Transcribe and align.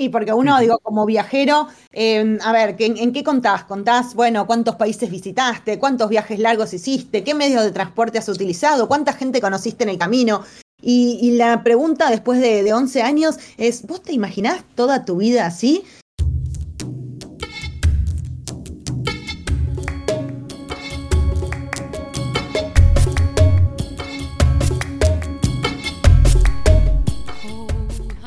Y 0.00 0.08
porque 0.08 0.32
uno, 0.32 0.58
digo, 0.58 0.78
como 0.78 1.04
viajero, 1.04 1.68
em, 1.92 2.38
a 2.42 2.52
ver, 2.52 2.74
¿en, 2.78 3.12
qué 3.12 3.22
contás? 3.22 3.64
¿Contás, 3.64 4.14
bueno, 4.14 4.46
cuántos 4.46 4.76
países 4.76 5.10
visitaste? 5.10 5.78
¿Cuántos 5.78 6.08
viajes 6.08 6.38
largos 6.38 6.72
hiciste? 6.72 7.22
¿Qué 7.22 7.34
medios 7.34 7.62
de 7.64 7.70
transporte 7.70 8.16
has 8.16 8.26
utilizado? 8.30 8.88
¿Cuánta 8.88 9.12
gente 9.12 9.42
conociste 9.42 9.84
en 9.84 9.90
el 9.90 9.98
camino? 9.98 10.42
Y, 10.80 11.32
la 11.32 11.62
pregunta 11.62 12.08
después 12.08 12.40
de, 12.40 12.62
de 12.62 12.72
11 12.72 13.02
años 13.02 13.36
es, 13.58 13.86
¿vos 13.86 14.02
te 14.02 14.14
imaginás 14.14 14.64
toda 14.74 15.04
tu 15.04 15.18
vida 15.18 15.44
así? 15.44 15.84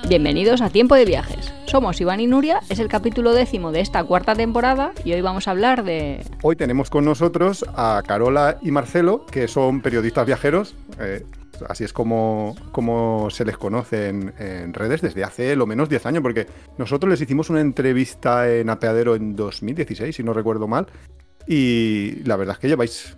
Bienvenidos 0.07 0.61
a 0.61 0.69
Tiempo 0.69 0.93
de 0.93 1.05
Viajes. 1.05 1.52
Somos 1.73 1.99
Iván 1.99 2.19
y 2.19 2.27
Nuria, 2.27 2.59
es 2.69 2.77
el 2.77 2.87
capítulo 2.87 3.33
décimo 3.33 3.71
de 3.71 3.79
esta 3.79 4.03
cuarta 4.03 4.35
temporada 4.35 4.93
y 5.03 5.13
hoy 5.13 5.21
vamos 5.21 5.47
a 5.47 5.51
hablar 5.51 5.83
de... 5.83 6.23
Hoy 6.43 6.55
tenemos 6.55 6.91
con 6.91 7.03
nosotros 7.03 7.65
a 7.75 8.03
Carola 8.05 8.59
y 8.61 8.69
Marcelo, 8.69 9.25
que 9.25 9.47
son 9.47 9.81
periodistas 9.81 10.27
viajeros. 10.27 10.75
Eh, 10.99 11.25
así 11.67 11.83
es 11.83 11.91
como, 11.91 12.55
como, 12.71 13.31
se 13.31 13.43
les 13.43 13.57
conoce 13.57 14.09
en, 14.09 14.71
redes 14.71 15.01
desde 15.01 15.23
hace 15.23 15.55
lo 15.55 15.65
menos 15.65 15.89
10 15.89 16.05
años, 16.05 16.21
porque 16.21 16.45
nosotros 16.77 17.09
les 17.09 17.21
hicimos 17.21 17.49
una 17.49 17.61
entrevista 17.61 18.47
en 18.53 18.69
Apeadero 18.69 19.15
en 19.15 19.35
2016, 19.35 20.15
si 20.15 20.21
no 20.21 20.33
recuerdo 20.33 20.67
mal, 20.67 20.85
y 21.47 22.23
la 22.23 22.35
verdad 22.35 22.53
es 22.53 22.59
que 22.59 22.67
lleváis 22.67 23.17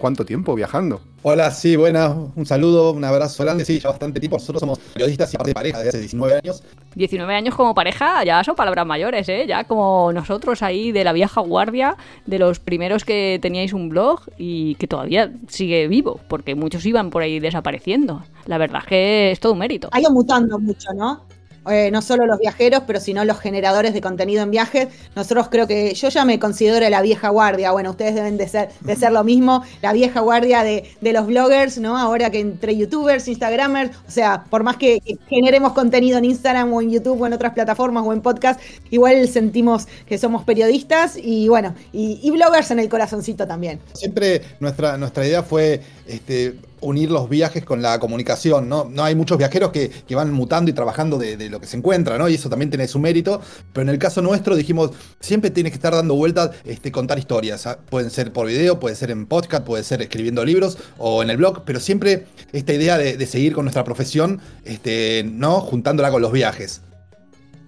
¿Cuánto 0.00 0.24
tiempo 0.24 0.54
viajando? 0.54 1.02
Hola, 1.22 1.50
sí, 1.50 1.76
buenas. 1.76 2.16
Un 2.34 2.46
saludo, 2.46 2.92
un 2.92 3.04
abrazo 3.04 3.44
grande. 3.44 3.66
Sí, 3.66 3.78
ya 3.78 3.90
bastante 3.90 4.18
tiempo. 4.18 4.38
Nosotros 4.38 4.60
somos 4.60 4.78
periodistas 4.78 5.34
y 5.34 5.36
parte 5.36 5.50
de 5.50 5.54
pareja 5.54 5.76
desde 5.76 5.90
hace 5.90 5.98
19 5.98 6.40
años. 6.42 6.62
19 6.94 7.34
años 7.34 7.54
como 7.54 7.74
pareja 7.74 8.24
ya 8.24 8.42
son 8.42 8.56
palabras 8.56 8.86
mayores, 8.86 9.28
¿eh? 9.28 9.44
Ya 9.46 9.64
como 9.64 10.10
nosotros 10.14 10.62
ahí 10.62 10.90
de 10.90 11.04
la 11.04 11.12
vieja 11.12 11.42
guardia, 11.42 11.98
de 12.24 12.38
los 12.38 12.60
primeros 12.60 13.04
que 13.04 13.38
teníais 13.42 13.74
un 13.74 13.90
blog 13.90 14.22
y 14.38 14.74
que 14.76 14.86
todavía 14.86 15.34
sigue 15.48 15.86
vivo, 15.86 16.18
porque 16.28 16.54
muchos 16.54 16.86
iban 16.86 17.10
por 17.10 17.22
ahí 17.22 17.38
desapareciendo. 17.38 18.22
La 18.46 18.56
verdad 18.56 18.80
es 18.80 18.88
que 18.88 19.30
es 19.32 19.40
todo 19.40 19.52
un 19.52 19.58
mérito. 19.58 19.90
Ha 19.92 20.00
ido 20.00 20.10
mutando 20.10 20.58
mucho, 20.58 20.94
¿no? 20.94 21.26
Eh, 21.68 21.90
no 21.90 22.00
solo 22.00 22.26
los 22.26 22.38
viajeros, 22.38 22.84
pero 22.86 23.00
sino 23.00 23.24
los 23.24 23.38
generadores 23.38 23.92
de 23.92 24.00
contenido 24.00 24.42
en 24.42 24.50
viajes. 24.50 24.88
Nosotros 25.14 25.48
creo 25.50 25.66
que 25.66 25.92
yo 25.94 26.08
ya 26.08 26.24
me 26.24 26.38
considero 26.38 26.88
la 26.88 27.02
vieja 27.02 27.28
guardia, 27.28 27.70
bueno, 27.72 27.90
ustedes 27.90 28.14
deben 28.14 28.38
de 28.38 28.48
ser, 28.48 28.70
de 28.80 28.96
ser 28.96 29.12
lo 29.12 29.24
mismo, 29.24 29.62
la 29.82 29.92
vieja 29.92 30.20
guardia 30.20 30.62
de, 30.62 30.84
los 31.00 31.26
bloggers, 31.26 31.78
¿no? 31.78 31.98
Ahora 31.98 32.30
que 32.30 32.38
entre 32.38 32.76
youtubers, 32.76 33.28
instagramers, 33.28 33.94
o 34.08 34.10
sea, 34.10 34.44
por 34.48 34.62
más 34.62 34.76
que, 34.76 35.00
generemos 35.28 35.72
contenido 35.72 36.18
en 36.18 36.24
Instagram 36.24 36.72
o 36.72 36.80
en 36.80 36.90
YouTube 36.90 37.20
o 37.20 37.26
en 37.26 37.32
otras 37.32 37.52
plataformas 37.52 38.04
o 38.06 38.12
en 38.12 38.22
podcast, 38.22 38.60
igual 38.90 39.28
sentimos 39.28 39.86
que 40.06 40.16
somos 40.18 40.44
periodistas 40.44 41.16
y 41.16 41.48
bueno, 41.48 41.74
y, 41.92 42.20
y 42.22 42.30
bloggers 42.30 42.70
en 42.70 42.78
el 42.78 42.88
corazoncito 42.88 43.46
también. 43.46 43.80
Siempre 43.92 44.42
nuestra, 44.60 44.96
nuestra 44.96 45.26
idea 45.26 45.42
fue 45.42 45.82
este, 46.06 46.54
unir 46.80 47.10
los 47.10 47.28
viajes 47.28 47.64
con 47.64 47.82
la 47.82 47.98
comunicación, 47.98 48.68
¿no? 48.68 48.84
No 48.84 49.04
hay 49.04 49.14
muchos 49.14 49.38
viajeros 49.38 49.70
que, 49.70 49.90
van 50.10 50.32
mutando 50.32 50.70
y 50.70 50.74
trabajando 50.74 51.18
de, 51.18 51.48
lo 51.48 51.60
que 51.60 51.66
se 51.66 51.76
encuentra, 51.76 52.18
¿no? 52.18 52.28
Y 52.28 52.34
eso 52.34 52.48
también 52.48 52.70
tiene 52.70 52.88
su 52.88 52.98
mérito. 52.98 53.40
Pero 53.72 53.82
en 53.82 53.88
el 53.88 53.98
caso 53.98 54.22
nuestro 54.22 54.56
dijimos, 54.56 54.90
siempre 55.20 55.50
tienes 55.50 55.72
que 55.72 55.76
estar 55.76 55.94
dando 55.94 56.14
vueltas, 56.14 56.50
este, 56.64 56.92
contar 56.92 57.18
historias. 57.18 57.66
¿ah? 57.66 57.78
Pueden 57.88 58.10
ser 58.10 58.32
por 58.32 58.46
video, 58.46 58.80
puede 58.80 58.96
ser 58.96 59.10
en 59.10 59.26
podcast, 59.26 59.64
puede 59.64 59.84
ser 59.84 60.02
escribiendo 60.02 60.44
libros 60.44 60.78
o 60.98 61.22
en 61.22 61.30
el 61.30 61.36
blog, 61.36 61.64
pero 61.64 61.80
siempre 61.80 62.26
esta 62.52 62.72
idea 62.72 62.98
de, 62.98 63.26
seguir 63.26 63.52
con 63.54 63.64
nuestra 63.64 63.84
profesión, 63.84 64.40
este, 64.64 65.24
¿no? 65.24 65.60
Juntándola 65.60 66.10
con 66.10 66.22
los 66.22 66.32
viajes. 66.32 66.82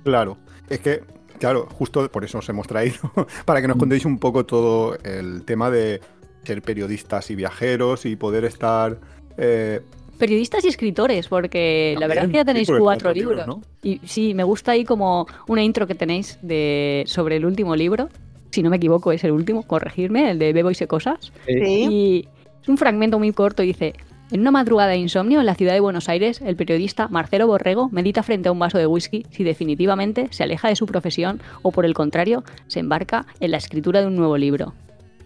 Claro, 0.04 0.38
es 0.68 0.80
que 0.80 1.02
Claro, 1.42 1.66
justo 1.76 2.08
por 2.08 2.24
eso 2.24 2.38
os 2.38 2.48
hemos 2.50 2.68
traído, 2.68 2.98
para 3.44 3.60
que 3.60 3.66
nos 3.66 3.76
contéis 3.76 4.04
un 4.04 4.20
poco 4.20 4.46
todo 4.46 4.96
el 5.02 5.42
tema 5.44 5.70
de 5.70 6.00
ser 6.44 6.62
periodistas 6.62 7.30
y 7.30 7.34
viajeros 7.34 8.06
y 8.06 8.16
poder 8.16 8.44
estar... 8.44 8.98
Eh, 9.36 9.80
periodistas 10.18 10.64
y 10.64 10.68
escritores, 10.68 11.26
porque 11.26 11.96
la 11.98 12.06
verdad 12.06 12.26
es 12.26 12.30
que 12.30 12.36
ya 12.36 12.44
tenéis 12.44 12.70
cuatro, 12.78 13.12
libros. 13.12 13.44
Y 13.82 14.00
sí, 14.04 14.34
me 14.34 14.44
gusta 14.44 14.70
ahí 14.70 14.84
como 14.84 15.26
una 15.48 15.64
intro 15.64 15.88
que 15.88 15.96
tenéis 15.96 16.38
de 16.42 17.02
sobre 17.06 17.36
el 17.36 17.44
último 17.44 17.74
libro. 17.74 18.08
Si 18.50 18.62
no 18.62 18.70
me 18.70 18.76
equivoco, 18.76 19.10
es 19.10 19.24
el 19.24 19.32
último, 19.32 19.64
corregirme, 19.66 20.30
el 20.30 20.38
de 20.38 20.52
Bebo 20.52 20.70
y 20.70 20.76
sé 20.76 20.86
cosas. 20.86 21.32
Y 21.48 22.28
es 22.62 22.68
un 22.68 22.78
fragmento 22.78 23.18
muy 23.18 23.32
corto 23.32 23.64
y 23.64 23.68
dice: 23.68 23.94
En 24.30 24.42
una 24.42 24.52
madrugada 24.52 24.90
de 24.90 24.98
insomnio 24.98 25.40
en 25.40 25.46
la 25.46 25.56
ciudad 25.56 25.72
de 25.72 25.80
Buenos 25.80 26.08
Aires, 26.08 26.40
el 26.40 26.54
periodista 26.54 27.08
Marcelo 27.08 27.48
Borrego 27.48 27.88
medita 27.90 28.22
frente 28.22 28.48
a 28.48 28.52
un 28.52 28.60
vaso 28.60 28.78
de 28.78 28.86
whisky 28.86 29.26
si 29.30 29.42
definitivamente 29.42 30.28
se 30.30 30.44
aleja 30.44 30.68
de 30.68 30.76
su 30.76 30.86
profesión 30.86 31.40
o, 31.62 31.72
por 31.72 31.84
el 31.84 31.94
contrario, 31.94 32.44
se 32.68 32.78
embarca 32.78 33.26
en 33.40 33.50
la 33.50 33.56
escritura 33.56 34.00
de 34.00 34.06
un 34.06 34.14
nuevo 34.14 34.36
libro. 34.36 34.72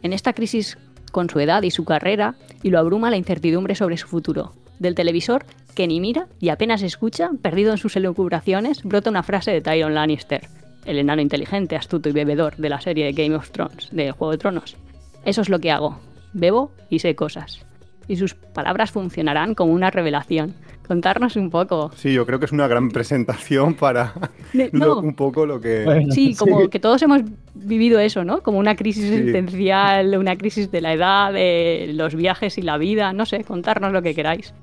En 0.03 0.15
esta 0.15 0.33
crisis 0.33 0.79
con 1.17 1.31
su 1.31 1.41
edad 1.41 1.63
y 1.63 1.71
su 1.71 1.87
carrera 1.87 2.35
y 2.63 2.69
lo 2.69 2.79
abruma 2.79 3.09
la 3.09 3.17
incertidumbre 3.17 3.75
sobre 3.75 3.97
su 3.97 4.07
futuro. 4.07 4.53
Del 4.79 4.95
televisor, 4.95 5.47
que 5.75 5.87
ni 5.87 5.99
mira 5.99 6.27
y 6.41 6.51
apenas 6.51 6.83
escucha, 6.83 7.31
perdido 7.41 7.73
en 7.73 7.79
sus 7.79 7.97
elucubraciones, 7.97 8.83
brota 8.83 9.09
una 9.09 9.23
frase 9.23 9.51
de 9.51 9.63
Tyron 9.63 9.95
Lannister, 9.95 10.47
el 10.85 10.99
enano 10.99 11.23
inteligente, 11.23 11.75
astuto 11.75 12.11
y 12.11 12.13
bebedor 12.13 12.57
de 12.57 12.69
la 12.69 12.83
serie 12.83 13.11
Game 13.13 13.35
of 13.35 13.51
Thrones, 13.51 13.89
de 13.93 14.13
Juego 14.13 14.33
de 14.33 14.37
Tronos. 14.37 14.77
Eso 15.25 15.41
es 15.41 15.49
lo 15.49 15.59
que 15.59 15.71
hago. 15.71 15.99
Bebo 16.35 16.71
y 16.91 16.99
sé 16.99 17.15
cosas. 17.15 17.65
Y 18.09 18.17
sus 18.17 18.35
palabras 18.35 18.91
funcionarán 18.91 19.55
como 19.55 19.73
una 19.73 19.91
revelación, 19.91 20.55
contarnos 20.87 21.37
un 21.37 21.51
poco. 21.51 21.91
Sí, 21.97 22.13
yo 22.13 22.25
creo 22.25 22.39
que 22.39 22.45
es 22.47 22.53
una 22.53 22.69
gran 22.69 22.91
presentación 22.91 23.75
para 23.75 24.13
un 24.73 25.15
poco 25.15 25.47
lo 25.47 25.61
que... 25.61 26.07
sí, 26.11 26.35
como 26.35 26.69
que 26.69 26.79
todos 26.79 27.03
hemos 27.03 27.23
vivido 27.55 27.99
eso, 27.99 28.25
¿no? 28.25 28.43
Como 28.43 28.59
una 28.59 28.77
crisis 28.77 29.11
existencial, 29.11 30.17
una 30.17 30.37
crisis 30.37 30.71
de 30.71 30.81
la 30.81 30.93
edad, 30.93 31.33
de 31.33 31.91
los 31.95 32.15
viajes 32.15 32.59
y 32.59 32.63
la 32.63 32.79
vida, 32.79 33.13
no 33.13 33.27
sé, 33.27 33.45
contarnos 33.45 33.93
lo 33.93 34.03
que 34.03 34.15
queráis. 34.15 34.55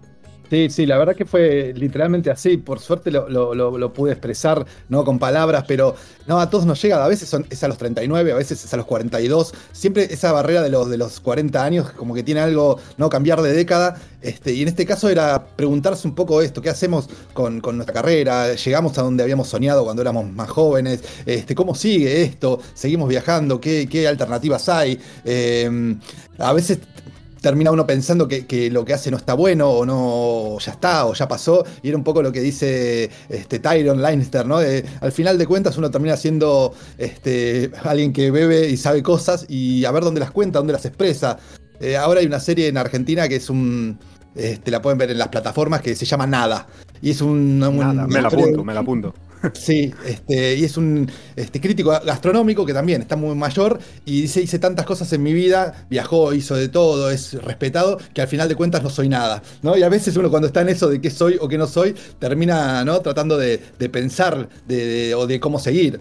Sí, 0.49 0.69
sí, 0.69 0.85
la 0.85 0.97
verdad 0.97 1.15
que 1.15 1.25
fue 1.25 1.73
literalmente 1.75 2.29
así. 2.29 2.57
Por 2.57 2.79
suerte 2.79 3.09
lo, 3.11 3.93
pude 3.93 4.11
expresar, 4.11 4.65
no 4.89 5.03
con 5.03 5.17
palabras, 5.17 5.65
pero 5.67 5.95
no, 6.27 6.39
a 6.39 6.49
todos 6.49 6.65
nos 6.65 6.81
llega. 6.81 7.03
A 7.03 7.07
veces 7.07 7.29
son, 7.29 7.45
es 7.49 7.63
a 7.63 7.67
los 7.67 7.77
39, 7.77 8.31
a 8.31 8.35
veces 8.35 8.63
es 8.63 8.73
a 8.73 8.77
los 8.77 8.85
42. 8.85 9.53
Siempre 9.71 10.13
esa 10.13 10.31
barrera 10.31 10.61
de 10.61 10.69
los, 10.69 10.89
de 10.89 10.97
los 10.97 11.19
40 11.19 11.63
años, 11.63 11.91
como 11.91 12.13
que 12.13 12.23
tiene 12.23 12.41
algo, 12.41 12.79
no 12.97 13.09
cambiar 13.09 13.41
de 13.41 13.53
década. 13.53 13.99
Este, 14.21 14.53
y 14.53 14.61
en 14.61 14.67
este 14.67 14.85
caso 14.85 15.09
era 15.09 15.43
preguntarse 15.55 16.07
un 16.07 16.13
poco 16.15 16.41
esto: 16.41 16.61
¿qué 16.61 16.69
hacemos 16.69 17.09
con, 17.33 17.59
nuestra 17.59 17.93
carrera? 17.93 18.53
¿Llegamos 18.53 18.97
a 18.97 19.01
donde 19.01 19.23
habíamos 19.23 19.47
soñado 19.47 19.83
cuando 19.83 20.01
éramos 20.01 20.29
más 20.31 20.49
jóvenes? 20.49 21.03
Este, 21.25 21.55
¿Cómo 21.55 21.73
sigue 21.73 22.21
esto? 22.21 22.59
¿Seguimos 22.73 23.09
viajando? 23.09 23.59
¿Qué, 23.59 23.87
qué 23.89 24.07
alternativas 24.07 24.69
hay? 24.69 24.99
Eh, 25.25 25.97
a 26.37 26.53
veces 26.53 26.79
termina 27.43 27.71
uno 27.71 27.85
pensando 27.85 28.25
que, 28.25 28.69
lo 28.71 28.85
que 28.85 28.93
hace 28.93 29.11
no 29.11 29.17
está 29.17 29.33
bueno 29.33 29.69
o 29.69 29.85
no 29.85 30.57
ya 30.59 30.71
está 30.71 31.05
o 31.05 31.13
ya 31.13 31.27
pasó 31.27 31.65
y 31.81 31.89
era 31.89 31.97
un 31.97 32.03
poco 32.03 32.23
lo 32.23 32.31
que 32.31 32.39
dice 32.39 33.11
este 33.27 33.59
Tyron 33.59 34.01
Lannister, 34.01 34.45
¿no? 34.45 34.59
al 34.59 35.11
final 35.11 35.37
de 35.37 35.45
cuentas 35.45 35.77
uno 35.77 35.91
termina 35.91 36.15
siendo 36.15 36.73
este, 36.97 37.69
alguien 37.83 38.13
que 38.13 38.31
bebe 38.31 38.69
y 38.69 38.77
sabe 38.77 39.03
cosas 39.03 39.45
y 39.49 39.83
a 39.83 39.91
ver 39.91 40.05
dónde 40.05 40.21
las 40.21 40.31
cuenta, 40.31 40.59
dónde 40.59 40.71
las 40.71 40.85
expresa. 40.85 41.37
Eh, 41.81 41.97
ahora 41.97 42.21
hay 42.21 42.27
una 42.27 42.39
serie 42.39 42.69
en 42.69 42.77
Argentina 42.77 43.27
que 43.27 43.35
es 43.35 43.49
un 43.49 43.99
este, 44.35 44.71
la 44.71 44.81
pueden 44.81 44.97
ver 44.97 45.11
en 45.11 45.17
las 45.17 45.27
plataformas 45.27 45.81
que 45.81 45.95
se 45.95 46.05
llama 46.05 46.25
Nada 46.25 46.65
y 47.01 47.11
es 47.11 47.19
un, 47.19 47.59
me 47.59 48.21
la 48.21 48.29
apunto, 48.29 48.63
me 48.63 48.73
la 48.73 48.79
apunto. 48.79 49.13
Sí, 49.53 49.93
este, 50.05 50.55
y 50.55 50.63
es 50.63 50.77
un 50.77 51.11
este, 51.35 51.59
crítico 51.59 51.89
gastronómico 51.89 52.65
que 52.65 52.73
también 52.73 53.01
está 53.01 53.17
muy 53.17 53.35
mayor 53.35 53.77
y 54.05 54.21
dice, 54.21 54.41
hice 54.41 54.57
tantas 54.57 54.85
cosas 54.85 55.11
en 55.11 55.21
mi 55.21 55.33
vida, 55.33 55.85
viajó, 55.89 56.33
hizo 56.33 56.55
de 56.55 56.69
todo, 56.69 57.11
es 57.11 57.33
respetado, 57.43 57.99
que 58.13 58.21
al 58.21 58.27
final 58.29 58.47
de 58.47 58.55
cuentas 58.55 58.83
no 58.83 58.89
soy 58.89 59.09
nada. 59.09 59.43
¿no? 59.61 59.77
Y 59.77 59.83
a 59.83 59.89
veces 59.89 60.15
uno 60.15 60.29
cuando 60.29 60.47
está 60.47 60.61
en 60.61 60.69
eso 60.69 60.89
de 60.89 61.01
qué 61.01 61.09
soy 61.09 61.37
o 61.41 61.47
qué 61.49 61.57
no 61.57 61.67
soy, 61.67 61.93
termina 62.19 62.85
¿no? 62.85 63.01
tratando 63.01 63.37
de, 63.37 63.59
pensar 63.91 64.47
o 65.15 65.27
de 65.27 65.39
cómo 65.41 65.59
seguir. 65.59 65.99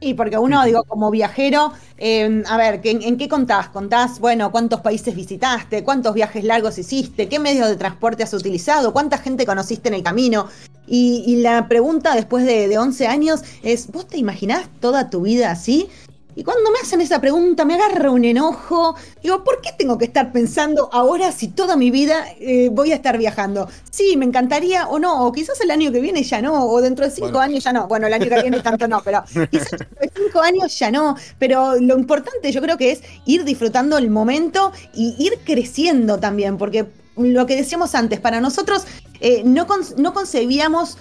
Y 0.00 0.14
porque 0.14 0.38
uno, 0.38 0.64
digo, 0.64 0.84
como 0.84 1.10
viajero, 1.10 1.72
em, 1.96 2.44
a 2.46 2.56
ver, 2.56 2.80
¿en, 2.84 3.16
qué 3.16 3.28
contás? 3.28 3.68
¿Contás, 3.68 4.20
bueno, 4.20 4.52
cuántos 4.52 4.80
países 4.80 5.14
visitaste? 5.14 5.82
¿Cuántos 5.82 6.14
viajes 6.14 6.44
largos 6.44 6.78
hiciste? 6.78 7.28
¿Qué 7.28 7.38
medios 7.40 7.68
de 7.68 7.76
transporte 7.76 8.22
has 8.22 8.32
utilizado? 8.32 8.92
¿Cuánta 8.92 9.18
gente 9.18 9.44
conociste 9.44 9.88
en 9.88 9.94
el 9.94 10.02
camino? 10.04 10.46
Y, 10.86 11.36
la 11.42 11.68
pregunta 11.68 12.14
después 12.14 12.46
de, 12.46 12.68
de 12.68 12.78
11 12.78 13.06
años 13.08 13.42
es, 13.62 13.90
¿vos 13.90 14.06
te 14.06 14.18
imaginás 14.18 14.68
toda 14.80 15.10
tu 15.10 15.22
vida 15.22 15.50
así? 15.50 15.88
Y 16.38 16.44
cuando 16.44 16.70
me 16.70 16.78
hacen 16.80 17.00
esa 17.00 17.20
pregunta 17.20 17.64
me 17.64 17.74
agarra 17.74 18.12
un 18.12 18.24
enojo. 18.24 18.94
Digo, 19.20 19.42
¿por 19.42 19.60
qué 19.60 19.70
tengo 19.76 19.98
que 19.98 20.04
estar 20.04 20.30
pensando 20.30 20.88
ahora 20.92 21.32
si 21.32 21.48
toda 21.48 21.74
mi 21.74 21.90
vida 21.90 22.26
eh, 22.38 22.68
voy 22.70 22.92
a 22.92 22.94
estar 22.94 23.18
viajando? 23.18 23.68
Sí, 23.90 24.16
me 24.16 24.24
encantaría 24.24 24.86
o 24.86 25.00
no, 25.00 25.26
o 25.26 25.32
quizás 25.32 25.60
el 25.60 25.72
año 25.72 25.90
que 25.90 26.00
viene 26.00 26.22
ya 26.22 26.40
no, 26.40 26.64
o 26.66 26.80
dentro 26.80 27.04
de 27.04 27.10
cinco 27.10 27.40
años 27.40 27.64
ya 27.64 27.72
no. 27.72 27.88
Bueno, 27.88 28.06
el 28.06 28.12
año 28.12 28.28
que 28.28 28.40
viene 28.40 28.60
tanto 28.60 28.86
no, 28.86 29.02
pero 29.04 29.24
quizás 29.50 29.70
dentro 29.72 29.98
de 30.00 30.12
cinco 30.14 30.40
años 30.40 30.78
ya 30.78 30.92
no. 30.92 31.16
Pero 31.40 31.74
lo 31.80 31.98
importante 31.98 32.52
yo 32.52 32.62
creo 32.62 32.78
que 32.78 32.92
es 32.92 33.02
ir 33.26 33.42
disfrutando 33.42 33.98
el 33.98 34.08
momento 34.08 34.70
y 34.94 35.16
ir 35.18 35.40
creciendo 35.44 36.20
también, 36.20 36.56
porque 36.56 36.86
lo 37.16 37.46
que 37.46 37.56
decíamos 37.56 37.96
antes, 37.96 38.20
para 38.20 38.40
nosotros 38.40 38.84
eh, 39.20 39.42
no, 39.44 39.66
no 39.96 40.14
concebíamos 40.14 40.98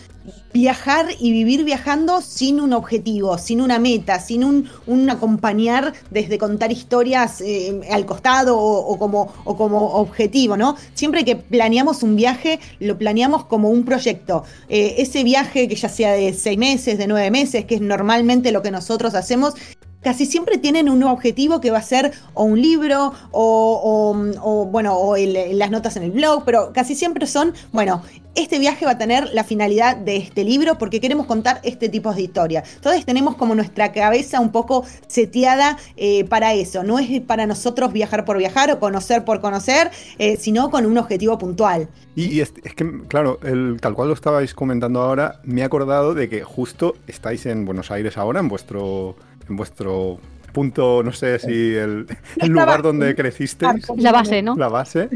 viajar 0.53 1.07
y 1.19 1.31
vivir 1.31 1.63
viajando 1.63 2.21
sin 2.21 2.59
un 2.59 2.73
objetivo, 2.73 3.37
sin 3.37 3.61
una 3.61 3.79
meta, 3.79 4.19
sin 4.19 4.43
un, 4.43 5.09
acompañar 5.09 5.93
desde 6.09 6.37
contar 6.37 6.71
historias 6.71 7.41
eh, 7.41 7.79
al 7.91 8.05
costado 8.05 8.57
o, 8.57 8.97
como, 8.97 9.31
o 9.45 9.55
como 9.55 9.93
objetivo, 9.93 10.57
¿no? 10.57 10.75
Siempre 10.93 11.23
que 11.23 11.35
planeamos 11.35 12.03
un 12.03 12.15
viaje, 12.15 12.59
lo 12.79 12.97
planeamos 12.97 13.45
como 13.45 13.69
un 13.69 13.85
proyecto. 13.85 14.43
Eh, 14.69 14.95
ese 14.97 15.23
viaje 15.23 15.67
que 15.67 15.75
ya 15.75 15.89
sea 15.89 16.13
de 16.13 16.33
seis 16.33 16.57
meses, 16.57 16.97
de 16.97 17.07
nueve 17.07 17.31
meses, 17.31 17.65
que 17.65 17.75
es 17.75 17.81
normalmente 17.81 18.51
lo 18.51 18.61
que 18.61 18.71
nosotros 18.71 19.15
hacemos, 19.15 19.53
casi 20.01 20.25
siempre 20.25 20.57
tienen 20.57 20.89
un 20.89 21.03
objetivo 21.03 21.59
que 21.59 21.71
va 21.71 21.79
a 21.79 21.83
ser 21.83 22.13
o 22.33 22.43
un 22.43 22.61
libro 22.61 23.13
o, 23.31 24.67
bueno, 24.71 24.97
o 24.97 25.15
las 25.17 25.71
notas 25.71 25.97
en 25.97 26.03
el 26.03 26.11
blog, 26.11 26.43
pero 26.45 26.71
casi 26.73 26.95
siempre 26.95 27.27
son, 27.27 27.53
bueno, 27.71 28.01
este 28.35 28.59
viaje 28.59 28.85
va 28.85 28.91
a 28.91 28.97
tener 28.97 29.29
la 29.33 29.43
finalidad 29.43 29.97
de 29.97 30.17
este 30.17 30.43
libro 30.43 30.77
porque 30.77 31.01
queremos 31.01 31.25
contar 31.25 31.59
este 31.63 31.89
tipo 31.89 32.13
de 32.13 32.21
historia. 32.21 32.63
Entonces 32.75 33.03
tenemos 33.03 33.35
como 33.35 33.55
nuestra 33.55 33.91
cabeza 33.91 34.39
un 34.39 34.51
poco 34.51 34.85
seteada 35.07 35.77
eh, 35.95 36.23
para 36.25 36.53
eso. 36.53 36.83
No 36.83 36.99
es 36.99 37.19
para 37.21 37.47
nosotros 37.47 37.91
viajar 37.91 38.25
por 38.25 38.37
viajar 38.37 38.71
o 38.71 38.79
conocer 38.79 39.25
por 39.25 39.41
conocer, 39.41 39.89
eh, 40.19 40.37
sino 40.37 40.69
con 40.69 40.85
un 40.85 40.97
objetivo 40.99 41.37
puntual. 41.39 41.89
Y, 42.15 42.41
es, 42.41 42.51
que, 42.51 43.01
claro, 43.07 43.39
el, 43.43 43.77
tal 43.81 43.95
cual 43.95 44.09
lo 44.09 44.13
estabais 44.13 44.53
comentando 44.53 45.01
ahora, 45.01 45.39
me 45.43 45.61
he 45.61 45.63
acordado 45.63 46.13
de 46.13 46.29
que 46.29 46.43
justo 46.43 46.95
estáis 47.07 47.45
en 47.47 47.65
Buenos 47.65 47.89
Aires 47.89 48.17
ahora, 48.17 48.39
en 48.39 48.47
vuestro 48.47 49.15
en 49.49 49.55
vuestro 49.55 50.19
punto, 50.53 51.03
no 51.03 51.11
sé 51.11 51.37
si 51.39 51.75
el, 51.75 52.07
lugar 52.47 52.81
donde 52.81 53.15
crecisteis. 53.15 53.87
La 53.97 54.11
base, 54.11 54.41
¿no? 54.41 54.55
La 54.55 54.69
base. 54.69 55.09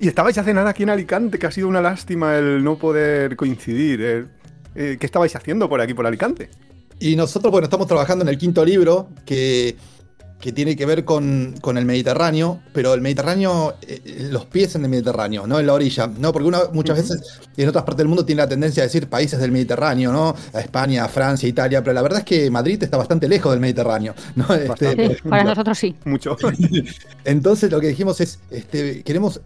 Y 0.00 0.08
estabais 0.08 0.36
hace 0.36 0.52
nada 0.52 0.70
aquí 0.70 0.82
en 0.82 0.90
Alicante, 0.90 1.38
que 1.38 1.46
ha 1.46 1.50
sido 1.50 1.68
una 1.68 1.80
lástima 1.80 2.36
el 2.36 2.62
no 2.62 2.76
poder 2.76 3.36
coincidir. 3.36 4.00
Eh, 4.02 4.24
eh, 4.74 4.96
¿Qué 4.98 5.06
estabais 5.06 5.34
haciendo 5.36 5.68
por 5.68 5.80
aquí, 5.80 5.94
por 5.94 6.06
Alicante? 6.06 6.50
Y 6.98 7.16
nosotros, 7.16 7.50
bueno, 7.50 7.64
estamos 7.64 7.86
trabajando 7.86 8.22
en 8.22 8.28
el 8.28 8.38
quinto 8.38 8.64
libro, 8.64 9.08
que 9.24 9.76
que 10.42 10.50
tiene 10.50 10.74
que 10.74 10.84
ver 10.86 11.04
con, 11.04 11.54
el 11.64 11.84
Mediterráneo, 11.84 12.60
pero 12.72 12.94
el 12.94 13.00
Mediterráneo, 13.00 13.76
eh, 13.86 14.26
los 14.28 14.44
pies 14.46 14.74
en 14.74 14.82
el 14.82 14.90
Mediterráneo, 14.90 15.46
no 15.46 15.60
en 15.60 15.66
la 15.68 15.72
orilla, 15.72 16.08
¿no? 16.08 16.32
Porque 16.32 16.48
uno 16.48 16.58
muchas 16.72 16.96
veces 16.96 17.40
en 17.56 17.68
otras 17.68 17.84
partes 17.84 17.98
del 17.98 18.08
mundo 18.08 18.24
tiene 18.24 18.42
la 18.42 18.48
tendencia 18.48 18.82
a 18.82 18.86
decir 18.86 19.08
países 19.08 19.38
del 19.38 19.52
Mediterráneo, 19.52 20.10
¿no? 20.10 20.34
A 20.52 20.58
España, 20.58 21.06
Francia, 21.06 21.48
Italia, 21.48 21.80
pero 21.84 21.94
la 21.94 22.02
verdad 22.02 22.18
es 22.18 22.24
que 22.24 22.50
Madrid 22.50 22.82
está 22.82 22.96
bastante 22.96 23.28
lejos 23.28 23.52
del 23.52 23.60
Mediterráneo, 23.60 24.16
¿no? 24.34 24.52
Este, 24.52 25.16
para 25.28 25.44
nosotros 25.44 25.78
sí. 25.78 25.94
Mucho. 26.04 26.36
Entonces 27.24 27.70
lo 27.70 27.80
que 27.80 27.86
dijimos 27.86 28.20
es, 28.20 28.40
este, 28.50 29.04
queremos 29.04 29.40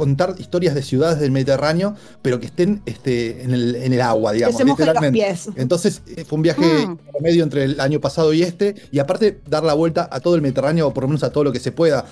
contar 0.00 0.34
historias 0.38 0.74
de 0.74 0.82
ciudades 0.82 1.20
del 1.20 1.30
Mediterráneo, 1.30 1.94
pero 2.22 2.40
que 2.40 2.46
estén 2.46 2.80
este, 2.86 3.42
en, 3.42 3.52
el, 3.52 3.76
en 3.76 3.92
el 3.92 4.00
agua, 4.00 4.32
digamos. 4.32 4.64
literalmente. 4.64 5.34
Entonces 5.56 6.00
eh, 6.16 6.24
fue 6.24 6.36
un 6.36 6.42
viaje 6.42 6.86
ah. 6.86 6.96
medio 7.20 7.44
entre 7.44 7.64
el 7.64 7.80
año 7.80 8.00
pasado 8.00 8.32
y 8.32 8.42
este, 8.42 8.76
y 8.90 8.98
aparte 8.98 9.40
dar 9.46 9.62
la 9.62 9.74
vuelta 9.74 10.08
a 10.10 10.20
todo 10.20 10.36
el 10.36 10.40
Mediterráneo, 10.40 10.88
o 10.88 10.94
por 10.94 11.04
lo 11.04 11.08
menos 11.08 11.22
a 11.22 11.30
todo 11.30 11.44
lo 11.44 11.52
que 11.52 11.60
se 11.60 11.70
pueda. 11.70 12.06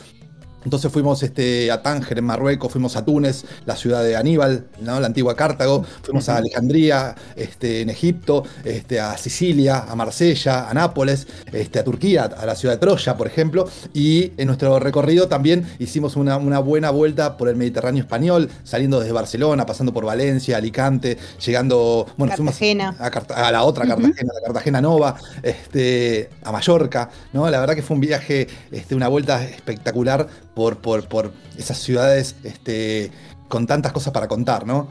Entonces 0.64 0.92
fuimos 0.92 1.22
este, 1.22 1.70
a 1.70 1.82
Tánger 1.82 2.18
en 2.18 2.24
Marruecos, 2.24 2.72
fuimos 2.72 2.96
a 2.96 3.04
Túnez, 3.04 3.44
la 3.64 3.76
ciudad 3.76 4.02
de 4.02 4.16
Aníbal, 4.16 4.66
¿no? 4.80 4.98
la 5.00 5.06
antigua 5.06 5.36
Cartago, 5.36 5.84
fuimos 6.02 6.28
a 6.28 6.36
Alejandría, 6.36 7.14
este, 7.36 7.82
en 7.82 7.90
Egipto, 7.90 8.44
este, 8.64 9.00
a 9.00 9.16
Sicilia, 9.16 9.84
a 9.88 9.94
Marsella, 9.94 10.68
a 10.68 10.74
Nápoles, 10.74 11.26
este, 11.52 11.78
a 11.78 11.84
Turquía, 11.84 12.24
a 12.24 12.46
la 12.46 12.54
ciudad 12.54 12.74
de 12.74 12.78
Troya, 12.78 13.16
por 13.16 13.26
ejemplo. 13.26 13.68
Y 13.94 14.32
en 14.36 14.46
nuestro 14.46 14.78
recorrido 14.78 15.28
también 15.28 15.66
hicimos 15.78 16.16
una, 16.16 16.36
una 16.36 16.58
buena 16.58 16.90
vuelta 16.90 17.36
por 17.36 17.48
el 17.48 17.56
Mediterráneo 17.56 18.02
español, 18.02 18.50
saliendo 18.64 19.00
desde 19.00 19.12
Barcelona, 19.12 19.64
pasando 19.64 19.92
por 19.92 20.04
Valencia, 20.04 20.56
Alicante, 20.56 21.18
llegando 21.44 22.06
bueno, 22.16 22.34
Cartagena. 22.36 22.92
Fuimos 22.92 23.30
a, 23.30 23.52
la 23.52 23.62
otra 23.62 23.86
Cartagena, 23.86 24.32
la 24.34 24.46
Cartagena 24.46 24.80
Nova, 24.80 25.16
este, 25.42 26.30
a 26.42 26.52
Mallorca. 26.52 27.10
¿no? 27.32 27.48
La 27.48 27.60
verdad 27.60 27.74
que 27.74 27.82
fue 27.82 27.94
un 27.94 28.00
viaje, 28.00 28.48
este, 28.70 28.94
una 28.94 29.08
vuelta 29.08 29.44
espectacular 29.44 30.26
por, 30.58 31.08
por, 31.08 31.32
esas 31.56 31.78
ciudades 31.78 32.36
este, 32.42 33.10
con 33.48 33.66
tantas 33.66 33.92
cosas 33.92 34.12
para 34.12 34.26
contar, 34.26 34.66
¿no? 34.66 34.88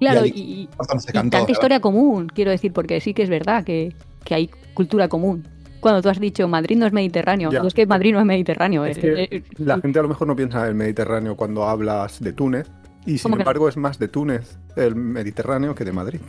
Claro, 0.00 0.26
y, 0.26 0.68
tanta 1.12 1.50
historia 1.50 1.80
común, 1.80 2.28
quiero 2.34 2.50
decir, 2.50 2.72
porque 2.72 3.00
sí 3.00 3.14
que 3.14 3.22
es 3.22 3.28
verdad 3.28 3.64
que, 3.64 3.94
hay 4.30 4.48
cultura 4.72 5.08
común 5.08 5.46
cuando 5.80 6.00
tú 6.00 6.08
has 6.08 6.18
dicho 6.18 6.48
Madrid 6.48 6.78
no 6.78 6.86
es 6.86 6.92
Mediterráneo. 6.92 7.50
es 7.50 7.74
que 7.74 7.86
Madrid 7.86 8.12
no 8.12 8.20
es 8.20 8.24
Mediterráneo. 8.24 8.86
Eh, 8.86 8.94
eh, 9.02 9.42
la 9.58 9.78
gente 9.78 9.98
a 9.98 10.02
lo 10.02 10.08
mejor 10.08 10.26
no 10.26 10.34
piensa 10.34 10.62
en 10.62 10.68
el 10.68 10.74
Mediterráneo 10.74 11.36
cuando 11.36 11.68
hablas 11.68 12.20
de 12.20 12.32
Túnez. 12.32 12.70
Y 13.04 13.18
sin 13.18 13.32
embargo 13.32 13.68
es 13.68 13.76
más 13.76 13.98
de 13.98 14.08
Túnez 14.08 14.58
el 14.76 14.94
Mediterráneo 14.94 15.74
que 15.74 15.84
de 15.84 15.92
Madrid. 15.92 16.20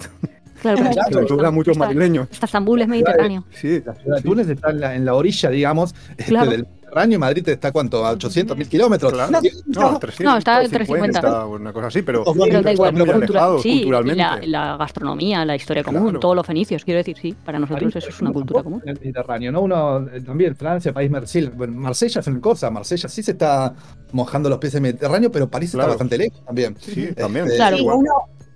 Claro, 0.61 0.83
claro. 1.27 1.51
muchos 1.51 1.77
madrileños. 1.77 2.27
Hasta 2.31 2.45
Estambul 2.45 2.81
es 2.81 2.87
Mediterráneo. 2.87 3.43
Sí, 3.51 3.81
la 3.85 3.95
ciudad 3.95 4.17
de 4.17 4.21
Túnez 4.21 4.49
está 4.49 4.69
en 4.69 5.05
la, 5.05 5.13
orilla, 5.13 5.49
digamos, 5.49 5.93
este, 6.17 6.33
del 6.33 6.65
Mediterráneo 6.65 7.15
y 7.15 7.19
Madrid 7.19 7.49
está 7.49 7.71
¿cuánto? 7.71 8.05
¿A 8.05 8.11
800 8.11 8.57
mil 8.57 8.67
kilómetros? 8.67 9.13
Claro. 9.13 9.31
No, 9.31 9.91
no, 9.91 9.99
300, 9.99 10.33
no, 10.33 10.37
está 10.37 10.57
a 10.57 10.59
350. 10.61 11.45
una 11.45 11.73
cosa 11.73 11.87
así, 11.87 12.01
pero, 12.01 12.23
pero 12.23 12.61
da 12.61 12.71
igual, 12.71 12.93
cultura, 12.93 13.49
sí, 13.61 13.79
culturalmente. 13.81 14.47
La, 14.47 14.69
la, 14.71 14.77
gastronomía, 14.77 15.45
la 15.45 15.55
historia 15.55 15.83
común, 15.83 16.19
todos 16.19 16.35
los 16.35 16.45
fenicios, 16.45 16.83
quiero 16.83 16.99
decir, 16.99 17.17
sí, 17.19 17.35
para 17.45 17.59
nosotros 17.59 17.95
eso 17.95 18.09
es 18.09 18.21
una 18.21 18.31
cultura 18.31 18.63
común. 18.63 18.81
En 18.83 18.89
el 18.89 18.99
Mediterráneo, 18.99 19.51
¿no? 19.51 19.61
Uno 19.61 20.07
eh, 20.07 20.21
también, 20.21 20.55
Francia, 20.55 20.93
país 20.93 21.09
Marsella, 21.09 21.51
bueno, 21.55 21.73
Marsella 21.73 22.21
es 22.21 22.27
una 22.27 22.41
cosa, 22.41 22.69
Marsella 22.69 23.09
sí 23.09 23.23
se 23.23 23.31
está 23.31 23.73
mojando 24.11 24.49
los 24.49 24.59
pies 24.59 24.73
en 24.75 24.85
el 24.85 24.93
Mediterráneo, 24.93 25.31
pero 25.31 25.49
París 25.49 25.73
está 25.73 25.87
bastante 25.87 26.17
lejos 26.17 26.43
también. 26.45 26.75
Sí, 26.79 27.13
también. 27.13 27.45
Este, 27.45 27.57
claro, 27.57 27.77
uno 27.83 28.11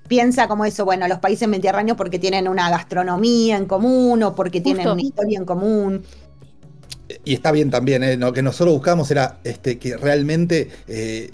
piensa 0.08 0.48
como 0.48 0.66
eso, 0.66 0.86
bueno, 0.86 1.08
los 1.08 1.20
países 1.20 1.48
mediterráneos 1.48 1.98
porque 1.98 2.20
tienen 2.20 2.48
una 2.48 2.70
gastronomía 2.70 3.58
en 3.58 3.66
común 3.66 4.24
o 4.24 4.36
porque 4.36 4.62
tienen 4.62 4.88
una 4.88 5.02
historia 5.02 5.38
en 5.38 5.46
común 5.46 6.04
y 7.24 7.34
está 7.34 7.52
bien 7.52 7.70
también, 7.70 8.04
¿eh? 8.04 8.18
lo 8.18 8.34
que 8.34 8.42
nosotros 8.42 8.74
buscamos 8.74 9.10
era 9.12 9.38
este, 9.44 9.80
que 9.80 9.96
realmente 9.96 10.70
eh, 10.88 11.32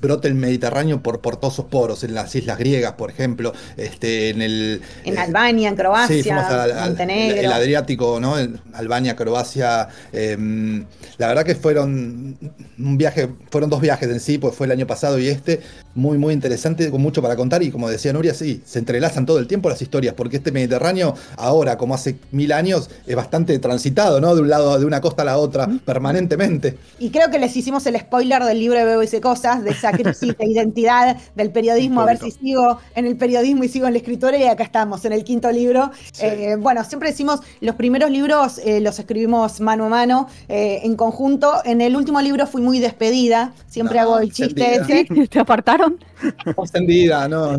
brote 0.00 0.28
el 0.28 0.34
Mediterráneo 0.34 1.02
por, 1.02 1.20
por 1.20 1.36
todos 1.36 1.54
sus 1.54 1.66
poros, 1.66 2.02
en 2.04 2.14
las 2.14 2.34
islas 2.34 2.58
griegas, 2.58 2.92
por 2.92 3.10
ejemplo, 3.10 3.52
este, 3.76 4.30
en 4.30 4.42
el... 4.42 4.82
En 5.04 5.18
Albania, 5.18 5.68
en 5.68 5.76
Croacia, 5.76 6.22
sí, 6.22 6.30
Montenegro. 6.30 7.40
El, 7.40 7.52
Adriático, 7.52 8.18
¿no? 8.20 8.34
Albania, 8.72 9.14
Croacia. 9.14 9.88
Em, 10.12 10.84
la 11.18 11.28
verdad 11.28 11.44
que 11.44 11.54
fueron 11.54 12.38
un 12.78 12.98
viaje, 12.98 13.28
fueron 13.50 13.70
dos 13.70 13.80
viajes 13.80 14.08
en 14.08 14.20
sí, 14.20 14.38
pues 14.38 14.54
fue 14.54 14.66
el 14.66 14.72
año 14.72 14.86
pasado 14.86 15.18
y 15.18 15.28
este, 15.28 15.60
muy, 15.94 16.18
muy 16.18 16.32
interesante, 16.32 16.90
con 16.90 17.00
mucho 17.00 17.22
para 17.22 17.36
contar 17.36 17.62
y 17.62 17.70
como 17.70 17.88
decía 17.88 18.12
Nuria, 18.12 18.34
sí, 18.34 18.62
se 18.64 18.78
entrelazan 18.78 19.26
todo 19.26 19.38
el 19.38 19.46
tiempo 19.46 19.68
las 19.68 19.82
historias, 19.82 20.14
porque 20.14 20.38
este 20.38 20.52
Mediterráneo 20.52 21.14
ahora, 21.36 21.76
como 21.76 21.94
hace 21.94 22.16
mil 22.30 22.52
años, 22.52 22.90
es 23.06 23.16
bastante 23.16 23.58
transitado, 23.58 24.20
¿no? 24.20 24.34
De 24.34 24.40
un 24.40 24.48
lado, 24.48 24.78
de 24.78 24.86
una 24.86 25.00
costa 25.00 25.22
a 25.22 25.24
la 25.24 25.38
otra, 25.38 25.68
permanentemente. 25.84 26.76
Y 26.98 27.10
creo 27.10 27.30
que 27.30 27.38
les 27.38 27.56
hicimos 27.56 27.86
el 27.86 27.98
spoiler 27.98 28.42
del 28.44 28.58
libro 28.58 28.78
de 28.78 28.84
Bebo 28.84 29.02
y 29.02 29.20
Cosas, 29.20 29.62
de 29.64 29.70
esa 29.70 29.92
crisis 29.92 30.36
de 30.36 30.46
identidad 30.46 31.16
del 31.34 31.50
periodismo, 31.50 32.00
a 32.00 32.06
ver 32.06 32.18
si 32.18 32.30
sigo 32.30 32.78
en 32.94 33.06
el 33.06 33.16
periodismo 33.16 33.64
y 33.64 33.68
sigo 33.68 33.86
en 33.86 33.92
la 33.92 33.98
escritura, 33.98 34.36
y 34.36 34.44
acá 34.44 34.64
estamos, 34.64 35.04
en 35.04 35.12
el 35.12 35.24
quinto 35.24 35.50
libro. 35.50 35.90
Eh, 36.20 36.56
bueno, 36.58 36.84
siempre 36.84 37.10
decimos, 37.10 37.40
los 37.60 37.74
primeros 37.74 38.10
libros 38.10 38.58
eh, 38.64 38.80
los 38.80 38.98
escribimos 38.98 39.60
mano 39.60 39.86
a 39.86 39.88
mano, 39.88 40.28
eh, 40.48 40.80
en 40.84 40.96
conjunto. 40.96 41.62
En 41.64 41.80
el 41.80 41.96
último 41.96 42.20
libro 42.20 42.46
fui 42.46 42.62
muy 42.62 42.78
despedida, 42.78 43.52
siempre 43.66 43.98
hago 43.98 44.18
el 44.18 44.32
chiste 44.32 44.76
ese. 44.76 45.06
¿Te 45.28 45.38
apartaron? 45.38 45.81
Extendida, 46.56 47.28
no. 47.28 47.58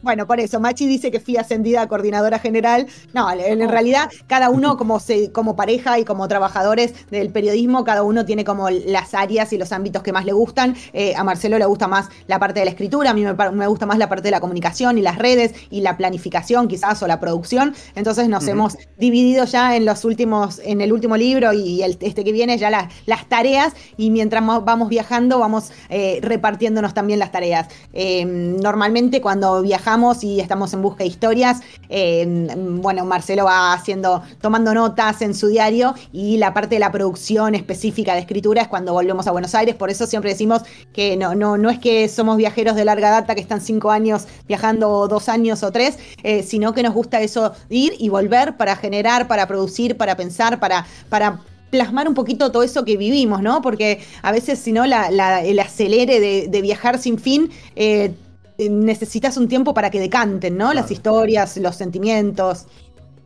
Bueno, 0.00 0.26
por 0.26 0.38
eso, 0.38 0.60
Machi 0.60 0.86
dice 0.86 1.10
que 1.10 1.18
fui 1.18 1.36
ascendida 1.36 1.82
a 1.82 1.88
coordinadora 1.88 2.38
general. 2.38 2.86
No, 3.12 3.30
en, 3.32 3.62
oh. 3.62 3.68
realidad, 3.68 4.10
cada 4.28 4.48
uno 4.48 4.76
como, 4.76 5.00
se, 5.00 5.32
como 5.32 5.56
pareja 5.56 5.98
y 5.98 6.04
como 6.04 6.28
trabajadores 6.28 6.94
del 7.10 7.30
periodismo, 7.30 7.82
cada 7.82 8.04
uno 8.04 8.24
tiene 8.24 8.44
como 8.44 8.70
las 8.70 9.14
áreas 9.14 9.52
y 9.52 9.58
los 9.58 9.72
ámbitos 9.72 10.02
que 10.02 10.12
más 10.12 10.24
le 10.24 10.32
gustan. 10.32 10.76
Eh, 10.92 11.14
a 11.16 11.24
Marcelo 11.24 11.58
le 11.58 11.64
gusta 11.64 11.88
más 11.88 12.08
la 12.28 12.38
parte 12.38 12.60
de 12.60 12.66
la 12.66 12.70
escritura, 12.70 13.10
a 13.10 13.14
mí 13.14 13.24
me, 13.24 13.66
gusta 13.66 13.86
más 13.86 13.98
la 13.98 14.08
parte 14.08 14.24
de 14.24 14.30
la 14.30 14.40
comunicación 14.40 14.98
y 14.98 15.02
las 15.02 15.18
redes 15.18 15.52
y 15.70 15.80
la 15.80 15.96
planificación 15.96 16.68
quizás 16.68 17.02
o 17.02 17.08
la 17.08 17.18
producción. 17.18 17.74
Entonces 17.96 18.28
nos 18.28 18.46
hemos 18.46 18.76
dividido 18.98 19.46
ya 19.46 19.74
en 19.74 19.84
los 19.84 20.04
últimos, 20.04 20.60
en 20.64 20.80
el 20.80 20.92
último 20.92 21.16
libro 21.16 21.52
y 21.52 21.82
el, 21.82 21.98
este 22.00 22.22
que 22.22 22.32
viene 22.32 22.56
ya 22.56 22.70
las 22.70 23.28
tareas 23.28 23.72
y 23.96 24.10
mientras 24.10 24.44
vamos 24.46 24.88
viajando 24.88 25.40
vamos 25.40 25.72
eh, 25.88 26.20
repartiéndonos 26.22 26.94
también 26.94 27.18
las 27.18 27.32
tareas. 27.32 27.66
Eh, 27.92 28.24
normalmente 28.24 29.20
cuando 29.20 29.60
viajamos 29.62 29.87
y 30.20 30.40
estamos 30.40 30.74
en 30.74 30.82
busca 30.82 31.02
de 31.02 31.08
historias. 31.08 31.60
Bueno, 31.88 33.06
Marcelo 33.06 33.46
va 33.46 33.72
haciendo, 33.72 34.22
tomando 34.38 34.74
notas 34.74 35.22
en 35.22 35.34
su 35.34 35.48
diario 35.48 35.94
y 36.12 36.36
la 36.36 36.52
parte 36.52 36.74
de 36.74 36.78
la 36.78 36.92
producción 36.92 37.54
específica 37.54 38.12
de 38.12 38.20
escritura 38.20 38.60
es 38.60 38.68
cuando 38.68 38.92
volvemos 38.92 39.26
a 39.26 39.30
Buenos 39.30 39.54
Aires. 39.54 39.74
Por 39.76 39.88
eso 39.88 40.06
siempre 40.06 40.30
decimos 40.30 40.62
que 40.92 41.16
no, 41.16 41.34
no, 41.34 41.56
no 41.56 41.70
es 41.70 41.78
que 41.78 42.06
somos 42.08 42.36
viajeros 42.36 42.76
de 42.76 42.84
larga 42.84 43.10
data 43.10 43.34
que 43.34 43.40
están 43.40 43.62
cinco 43.62 43.90
años 43.90 44.26
viajando 44.46 45.08
dos 45.08 45.30
años 45.30 45.62
o 45.62 45.72
tres, 45.72 45.98
eh, 46.22 46.42
sino 46.42 46.74
que 46.74 46.82
nos 46.82 46.92
gusta 46.92 47.22
eso 47.22 47.52
ir 47.70 47.94
y 47.98 48.10
volver 48.10 48.58
para 48.58 48.76
generar, 48.76 49.26
para 49.26 49.46
producir, 49.46 49.96
para 49.96 50.16
pensar, 50.16 50.60
para, 50.60 50.86
para 51.08 51.40
plasmar 51.70 52.08
un 52.08 52.14
poquito 52.14 52.52
todo 52.52 52.62
eso 52.62 52.84
que 52.84 52.98
vivimos, 52.98 53.42
¿no? 53.42 53.62
Porque 53.62 54.00
a 54.22 54.32
veces, 54.32 54.58
si 54.58 54.72
no, 54.72 54.84
el 54.84 55.60
acelere 55.60 56.20
de, 56.48 56.60
viajar 56.60 56.98
sin 56.98 57.18
fin 57.18 57.50
eh, 57.76 58.12
necesitas 58.58 59.36
un 59.36 59.48
tiempo 59.48 59.72
para 59.72 59.90
que 59.90 60.00
decanten, 60.00 60.56
¿no? 60.56 60.74
Las 60.74 60.90
historias, 60.90 61.56
los 61.58 61.76
sentimientos. 61.76 62.66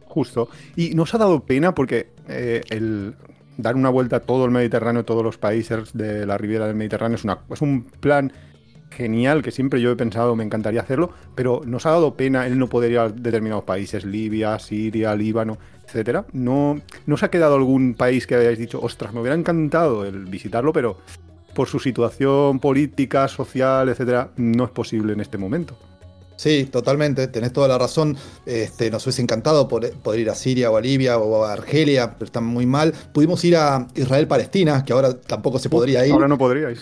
Justo. 0.06 0.48
Y 0.76 0.94
nos 0.94 1.14
ha 1.14 1.18
dado 1.18 1.40
pena 1.40 1.74
porque 1.74 2.08
eh, 2.28 2.60
el 2.68 3.14
dar 3.56 3.76
una 3.76 3.88
vuelta 3.88 4.16
a 4.16 4.20
todo 4.20 4.44
el 4.44 4.50
Mediterráneo, 4.50 5.04
todos 5.04 5.24
los 5.24 5.38
países 5.38 5.92
de 5.94 6.26
la 6.26 6.36
ribera 6.36 6.66
del 6.66 6.76
Mediterráneo, 6.76 7.16
es, 7.16 7.24
una, 7.24 7.38
es 7.50 7.62
un 7.62 7.84
plan 7.84 8.32
genial 8.90 9.42
que 9.42 9.50
siempre 9.50 9.80
yo 9.80 9.90
he 9.90 9.96
pensado 9.96 10.36
me 10.36 10.44
encantaría 10.44 10.82
hacerlo, 10.82 11.10
pero 11.34 11.62
nos 11.64 11.86
ha 11.86 11.90
dado 11.90 12.14
pena 12.14 12.46
el 12.46 12.58
no 12.58 12.68
poder 12.68 12.92
ir 12.92 12.98
a 12.98 13.08
determinados 13.08 13.64
países, 13.64 14.04
Libia, 14.04 14.58
Siria, 14.58 15.14
Líbano, 15.14 15.56
etcétera. 15.86 16.26
No, 16.32 16.80
no 17.06 17.14
os 17.14 17.22
ha 17.22 17.30
quedado 17.30 17.54
algún 17.54 17.94
país 17.94 18.26
que 18.26 18.34
hayáis 18.34 18.58
dicho, 18.58 18.80
ostras, 18.82 19.14
me 19.14 19.20
hubiera 19.20 19.36
encantado 19.36 20.04
el 20.04 20.26
visitarlo, 20.26 20.72
pero 20.72 20.98
por 21.54 21.68
su 21.68 21.78
situación 21.78 22.58
política, 22.58 23.28
social, 23.28 23.88
etcétera, 23.88 24.30
no 24.36 24.64
es 24.64 24.70
posible 24.70 25.12
en 25.12 25.20
este 25.20 25.38
momento. 25.38 25.76
Sí, 26.42 26.64
totalmente, 26.64 27.28
tenés 27.28 27.52
toda 27.52 27.68
la 27.68 27.78
razón. 27.78 28.16
Este, 28.46 28.90
nos 28.90 29.06
hubiese 29.06 29.22
encantado 29.22 29.68
poder, 29.68 29.94
ir 30.18 30.28
a 30.28 30.34
Siria 30.34 30.72
o 30.72 30.76
a 30.76 30.80
Libia 30.80 31.16
o 31.18 31.44
a 31.44 31.52
Argelia, 31.52 32.14
pero 32.14 32.24
están 32.24 32.44
muy 32.44 32.66
mal. 32.66 32.92
Pudimos 33.12 33.44
ir 33.44 33.56
a 33.56 33.86
Israel-Palestina, 33.94 34.84
que 34.84 34.92
ahora 34.92 35.14
tampoco 35.20 35.60
se 35.60 35.70
podría 35.70 36.04
ir. 36.04 36.12
Ahora 36.12 36.26
no 36.26 36.38
podríais. 36.38 36.80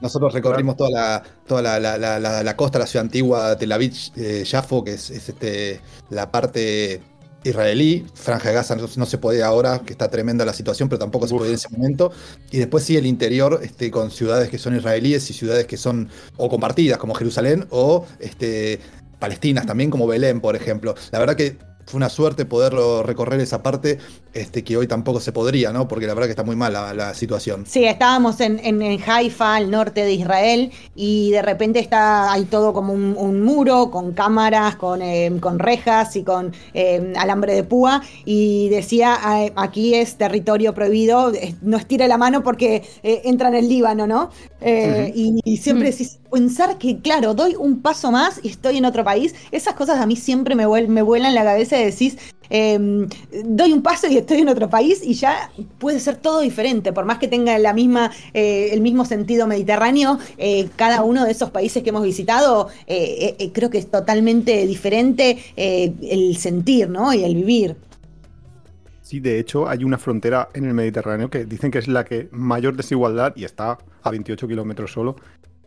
Nosotros 0.00 0.32
recorrimos 0.32 0.76
toda 0.78 0.90
la, 0.90 1.22
toda 1.46 1.78
la, 1.78 2.56
costa, 2.56 2.78
la 2.78 2.86
ciudad 2.86 3.04
antigua, 3.04 3.58
Tel 3.58 3.72
Aviv, 3.72 3.92
eh, 4.16 4.44
Jafo, 4.46 4.82
que 4.82 4.94
es, 4.94 5.10
este, 5.10 5.82
la 6.08 6.30
parte 6.30 7.02
israelí, 7.44 8.06
Franja 8.14 8.48
de 8.48 8.54
Gaza 8.54 8.76
no, 8.76 9.06
se 9.06 9.18
puede 9.18 9.42
ahora, 9.42 9.80
que 9.84 9.92
está 9.92 10.10
tremenda 10.10 10.44
la 10.44 10.52
situación, 10.52 10.88
pero 10.88 10.98
tampoco 10.98 11.26
se 11.26 11.34
puede 11.34 11.50
en 11.50 11.54
ese 11.56 11.68
momento. 11.70 12.12
Y 12.50 12.58
después 12.58 12.84
sí 12.84 12.96
el 12.96 13.06
interior, 13.06 13.60
este, 13.62 13.90
con 13.90 14.10
ciudades 14.10 14.48
que 14.48 14.58
son 14.58 14.76
israelíes 14.76 15.28
y 15.30 15.34
ciudades 15.34 15.66
que 15.66 15.76
son 15.76 16.08
o 16.36 16.48
compartidas, 16.48 16.98
como 16.98 17.14
Jerusalén, 17.14 17.66
o 17.70 18.06
este, 18.20 18.80
palestinas 19.18 19.66
también, 19.66 19.90
como 19.90 20.06
Belén, 20.06 20.40
por 20.40 20.56
ejemplo. 20.56 20.94
La 21.10 21.18
verdad 21.18 21.36
que 21.36 21.56
fue 21.86 21.98
una 21.98 22.08
suerte 22.08 22.44
poderlo 22.44 23.02
recorrer 23.02 23.40
esa 23.40 23.62
parte 23.62 23.98
este, 24.32 24.64
que 24.64 24.76
hoy 24.76 24.86
tampoco 24.86 25.20
se 25.20 25.32
podría, 25.32 25.72
¿no? 25.72 25.88
Porque 25.88 26.06
la 26.06 26.14
verdad 26.14 26.26
que 26.26 26.32
está 26.32 26.44
muy 26.44 26.56
mal 26.56 26.72
la, 26.72 27.14
situación. 27.14 27.64
Sí, 27.66 27.84
estábamos 27.84 28.40
en, 28.40 28.58
en, 28.64 28.82
Haifa, 29.06 29.56
al 29.56 29.70
norte 29.70 30.04
de 30.04 30.12
Israel, 30.12 30.72
y 30.94 31.30
de 31.30 31.42
repente 31.42 31.78
está 31.80 32.32
hay 32.32 32.44
todo 32.44 32.72
como 32.72 32.92
un, 32.94 33.42
muro 33.42 33.90
con 33.90 34.12
cámaras, 34.12 34.76
con, 34.76 35.02
eh, 35.02 35.30
con 35.40 35.58
rejas 35.58 36.16
y 36.16 36.22
con 36.22 36.52
eh, 36.72 37.12
alambre 37.16 37.54
de 37.54 37.64
púa, 37.64 38.02
y 38.24 38.68
decía, 38.70 39.18
aquí 39.56 39.94
es 39.94 40.16
territorio 40.16 40.72
prohibido, 40.72 41.32
no 41.60 41.76
estire 41.76 42.08
la 42.08 42.16
mano 42.16 42.42
porque 42.42 42.82
eh, 43.02 43.22
entra 43.24 43.48
en 43.48 43.56
el 43.56 43.68
Líbano, 43.68 44.06
¿no? 44.06 44.30
y, 44.64 45.56
siempre 45.58 45.90
decís, 45.90 46.18
pensar 46.32 46.78
que, 46.78 46.98
claro, 46.98 47.34
doy 47.34 47.54
un 47.58 47.82
paso 47.82 48.10
más 48.10 48.40
y 48.42 48.48
estoy 48.48 48.78
en 48.78 48.86
otro 48.86 49.04
país, 49.04 49.34
esas 49.50 49.74
cosas 49.74 50.00
a 50.00 50.06
mí 50.06 50.16
siempre 50.16 50.54
me, 50.54 50.66
me 50.88 51.02
vuelan 51.02 51.34
la 51.34 51.44
cabeza 51.44 51.78
y 51.78 51.84
decís, 51.84 52.16
em, 52.48 53.06
doy 53.44 53.72
un 53.72 53.82
paso 53.82 54.06
y 54.08 54.16
estoy 54.16 54.38
en 54.38 54.48
otro 54.48 54.68
país 54.70 55.02
y 55.04 55.14
ya 55.14 55.50
puede 55.78 56.00
ser 56.00 56.16
todo 56.16 56.40
diferente, 56.40 56.92
por 56.92 57.04
más 57.04 57.18
que 57.18 57.28
tenga 57.28 57.58
la 57.58 57.74
misma, 57.74 58.10
eh, 58.32 58.70
el 58.72 58.80
mismo 58.80 59.04
sentido 59.04 59.46
mediterráneo, 59.46 60.18
eh, 60.38 60.68
cada 60.76 61.02
uno 61.02 61.24
de 61.24 61.32
esos 61.32 61.50
países 61.50 61.82
que 61.82 61.90
hemos 61.90 62.02
visitado 62.02 62.68
eh, 62.86 63.50
creo 63.52 63.68
que 63.68 63.78
es 63.78 63.90
totalmente 63.90 64.66
diferente 64.66 65.38
el 65.56 66.36
sentir 66.36 66.88
¿no? 66.88 67.12
y 67.12 67.24
el 67.24 67.34
vivir. 67.34 67.76
Sí, 69.02 69.20
de 69.20 69.38
hecho 69.38 69.68
hay 69.68 69.84
una 69.84 69.98
frontera 69.98 70.48
en 70.54 70.64
el 70.64 70.72
Mediterráneo 70.72 71.28
que 71.28 71.44
dicen 71.44 71.70
que 71.70 71.78
es 71.78 71.88
la 71.88 72.04
que 72.04 72.28
mayor 72.32 72.76
desigualdad 72.76 73.34
y 73.36 73.44
está 73.44 73.76
a 74.02 74.10
28 74.10 74.48
kilómetros 74.48 74.92
solo, 74.92 75.16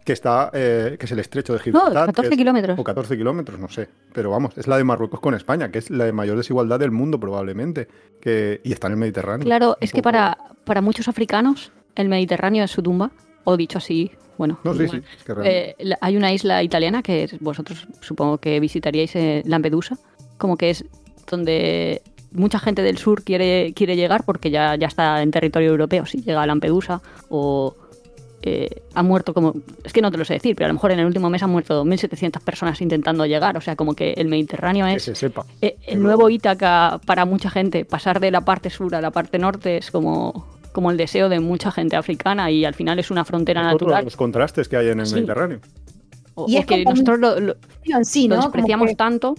que 0.06 0.14
está, 0.14 0.52
eh, 0.54 0.98
que 1.00 1.06
es 1.08 1.12
el 1.12 1.20
estrecho 1.20 1.54
de 1.54 1.60
Gibraltar. 1.60 2.08
No, 2.08 2.14
14 2.14 2.38
kilómetros. 2.38 2.80
O 2.80 2.84
14 2.84 3.18
kilómetros, 3.18 3.60
no 3.60 3.68
sé. 3.68 3.90
Pero 4.14 4.30
vamos, 4.30 4.56
es 4.56 4.68
la 4.68 4.78
de 4.78 4.84
Marruecos 4.84 5.20
con 5.20 5.34
España, 5.34 5.72
que 5.72 5.80
es 5.80 5.90
la 5.90 6.06
de 6.06 6.14
mayor 6.14 6.38
desigualdad 6.38 6.80
del 6.80 6.92
mundo 6.92 7.20
probablemente. 7.20 7.88
Que, 8.22 8.62
y 8.64 8.72
está 8.72 8.86
en 8.88 8.94
el 8.94 9.00
Mediterráneo. 9.00 9.44
Claro, 9.44 9.78
es 9.82 9.92
que 9.92 10.04
para, 10.04 10.38
para 10.64 10.82
muchos 10.82 11.08
africanos 11.08 11.72
el 11.96 12.08
Mediterráneo 12.08 12.64
es 12.64 12.72
su 12.72 12.84
tumba, 12.84 13.12
o 13.46 13.58
dicho 13.58 13.80
así, 13.80 14.12
bueno. 14.38 14.60
No, 14.64 14.76
sí, 14.76 14.88
sí. 14.88 15.02
Eh, 15.44 15.76
hay 16.00 16.18
una 16.18 16.32
isla 16.32 16.62
italiana 16.62 17.02
que 17.02 17.28
vosotros 17.40 17.88
supongo 18.02 18.38
que 18.38 18.60
visitaríais 18.60 19.16
en 19.16 19.42
Lampedusa, 19.50 19.98
como 20.38 20.56
que 20.56 20.70
es 20.70 20.86
donde 21.30 22.04
mucha 22.32 22.60
gente 22.60 22.84
del 22.84 23.00
sur 23.00 23.24
quiere, 23.24 23.74
quiere 23.74 23.96
llegar 23.96 24.24
porque 24.24 24.52
ya, 24.52 24.76
ya 24.76 24.88
está 24.88 25.24
en 25.24 25.32
territorio 25.32 25.72
europeo, 25.72 26.06
si 26.06 26.22
llega 26.22 26.44
a 26.44 26.46
Lampedusa 26.46 27.02
o 27.30 27.76
eh, 28.48 28.84
ha 28.94 29.02
muerto 29.02 29.34
como, 29.34 29.56
es 29.84 29.92
que 29.92 30.04
no 30.04 30.12
te 30.12 30.20
lo 30.20 30.24
sé 30.24 30.36
decir, 30.36 30.56
pero 30.56 30.66
a 30.66 30.68
lo 30.68 30.76
mejor 30.76 30.92
en 30.92 31.00
el 31.00 31.08
último 31.08 31.32
mes 31.32 31.42
han 31.42 31.50
muerto 31.50 31.84
1.700 31.84 32.42
personas 32.42 32.80
intentando 32.80 33.26
llegar, 33.26 33.58
o 33.58 33.62
sea, 33.62 33.76
como 33.76 33.96
que 33.96 34.14
el 34.14 34.28
Mediterráneo 34.28 34.86
es 34.86 35.08
eh, 35.62 35.78
el 35.88 36.04
nuevo 36.04 36.30
Ítaca 36.30 37.02
para 37.08 37.26
mucha 37.26 37.50
gente, 37.50 37.86
pasar 37.86 38.20
de 38.20 38.30
la 38.30 38.42
parte 38.42 38.70
sur 38.70 38.94
a 38.94 39.02
la 39.02 39.10
parte 39.10 39.40
norte 39.40 39.78
es 39.78 39.90
como, 39.90 40.46
como 40.74 40.92
el 40.92 40.98
deseo 40.98 41.28
de 41.28 41.40
mucha 41.40 41.72
gente 41.72 41.96
africana 41.96 42.52
y 42.52 42.66
al 42.66 42.76
final 42.76 43.00
es 43.00 43.10
una 43.10 43.26
frontera 43.26 43.64
natural. 43.64 44.04
Los 44.04 44.16
contrastes 44.16 44.68
que 44.68 44.78
hay 44.78 44.90
en 44.90 45.00
el 45.00 45.12
Mediterráneo. 45.12 45.60
y 46.46 46.58
es 46.58 46.68
que 46.68 46.84
nosotros 46.84 47.20
lo, 47.20 47.56
despreciamos 47.84 48.96
tanto. 48.96 49.34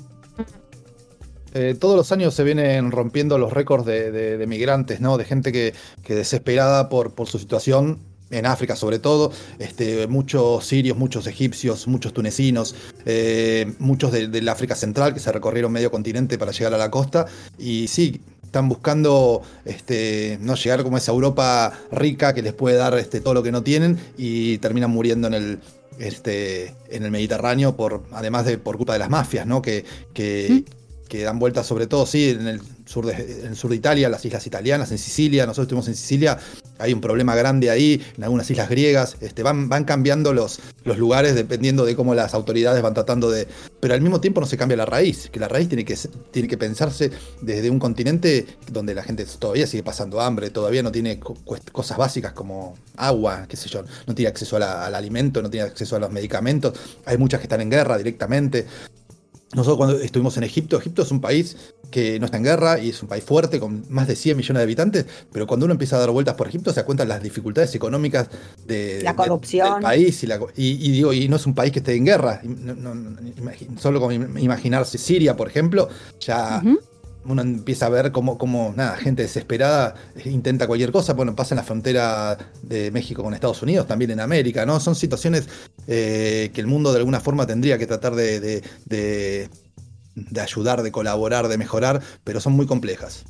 Eh, 1.54 1.76
todos 1.78 1.96
los 1.96 2.10
años 2.10 2.34
se 2.34 2.42
vienen 2.42 2.90
rompiendo 2.90 3.38
los 3.38 3.52
récords 3.52 3.86
de, 3.86 4.44
migrantes, 4.48 5.00
¿no? 5.00 5.16
De 5.16 5.24
gente 5.24 5.52
que, 5.52 5.74
que 6.02 6.16
desesperada 6.16 6.88
por, 6.88 7.14
por 7.14 7.28
su 7.28 7.38
situación 7.38 8.00
en 8.30 8.46
África 8.46 8.76
sobre 8.76 8.98
todo, 8.98 9.32
este, 9.58 10.06
muchos 10.06 10.66
sirios, 10.66 10.96
muchos 10.96 11.26
egipcios, 11.26 11.86
muchos 11.86 12.12
tunecinos, 12.12 12.74
eh, 13.04 13.72
muchos 13.78 14.12
del 14.12 14.48
África 14.48 14.74
Central 14.74 15.14
que 15.14 15.20
se 15.20 15.32
recorrieron 15.32 15.72
medio 15.72 15.90
continente 15.90 16.38
para 16.38 16.52
llegar 16.52 16.74
a 16.74 16.78
la 16.78 16.90
costa. 16.90 17.26
Y 17.58 17.88
sí, 17.88 18.20
están 18.42 18.68
buscando 18.68 19.42
este, 19.64 20.38
no 20.40 20.54
llegar 20.54 20.82
como 20.82 20.96
esa 20.96 21.12
Europa 21.12 21.78
rica 21.92 22.34
que 22.34 22.42
les 22.42 22.52
puede 22.52 22.76
dar 22.76 22.96
este, 22.98 23.20
todo 23.20 23.34
lo 23.34 23.42
que 23.42 23.52
no 23.52 23.62
tienen 23.62 23.98
y 24.16 24.58
terminan 24.58 24.90
muriendo 24.90 25.28
en 25.28 25.34
el, 25.34 25.58
este, 25.98 26.74
en 26.88 27.04
el 27.04 27.10
Mediterráneo 27.10 27.76
por, 27.76 28.04
además 28.12 28.46
de 28.46 28.58
por 28.58 28.76
culpa 28.76 28.94
de 28.94 28.98
las 28.98 29.10
mafias, 29.10 29.46
¿no? 29.46 29.62
Que, 29.62 29.84
que, 30.14 30.64
que 31.08 31.22
dan 31.22 31.38
vueltas 31.38 31.66
sobre 31.66 31.86
todo, 31.86 32.06
sí, 32.06 32.30
en 32.30 32.46
el 32.46 32.60
sur 32.86 33.04
de, 33.04 33.12
en 33.12 33.48
el 33.48 33.56
sur 33.56 33.70
de 33.70 33.76
Italia, 33.76 34.08
las 34.08 34.24
islas 34.24 34.46
italianas, 34.46 34.90
en 34.92 34.98
Sicilia, 34.98 35.44
nosotros 35.44 35.64
estuvimos 35.64 35.88
en 35.88 35.96
Sicilia, 35.96 36.38
hay 36.78 36.92
un 36.92 37.00
problema 37.00 37.34
grande 37.34 37.70
ahí, 37.70 38.02
en 38.16 38.24
algunas 38.24 38.50
islas 38.50 38.68
griegas, 38.68 39.16
este, 39.20 39.42
van, 39.42 39.68
van 39.68 39.84
cambiando 39.84 40.32
los, 40.32 40.60
los 40.84 40.96
lugares 40.96 41.34
dependiendo 41.34 41.84
de 41.84 41.96
cómo 41.96 42.14
las 42.14 42.32
autoridades 42.34 42.80
van 42.82 42.94
tratando 42.94 43.30
de... 43.30 43.48
Pero 43.80 43.94
al 43.94 44.00
mismo 44.00 44.20
tiempo 44.20 44.40
no 44.40 44.46
se 44.46 44.56
cambia 44.56 44.76
la 44.76 44.86
raíz, 44.86 45.28
que 45.30 45.40
la 45.40 45.48
raíz 45.48 45.68
tiene 45.68 45.84
que, 45.84 45.96
tiene 46.30 46.48
que 46.48 46.56
pensarse 46.56 47.10
desde 47.42 47.70
un 47.70 47.78
continente 47.78 48.46
donde 48.70 48.94
la 48.94 49.02
gente 49.02 49.26
todavía 49.38 49.66
sigue 49.66 49.82
pasando 49.82 50.20
hambre, 50.20 50.50
todavía 50.50 50.82
no 50.82 50.92
tiene 50.92 51.18
cosas 51.18 51.98
básicas 51.98 52.32
como 52.32 52.76
agua, 52.96 53.46
qué 53.48 53.56
sé 53.56 53.68
yo, 53.68 53.82
no 54.06 54.14
tiene 54.14 54.28
acceso 54.28 54.56
al 54.56 54.94
alimento, 54.94 55.42
no 55.42 55.50
tiene 55.50 55.66
acceso 55.66 55.96
a 55.96 55.98
los 55.98 56.10
medicamentos, 56.10 56.74
hay 57.04 57.18
muchas 57.18 57.40
que 57.40 57.44
están 57.44 57.60
en 57.60 57.70
guerra 57.70 57.98
directamente. 57.98 58.66
Nosotros 59.54 59.76
cuando 59.76 60.00
estuvimos 60.00 60.36
en 60.36 60.42
Egipto, 60.42 60.78
Egipto 60.78 61.02
es 61.02 61.10
un 61.10 61.20
país 61.20 61.56
que 61.90 62.18
no 62.18 62.26
está 62.26 62.38
en 62.38 62.44
guerra 62.44 62.78
y 62.78 62.90
es 62.90 63.02
un 63.02 63.08
país 63.08 63.24
fuerte 63.24 63.60
con 63.60 63.84
más 63.88 64.06
de 64.06 64.16
100 64.16 64.36
millones 64.36 64.60
de 64.60 64.64
habitantes, 64.64 65.06
pero 65.32 65.46
cuando 65.46 65.66
uno 65.66 65.72
empieza 65.72 65.96
a 65.96 66.00
dar 66.00 66.10
vueltas 66.10 66.34
por 66.34 66.48
Egipto 66.48 66.70
se 66.70 66.80
da 66.80 66.86
cuenta 66.86 67.04
de 67.04 67.08
las 67.08 67.22
dificultades 67.22 67.74
económicas 67.74 68.28
de, 68.66 69.02
la 69.02 69.14
corrupción. 69.14 69.74
del 69.74 69.82
país 69.82 70.24
y, 70.56 70.90
digo, 70.92 71.12
y 71.12 71.28
no 71.28 71.36
es 71.36 71.46
un 71.46 71.54
país 71.54 71.72
que 71.72 71.78
esté 71.80 71.94
en 71.94 72.04
guerra. 72.04 72.40
solo 73.78 74.00
con 74.00 74.38
imaginarse 74.38 74.98
Siria, 74.98 75.36
por 75.36 75.48
ejemplo, 75.48 75.88
ya 76.20 76.62
uno 77.28 77.42
empieza 77.42 77.86
a 77.86 77.88
ver 77.88 78.12
cómo, 78.12 78.38
cómo, 78.38 78.72
nada, 78.76 78.96
gente 78.96 79.22
desesperada 79.22 79.94
intenta 80.24 80.66
cualquier 80.66 80.92
cosa. 80.92 81.14
Bueno, 81.14 81.34
pasa 81.34 81.54
en 81.54 81.56
la 81.56 81.64
frontera 81.64 82.38
de 82.62 82.90
México 82.90 83.22
con 83.22 83.34
Estados 83.34 83.62
Unidos, 83.62 83.86
también 83.86 84.12
en 84.12 84.20
América, 84.20 84.64
¿no? 84.64 84.80
Son 84.80 84.94
situaciones 84.94 85.48
eh, 85.86 86.50
que 86.54 86.60
el 86.60 86.66
mundo 86.66 86.92
de 86.92 86.98
alguna 86.98 87.20
forma 87.20 87.46
tendría 87.46 87.78
que 87.78 87.86
tratar 87.86 88.14
de, 88.14 88.62
de, 88.84 89.50
ayudar, 90.40 90.82
de 90.82 90.92
colaborar, 90.92 91.48
de 91.48 91.58
mejorar, 91.58 92.00
pero 92.24 92.40
son 92.40 92.54
muy 92.54 92.66
complejas. 92.66 93.24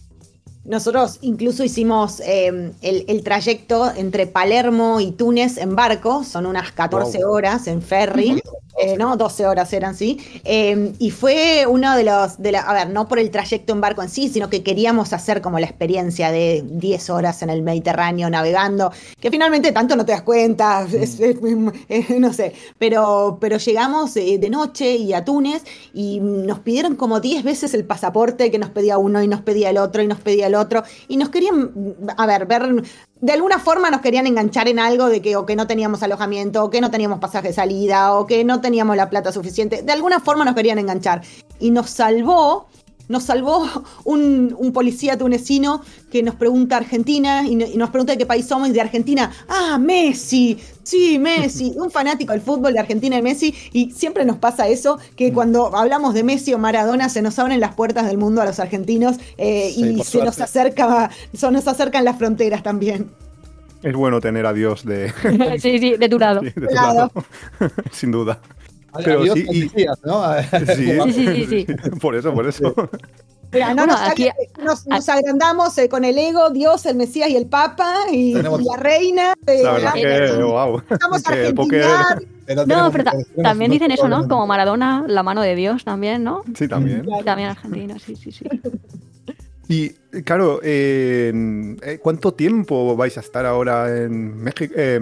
Nosotros 0.65 1.19
incluso 1.21 1.63
hicimos 1.63 2.21
eh, 2.21 2.73
el, 2.83 3.23
trayecto 3.23 3.93
entre 3.95 4.27
Palermo 4.27 5.01
y 5.01 5.13
Túnez 5.13 5.59
en 5.59 5.77
barco, 5.77 6.25
son 6.25 6.45
unas 6.45 6.73
14 6.73 7.25
horas 7.25 7.69
en 7.69 7.83
ferry. 7.83 8.43
Eh, 8.79 8.97
¿no? 8.99 9.17
12 9.17 9.47
horas 9.47 9.73
eran, 9.73 9.95
sí. 9.95 10.19
Em, 10.45 10.93
y 10.99 11.11
fue 11.11 11.67
uno 11.67 11.97
de 11.97 12.05
los, 12.05 12.43
de 12.43 12.53
la, 12.53 12.61
a 12.61 12.75
ver, 12.75 12.91
no 12.91 13.09
por 13.09 13.19
el 13.19 13.31
trayecto 13.31 13.73
en 13.73 13.81
barco 13.81 14.03
en 14.03 14.11
sí, 14.11 14.29
sino 14.29 14.51
que 14.51 14.63
queríamos 14.63 15.15
hacer 15.15 15.41
como 15.41 15.59
la 15.59 15.67
experiencia 15.67 16.31
de 16.31 16.63
10 16.67 17.11
horas 17.11 17.41
en 17.43 17.49
el 17.49 17.63
Mediterráneo 17.63 18.29
navegando, 18.29 18.93
que 19.19 19.31
finalmente 19.31 19.73
tanto 19.73 19.97
no 19.97 20.05
te 20.05 20.13
das 20.13 20.23
cuenta, 20.23 20.87
mm. 20.87 21.69
eh, 21.89 22.17
no 22.19 22.33
sé, 22.35 22.53
pero, 22.79 23.39
pero 23.41 23.57
llegamos 23.57 24.15
eh, 24.19 24.37
de 24.39 24.51
noche 24.51 24.97
y 24.97 25.15
a 25.15 25.25
Túnez 25.25 25.63
y 25.95 26.21
nos 26.21 26.59
pidieron 26.59 26.97
como 26.97 27.21
10 27.21 27.45
veces 27.45 27.73
el 27.73 27.85
pasaporte 27.85 28.51
que 28.51 28.59
nos 28.59 28.71
pedía 28.71 28.99
uno 28.99 29.23
y 29.23 29.29
nos 29.29 29.41
pedía 29.41 29.71
el 29.71 29.79
otro 29.79 30.03
y 30.03 30.07
nos 30.07 30.21
pedía 30.21 30.49
el 30.49 30.55
otro 30.55 30.83
y 31.09 31.17
nos 31.17 31.31
querían, 31.31 31.97
a 32.17 32.27
ver, 32.27 32.45
ver 32.45 32.83
de 33.21 33.33
alguna 33.33 33.59
forma 33.59 33.91
nos 33.91 34.03
querían 34.03 34.27
enganchar 34.27 34.69
en 34.69 34.79
algo 34.79 35.09
de 35.09 35.23
que 35.23 35.37
o 35.37 35.47
que 35.47 35.57
no 35.57 35.67
teníamos 35.67 36.03
alojamiento, 36.03 36.65
o 36.65 36.71
que 36.71 36.81
no 36.81 36.91
teníamos 36.91 37.19
pasaje 37.19 37.49
de 37.49 37.55
salida, 37.55 38.15
o 38.15 38.27
que 38.27 38.45
no 38.45 38.61
teníamos 38.61 38.97
la 38.97 39.09
plata 39.09 39.33
suficiente. 39.33 39.83
De 39.83 39.93
alguna 39.93 40.21
forma 40.21 40.45
nos 40.45 40.55
querían 40.55 40.79
enganchar. 40.79 41.23
Y 41.59 41.71
nos 41.71 41.89
salvó, 41.89 42.67
nos 43.09 43.23
salvó 43.25 43.67
un, 44.05 44.71
policía 44.75 45.17
tunecino 45.17 45.83
que 46.11 46.23
nos 46.23 46.35
pregunta 46.35 46.77
Argentina 46.77 47.45
y, 47.47 47.57
nos 47.57 47.91
pregunta 47.91 48.13
de 48.13 48.19
qué 48.19 48.27
país 48.27 48.47
somos 48.47 48.69
y 48.69 48.73
de 48.73 48.83
Argentina. 48.83 49.33
Ah, 49.49 49.79
Messi, 49.79 50.59
sí, 50.87 51.19
Messi, 51.19 51.73
un 51.77 51.91
fanático 51.91 52.33
del 52.33 52.41
fútbol 52.41 52.73
de 52.73 52.81
Argentina 52.81 53.19
y 53.19 53.23
Messi. 53.23 53.55
Y 53.73 53.91
siempre 53.91 54.25
nos 54.25 54.37
pasa 54.37 54.69
eso, 54.69 54.99
que 55.17 55.31
mm. 55.31 55.35
cuando 55.35 55.77
hablamos 55.77 56.15
de 56.15 56.23
Messi 56.23 56.55
o 56.55 56.59
Maradona 56.59 57.09
se 57.09 57.23
nos 57.23 57.39
abren 57.39 57.61
las 57.61 57.75
puertas 57.75 58.07
del 58.07 58.19
mundo 58.19 58.41
a 58.41 58.47
los 58.47 58.61
argentinos 58.61 59.17
eh, 59.37 59.73
y 59.77 60.03
se 60.05 60.25
nos 60.25 60.41
acerca, 60.41 61.11
se 61.35 61.51
nos 61.51 61.67
acercan 61.67 62.05
las 62.05 62.17
fronteras 62.17 62.63
también. 62.63 63.11
Es 63.83 63.95
bueno 63.95 64.21
tener 64.21 64.47
a 64.47 64.53
Dios 64.53 64.85
de. 64.85 65.13
sí, 65.61 65.79
sí, 65.79 65.97
de 65.97 66.09
tu 66.09 66.19
lado. 66.19 66.41
Sin 67.93 68.11
duda. 68.13 68.41
Pero 69.05 69.25
sí, 69.35 69.45
y... 69.51 69.87
¿no? 70.05 70.25
sí, 71.07 71.13
sí, 71.13 71.47
sí, 71.47 71.67
Por 72.01 72.15
eso, 72.15 72.33
por 72.33 72.49
eso. 72.49 72.75
Mira, 73.57 73.75
no, 73.75 73.87
nos, 73.87 74.01
aquí, 74.01 74.29
nos, 74.63 75.09
agrandamos 75.09 75.77
eh, 75.79 75.89
con 75.89 76.05
el 76.05 76.19
ego, 76.19 76.51
Dios, 76.51 76.85
el 76.87 76.97
Mesías 76.97 77.31
y 77.31 77.37
el 77.37 77.47
Papa 77.47 77.95
y, 78.13 78.35
la 78.35 78.77
reina. 78.77 79.35
la 79.47 79.73
verdad 79.73 79.93
que, 79.95 80.43
wow. 80.43 80.83
Estamos 80.91 81.23
no, 82.67 82.93
pero 82.93 83.05
también 83.43 83.71
dicen 83.71 83.91
eso, 83.91 84.09
¿no? 84.09 84.29
Como 84.29 84.47
Maradona, 84.47 85.05
la 85.09 85.23
mano 85.23 85.43
de 85.43 85.55
Dios 85.55 85.85
también, 85.85 86.23
¿no? 86.23 86.43
Sí, 86.55 86.69
también. 86.69 87.07
También 87.25 87.51
Argentina, 87.51 87.97
sí, 87.99 88.15
sí, 88.15 88.31
sí. 88.31 88.45
Y 89.69 89.91
claro, 90.23 90.61
eh, 90.63 91.99
¿cuánto 92.01 92.35
tiempo 92.35 92.95
vais 92.95 93.17
a 93.17 93.21
estar 93.21 93.45
ahora 93.47 93.97
en 93.97 94.37
México, 94.41 94.73
eh, 94.77 95.01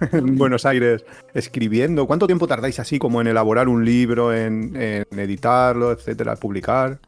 en 0.12 0.38
Buenos 0.38 0.64
Aires 0.64 1.04
escribiendo? 1.34 2.06
¿Cuánto 2.06 2.26
tiempo 2.26 2.46
tardáis 2.46 2.80
así 2.80 2.98
como 2.98 3.20
en 3.20 3.26
elaborar 3.26 3.68
un 3.68 3.84
libro, 3.84 4.32
en, 4.32 4.74
editarlo, 4.74 5.92
etcétera, 5.92 6.36
publicar? 6.36 6.98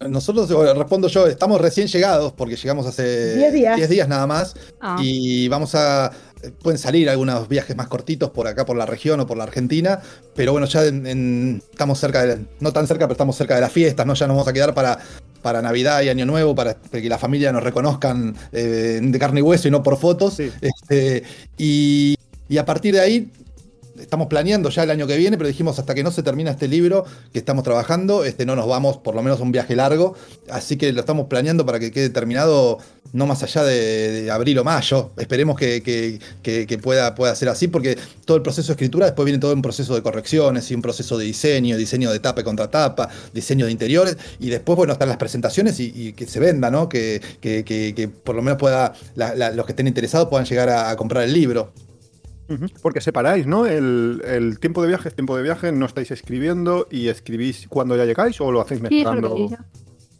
Nosotros, 0.00 0.48
respondo 0.76 1.08
yo, 1.08 1.26
estamos 1.26 1.60
recién 1.60 1.88
llegados 1.88 2.32
porque 2.32 2.56
llegamos 2.56 2.86
hace 2.86 3.36
10 3.36 3.52
días. 3.52 3.88
días. 3.88 4.08
nada 4.08 4.26
más 4.26 4.54
ah. 4.80 4.96
y 5.02 5.48
vamos 5.48 5.74
a, 5.74 6.12
pueden 6.62 6.78
salir 6.78 7.10
algunos 7.10 7.48
viajes 7.48 7.76
más 7.76 7.88
cortitos 7.88 8.30
por 8.30 8.46
acá, 8.46 8.64
por 8.64 8.76
la 8.76 8.86
región 8.86 9.18
o 9.20 9.26
por 9.26 9.36
la 9.36 9.44
Argentina, 9.44 10.00
pero 10.36 10.52
bueno, 10.52 10.66
ya 10.66 10.84
estamos 10.84 11.98
cerca 11.98 12.24
de, 12.24 12.38
no 12.60 12.72
tan 12.72 12.86
cerca, 12.86 13.06
pero 13.06 13.12
estamos 13.12 13.36
cerca 13.36 13.56
de 13.56 13.60
las 13.60 13.72
fiestas, 13.72 14.06
¿no? 14.06 14.14
Ya 14.14 14.26
nos 14.26 14.36
vamos 14.36 14.48
a 14.48 14.52
quedar 14.52 14.74
para 14.74 14.98
para 15.42 15.62
Navidad 15.62 16.02
y 16.02 16.08
Año 16.08 16.26
Nuevo, 16.26 16.54
para 16.54 16.74
que 16.74 17.08
la 17.08 17.18
familia 17.18 17.52
nos 17.52 17.62
reconozcan 17.62 18.34
eh, 18.52 19.00
de 19.02 19.18
carne 19.18 19.40
y 19.40 19.42
hueso 19.42 19.68
y 19.68 19.70
no 19.70 19.82
por 19.82 19.96
fotos. 19.96 20.40
Este, 20.40 21.22
y, 21.56 22.16
y 22.48 22.58
a 22.58 22.64
partir 22.64 22.94
de 22.94 23.00
ahí 23.00 23.30
estamos 24.00 24.28
planeando 24.28 24.70
ya 24.70 24.82
el 24.82 24.90
año 24.90 25.06
que 25.06 25.16
viene, 25.16 25.36
pero 25.36 25.48
dijimos 25.48 25.78
hasta 25.78 25.94
que 25.94 26.02
no 26.02 26.10
se 26.10 26.22
termina 26.22 26.50
este 26.50 26.68
libro 26.68 27.04
que 27.32 27.38
estamos 27.38 27.64
trabajando, 27.64 28.24
este, 28.24 28.46
no 28.46 28.56
nos 28.56 28.66
vamos 28.66 28.98
por 28.98 29.14
lo 29.14 29.22
menos 29.22 29.40
a 29.40 29.42
un 29.42 29.52
viaje 29.52 29.76
largo. 29.76 30.14
Así 30.50 30.76
que 30.76 30.92
lo 30.92 31.00
estamos 31.00 31.26
planeando 31.26 31.66
para 31.66 31.78
que 31.78 31.90
quede 31.90 32.10
terminado 32.10 32.78
no 33.12 33.26
más 33.26 33.42
allá 33.42 33.64
de, 33.64 34.30
abril 34.30 34.58
o 34.58 34.64
mayo. 34.64 35.12
Esperemos 35.16 35.56
que, 35.56 36.20
pueda, 36.82 37.14
pueda 37.14 37.34
ser 37.34 37.48
así, 37.48 37.68
porque 37.68 37.98
todo 38.24 38.36
el 38.36 38.42
proceso 38.42 38.68
de 38.68 38.72
escritura 38.72 39.06
después 39.06 39.24
viene 39.24 39.38
todo 39.38 39.52
un 39.54 39.62
proceso 39.62 39.94
de 39.94 40.02
correcciones 40.02 40.70
y 40.70 40.74
un 40.74 40.82
proceso 40.82 41.16
de 41.16 41.24
diseño, 41.24 41.76
diseño 41.76 42.12
de 42.12 42.20
tapa 42.20 42.42
y 42.42 42.44
contratapa, 42.44 43.08
diseño 43.32 43.66
de 43.66 43.72
interiores, 43.72 44.16
y 44.38 44.50
después, 44.50 44.76
bueno, 44.76 44.92
están 44.92 45.08
las 45.08 45.16
presentaciones 45.16 45.80
y, 45.80 46.12
que 46.12 46.26
se 46.26 46.40
venda, 46.40 46.70
¿no? 46.70 46.88
Que, 46.88 47.20
por 48.24 48.34
lo 48.34 48.42
menos 48.42 48.58
pueda, 48.58 48.92
los 49.16 49.66
que 49.66 49.72
estén 49.72 49.86
interesados 49.86 50.28
puedan 50.28 50.46
llegar 50.46 50.68
a 50.68 50.94
comprar 50.96 51.24
el 51.24 51.32
libro. 51.32 51.72
Porque 52.82 53.00
separáis, 53.00 53.46
¿no? 53.46 53.66
El, 53.66 54.58
tiempo 54.60 54.82
de 54.82 54.88
viaje 54.88 55.08
es 55.08 55.14
tiempo 55.14 55.36
de 55.36 55.42
viaje, 55.42 55.72
no 55.72 55.86
estáis 55.86 56.10
escribiendo 56.10 56.88
y 56.90 57.08
escribís 57.08 57.66
cuando 57.68 57.96
ya 57.96 58.04
llegáis 58.04 58.40
o 58.40 58.50
lo 58.50 58.60
hacéis 58.60 58.80
mezclando. 58.80 59.50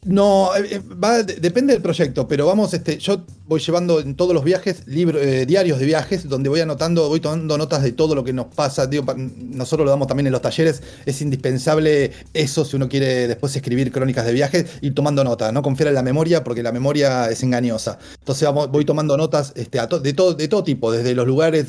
No, 0.09 0.57
eh, 0.57 0.67
eh, 0.71 0.81
va, 0.81 1.23
depende 1.23 1.75
del 1.75 1.83
proyecto, 1.83 2.27
pero 2.27 2.47
vamos, 2.47 2.73
este, 2.73 2.97
yo 2.97 3.27
voy 3.47 3.61
llevando 3.61 4.01
en 4.01 4.15
todos 4.15 4.33
los 4.33 4.43
viajes 4.43 4.87
libros, 4.87 5.21
eh, 5.23 5.45
diarios 5.45 5.79
de 5.79 5.85
viajes, 5.85 6.27
donde 6.27 6.49
voy 6.49 6.61
anotando, 6.61 7.11
voy 7.11 7.21
tomando 7.21 7.59
notas 7.59 7.83
de 7.83 7.93
todo 7.93 8.15
lo 8.15 8.25
que 8.25 8.33
nos 8.33 8.47
pasa. 8.47 8.87
Digo, 8.87 9.05
nosotros 9.15 9.85
lo 9.85 9.91
damos 9.91 10.09
también 10.09 10.27
en 10.27 10.33
los 10.33 10.41
talleres, 10.41 10.83
es 11.05 11.21
indispensable 11.21 12.13
eso 12.33 12.65
si 12.65 12.77
uno 12.77 12.89
quiere 12.89 13.29
después 13.29 13.55
escribir 13.55 13.93
crónicas 13.93 14.25
de 14.25 14.33
viajes, 14.33 14.65
y 14.81 14.93
tomando 14.93 15.23
notas, 15.25 15.53
no 15.53 15.61
confiar 15.61 15.89
en 15.89 15.95
la 15.97 16.03
memoria 16.03 16.43
porque 16.43 16.63
la 16.63 16.73
memoria 16.73 17.29
es 17.29 17.43
engañosa. 17.43 17.99
Entonces 18.19 18.49
voy 18.71 18.87
tomando 18.87 19.15
notas 19.15 19.53
este, 19.57 19.79
de, 19.79 20.15
todo, 20.15 20.33
de 20.33 20.49
todo 20.49 20.65
tipo, 20.65 20.91
desde 20.91 21.15
los 21.15 21.27
lugares, 21.27 21.67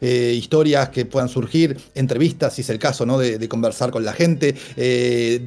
historias 0.00 0.88
que 0.88 1.04
puedan 1.04 1.28
surgir, 1.28 1.76
entrevistas, 1.94 2.54
si 2.54 2.62
es 2.62 2.70
el 2.70 2.78
caso, 2.78 3.04
¿no? 3.04 3.18
de, 3.18 3.46
conversar 3.46 3.90
con 3.90 4.06
la 4.06 4.14
gente, 4.14 4.54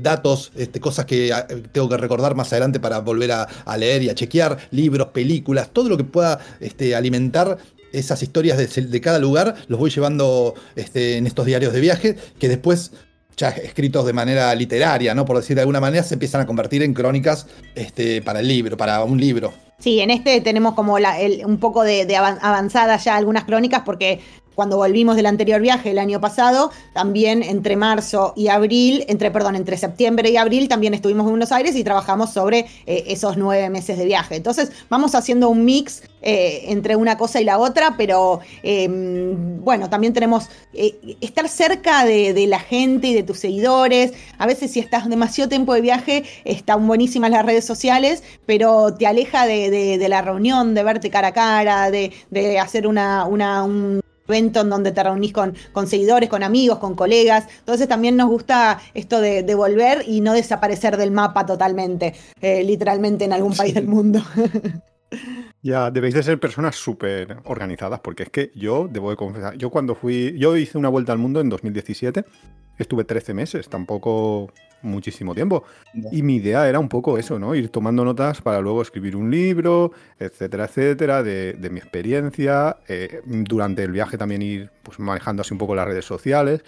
datos, 0.03 0.51
este, 0.55 0.79
cosas 0.79 1.05
que 1.05 1.33
ah, 1.33 1.47
tengo 1.71 1.89
que 1.89 1.97
recordar 1.97 2.26
más 2.35 2.51
adelante 2.51 2.79
para 2.79 2.99
volver 2.99 3.31
a, 3.31 3.77
leer 3.77 4.03
y 4.03 4.09
a 4.09 4.15
chequear, 4.15 4.57
libros, 4.71 5.07
películas, 5.09 5.69
todo 5.71 5.89
lo 5.89 5.97
que 5.97 6.03
pueda 6.03 6.39
este, 6.59 6.95
alimentar 6.95 7.57
esas 7.91 8.21
historias 8.21 8.57
de, 8.57 9.01
cada 9.01 9.19
lugar, 9.19 9.55
los 9.67 9.79
voy 9.79 9.89
llevando 9.89 10.55
este, 10.75 11.17
en 11.17 11.27
estos 11.27 11.45
diarios 11.45 11.73
de 11.73 11.79
viaje, 11.79 12.17
que 12.37 12.49
después 12.49 12.91
ya 13.37 13.49
escritos 13.49 14.05
de 14.05 14.13
manera 14.13 14.53
literaria, 14.55 15.13
¿no? 15.13 15.23
Por 15.23 15.37
decir 15.37 15.55
de 15.55 15.61
alguna 15.61 15.79
manera, 15.79 16.03
se 16.03 16.15
empiezan 16.15 16.41
a 16.41 16.45
convertir 16.47 16.81
en 16.81 16.93
crónicas 16.93 17.47
este, 17.75 18.21
para 18.21 18.39
el 18.39 18.47
libro, 18.47 18.75
para 18.75 19.03
un 19.03 19.19
libro. 19.19 19.53
Sí, 19.79 19.99
en 19.99 20.09
este 20.09 20.41
tenemos 20.41 20.73
como 20.73 20.95
un 20.95 21.57
poco 21.59 21.83
de, 21.83 22.05
de 22.05 22.15
avanzada 22.15 22.97
ya 22.97 23.15
algunas 23.15 23.43
crónicas 23.43 23.83
porque 23.85 24.21
cuando 24.57 24.77
volvimos 24.77 25.15
del 25.15 25.27
anterior 25.27 25.61
viaje 25.61 25.91
el 25.91 25.99
año 25.99 26.19
pasado, 26.19 26.71
también 26.91 27.43
entre 27.43 27.75
marzo 27.75 28.33
y 28.35 28.47
abril, 28.47 29.05
entre, 29.07 29.29
perdón, 29.29 29.55
entre 29.55 29.77
septiembre 29.77 30.31
y 30.31 30.37
abril 30.37 30.67
también 30.67 30.95
estuvimos 30.95 31.25
en 31.25 31.29
Buenos 31.29 31.51
Aires 31.51 31.75
y 31.75 31.83
trabajamos 31.83 32.31
sobre 32.33 32.65
eh, 32.87 33.03
esos 33.05 33.37
nueve 33.37 33.69
meses 33.69 33.99
de 33.99 34.05
viaje. 34.05 34.35
Entonces 34.35 34.71
vamos 34.89 35.13
haciendo 35.13 35.47
un 35.49 35.63
mix 35.63 36.01
eh, 36.23 36.63
entre 36.69 36.95
una 36.95 37.19
cosa 37.19 37.39
y 37.39 37.43
la 37.43 37.59
otra, 37.59 37.97
pero 37.97 38.39
em, 38.63 39.63
bueno, 39.63 39.91
también 39.91 40.13
tenemos 40.13 40.49
eh, 40.73 41.17
estar 41.21 41.47
cerca 41.49 42.03
de, 42.03 42.47
la 42.47 42.59
gente 42.59 43.09
y 43.09 43.13
de 43.13 43.21
tus 43.21 43.37
seguidores. 43.37 44.13
A 44.39 44.47
veces 44.47 44.71
si 44.71 44.79
estás 44.79 45.07
demasiado 45.07 45.49
tiempo 45.49 45.75
de 45.75 45.81
viaje, 45.81 46.23
están 46.45 46.87
buenísimas 46.87 47.29
las 47.29 47.45
redes 47.45 47.65
sociales, 47.65 48.23
pero 48.47 48.95
te 48.95 49.05
aleja 49.05 49.45
de, 49.45 50.03
la 50.09 50.23
reunión, 50.23 50.73
de 50.73 50.81
verte 50.81 51.11
cara 51.11 51.27
a 51.27 51.33
cara, 51.33 51.91
de, 51.91 52.59
hacer 52.59 52.87
una, 52.87 53.25
una 53.25 53.63
un 53.63 54.01
evento 54.27 54.61
en 54.61 54.69
donde 54.69 54.91
te 54.91 55.03
reunís 55.03 55.33
con, 55.33 55.55
con, 55.71 55.87
seguidores, 55.87 56.29
con 56.29 56.43
amigos, 56.43 56.79
con 56.79 56.95
colegas. 56.95 57.47
Entonces 57.59 57.87
también 57.87 58.17
nos 58.17 58.29
gusta 58.29 58.79
esto 58.93 59.21
de, 59.21 59.55
volver 59.55 60.03
y 60.07 60.21
no 60.21 60.33
desaparecer 60.33 60.97
del 60.97 61.09
mapa 61.11 61.45
totalmente, 61.45 62.13
eh, 62.41 62.63
literalmente 62.63 63.25
en 63.25 63.33
algún 63.33 63.55
país 63.55 63.73
del 63.73 63.87
mundo. 63.87 64.21
Ya, 65.63 65.89
debéis 65.89 66.13
de 66.13 66.23
ser 66.23 66.39
personas 66.39 66.75
súper 66.75 67.37
organizadas, 67.45 67.99
porque 68.01 68.23
es 68.23 68.29
que 68.29 68.51
yo, 68.55 68.87
debo 68.89 69.09
de 69.09 69.15
confesar, 69.15 69.57
yo 69.57 69.69
cuando 69.69 69.95
fui, 69.95 70.37
yo 70.37 70.55
hice 70.55 70.77
una 70.77 70.89
vuelta 70.89 71.11
al 71.13 71.17
mundo 71.17 71.41
en 71.41 71.49
2017, 71.49 72.25
estuve 72.77 73.03
13 73.03 73.33
meses, 73.33 73.69
tampoco 73.69 74.51
muchísimo 74.81 75.33
tiempo. 75.33 75.63
Y 76.11 76.21
mi 76.21 76.37
idea 76.37 76.67
era 76.67 76.79
un 76.79 76.89
poco 76.89 77.17
eso, 77.17 77.39
¿no? 77.39 77.55
Ir 77.55 77.69
tomando 77.69 78.03
notas 78.05 78.41
para 78.41 78.61
luego 78.61 78.81
escribir 78.81 79.15
un 79.15 79.31
libro, 79.31 79.91
etcétera, 80.19 80.65
etcétera, 80.65 81.23
de, 81.23 81.69
mi 81.71 81.79
experiencia. 81.79 82.77
Eh, 82.87 83.21
durante 83.25 83.83
el 83.83 83.91
viaje 83.91 84.17
también 84.17 84.41
ir 84.41 84.71
pues, 84.83 84.99
manejando 84.99 85.41
así 85.41 85.53
un 85.53 85.57
poco 85.57 85.75
las 85.75 85.87
redes 85.87 86.05
sociales. 86.05 86.63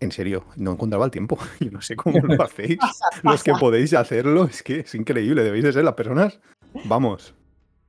En 0.00 0.10
serio, 0.10 0.44
no 0.56 0.72
encontraba 0.72 1.04
el 1.04 1.10
tiempo. 1.10 1.38
Yo 1.60 1.70
no 1.70 1.80
sé 1.80 1.94
cómo 1.96 2.18
lo 2.18 2.42
hacéis. 2.42 2.78
Los 3.22 3.42
que 3.44 3.52
podéis 3.52 3.94
hacerlo, 3.94 4.44
es 4.44 4.62
que 4.62 4.80
es 4.80 4.94
increíble. 4.94 5.44
Debéis 5.44 5.64
de 5.64 5.72
ser 5.72 5.84
las 5.84 5.94
personas, 5.94 6.40
vamos, 6.84 7.34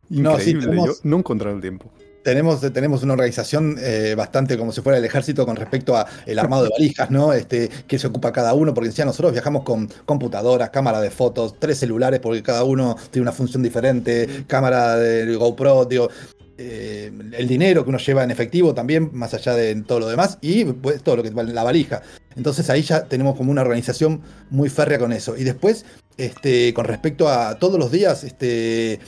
increíble. 0.09 0.75
Yo 0.75 0.93
no 1.03 1.15
he 1.17 1.19
encontrado 1.19 1.55
el 1.55 1.61
tiempo. 1.61 1.91
Tenemos, 2.23 2.61
tenemos 2.73 3.03
una 3.03 3.13
organización 3.13 3.77
eh, 3.79 4.15
bastante 4.15 4.57
como 4.57 4.71
si 4.71 4.81
fuera 4.81 4.97
el 4.97 5.05
ejército 5.05 5.45
con 5.45 5.55
respecto 5.55 5.97
a 5.97 6.07
el 6.25 6.39
armado 6.39 6.63
de 6.63 6.69
valijas, 6.77 7.11
¿no? 7.11 7.33
Este, 7.33 7.69
que 7.87 7.99
se 7.99 8.07
ocupa 8.07 8.31
cada 8.31 8.53
uno, 8.53 8.73
porque 8.73 8.89
decía, 8.89 9.05
nosotros 9.05 9.33
viajamos 9.33 9.63
con 9.63 9.89
computadoras, 10.05 10.69
cámara 10.69 11.01
de 11.01 11.11
fotos, 11.11 11.55
tres 11.59 11.79
celulares, 11.79 12.19
porque 12.19 12.41
cada 12.41 12.63
uno 12.63 12.95
tiene 13.11 13.23
una 13.23 13.31
función 13.31 13.61
diferente, 13.61 14.45
cámara 14.47 14.95
de 14.95 15.35
GoPro, 15.35 15.85
digo, 15.85 16.09
eh, 16.55 17.11
el 17.31 17.47
dinero 17.47 17.83
que 17.83 17.89
uno 17.89 17.97
lleva 17.97 18.23
en 18.23 18.29
efectivo 18.29 18.75
también, 18.75 19.09
más 19.11 19.33
allá 19.33 19.55
de 19.55 19.75
todo 19.81 20.01
lo 20.01 20.07
demás, 20.07 20.37
y 20.39 20.65
pues, 20.65 21.01
todo 21.01 21.17
lo 21.17 21.23
que 21.23 21.31
vale 21.31 21.51
la 21.51 21.63
valija. 21.63 22.03
Entonces 22.35 22.69
ahí 22.69 22.83
ya 22.83 23.05
tenemos 23.05 23.35
como 23.35 23.51
una 23.51 23.61
organización 23.61 24.21
muy 24.49 24.69
férrea 24.69 24.99
con 24.99 25.11
eso. 25.13 25.35
Y 25.35 25.43
después, 25.43 25.85
este, 26.17 26.73
con 26.73 26.85
respecto 26.85 27.27
a 27.27 27.57
todos 27.57 27.79
los 27.79 27.91
días, 27.91 28.23
este, 28.23 28.99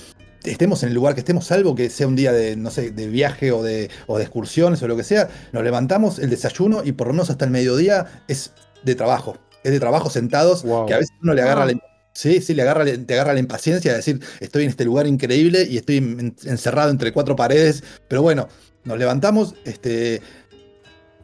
estemos 0.46 0.84
en 0.84 0.90
el 0.90 0.96
lugar 0.96 1.14
que 1.14 1.22
estemos, 1.22 1.46
salvo 1.46 1.76
que 1.76 1.90
sea 1.90 2.08
un 2.08 2.16
día 2.16 2.32
de, 2.32 2.56
no 2.56 2.72
sé, 2.72 2.92
de 2.92 3.08
viaje 3.08 3.52
o 3.52 3.64
de, 3.64 3.90
o 4.08 4.18
de 4.18 4.24
excursiones 4.24 4.82
o 4.82 4.88
lo 4.88 4.96
que 4.96 5.04
sea, 5.04 5.30
nos 5.52 5.64
levantamos, 5.64 6.20
el 6.20 6.30
desayuno 6.30 6.82
y 6.84 6.94
por 6.94 7.08
lo 7.08 7.14
menos 7.14 7.30
hasta 7.30 7.46
el 7.46 7.52
mediodía 7.52 8.24
es 8.28 8.52
de 8.84 8.96
trabajo. 8.96 9.38
Es 9.64 9.72
de 9.72 9.80
trabajo 9.80 10.10
sentados, 10.10 10.64
que 10.88 10.94
a 10.94 10.98
veces 10.98 11.16
uno 11.22 11.34
le 11.34 11.42
agarra 11.42 11.66
la 11.66 11.74
Sí, 12.16 12.40
sí, 12.40 12.54
le 12.54 12.62
agarra, 12.62 12.86
te 12.86 13.14
agarra 13.14 13.34
la 13.34 13.42
impaciencia 13.42 13.92
de 13.92 13.98
decir, 13.98 14.22
estoy 14.40 14.64
en 14.64 14.70
este 14.70 14.86
lugar 14.86 15.06
increíble 15.06 15.68
y 15.70 15.76
estoy 15.76 15.98
encerrado 16.46 16.90
entre 16.90 17.12
cuatro 17.12 17.36
paredes, 17.36 17.84
pero 18.08 18.22
bueno, 18.22 18.48
nos 18.86 18.98
levantamos 18.98 19.54
este, 19.66 20.22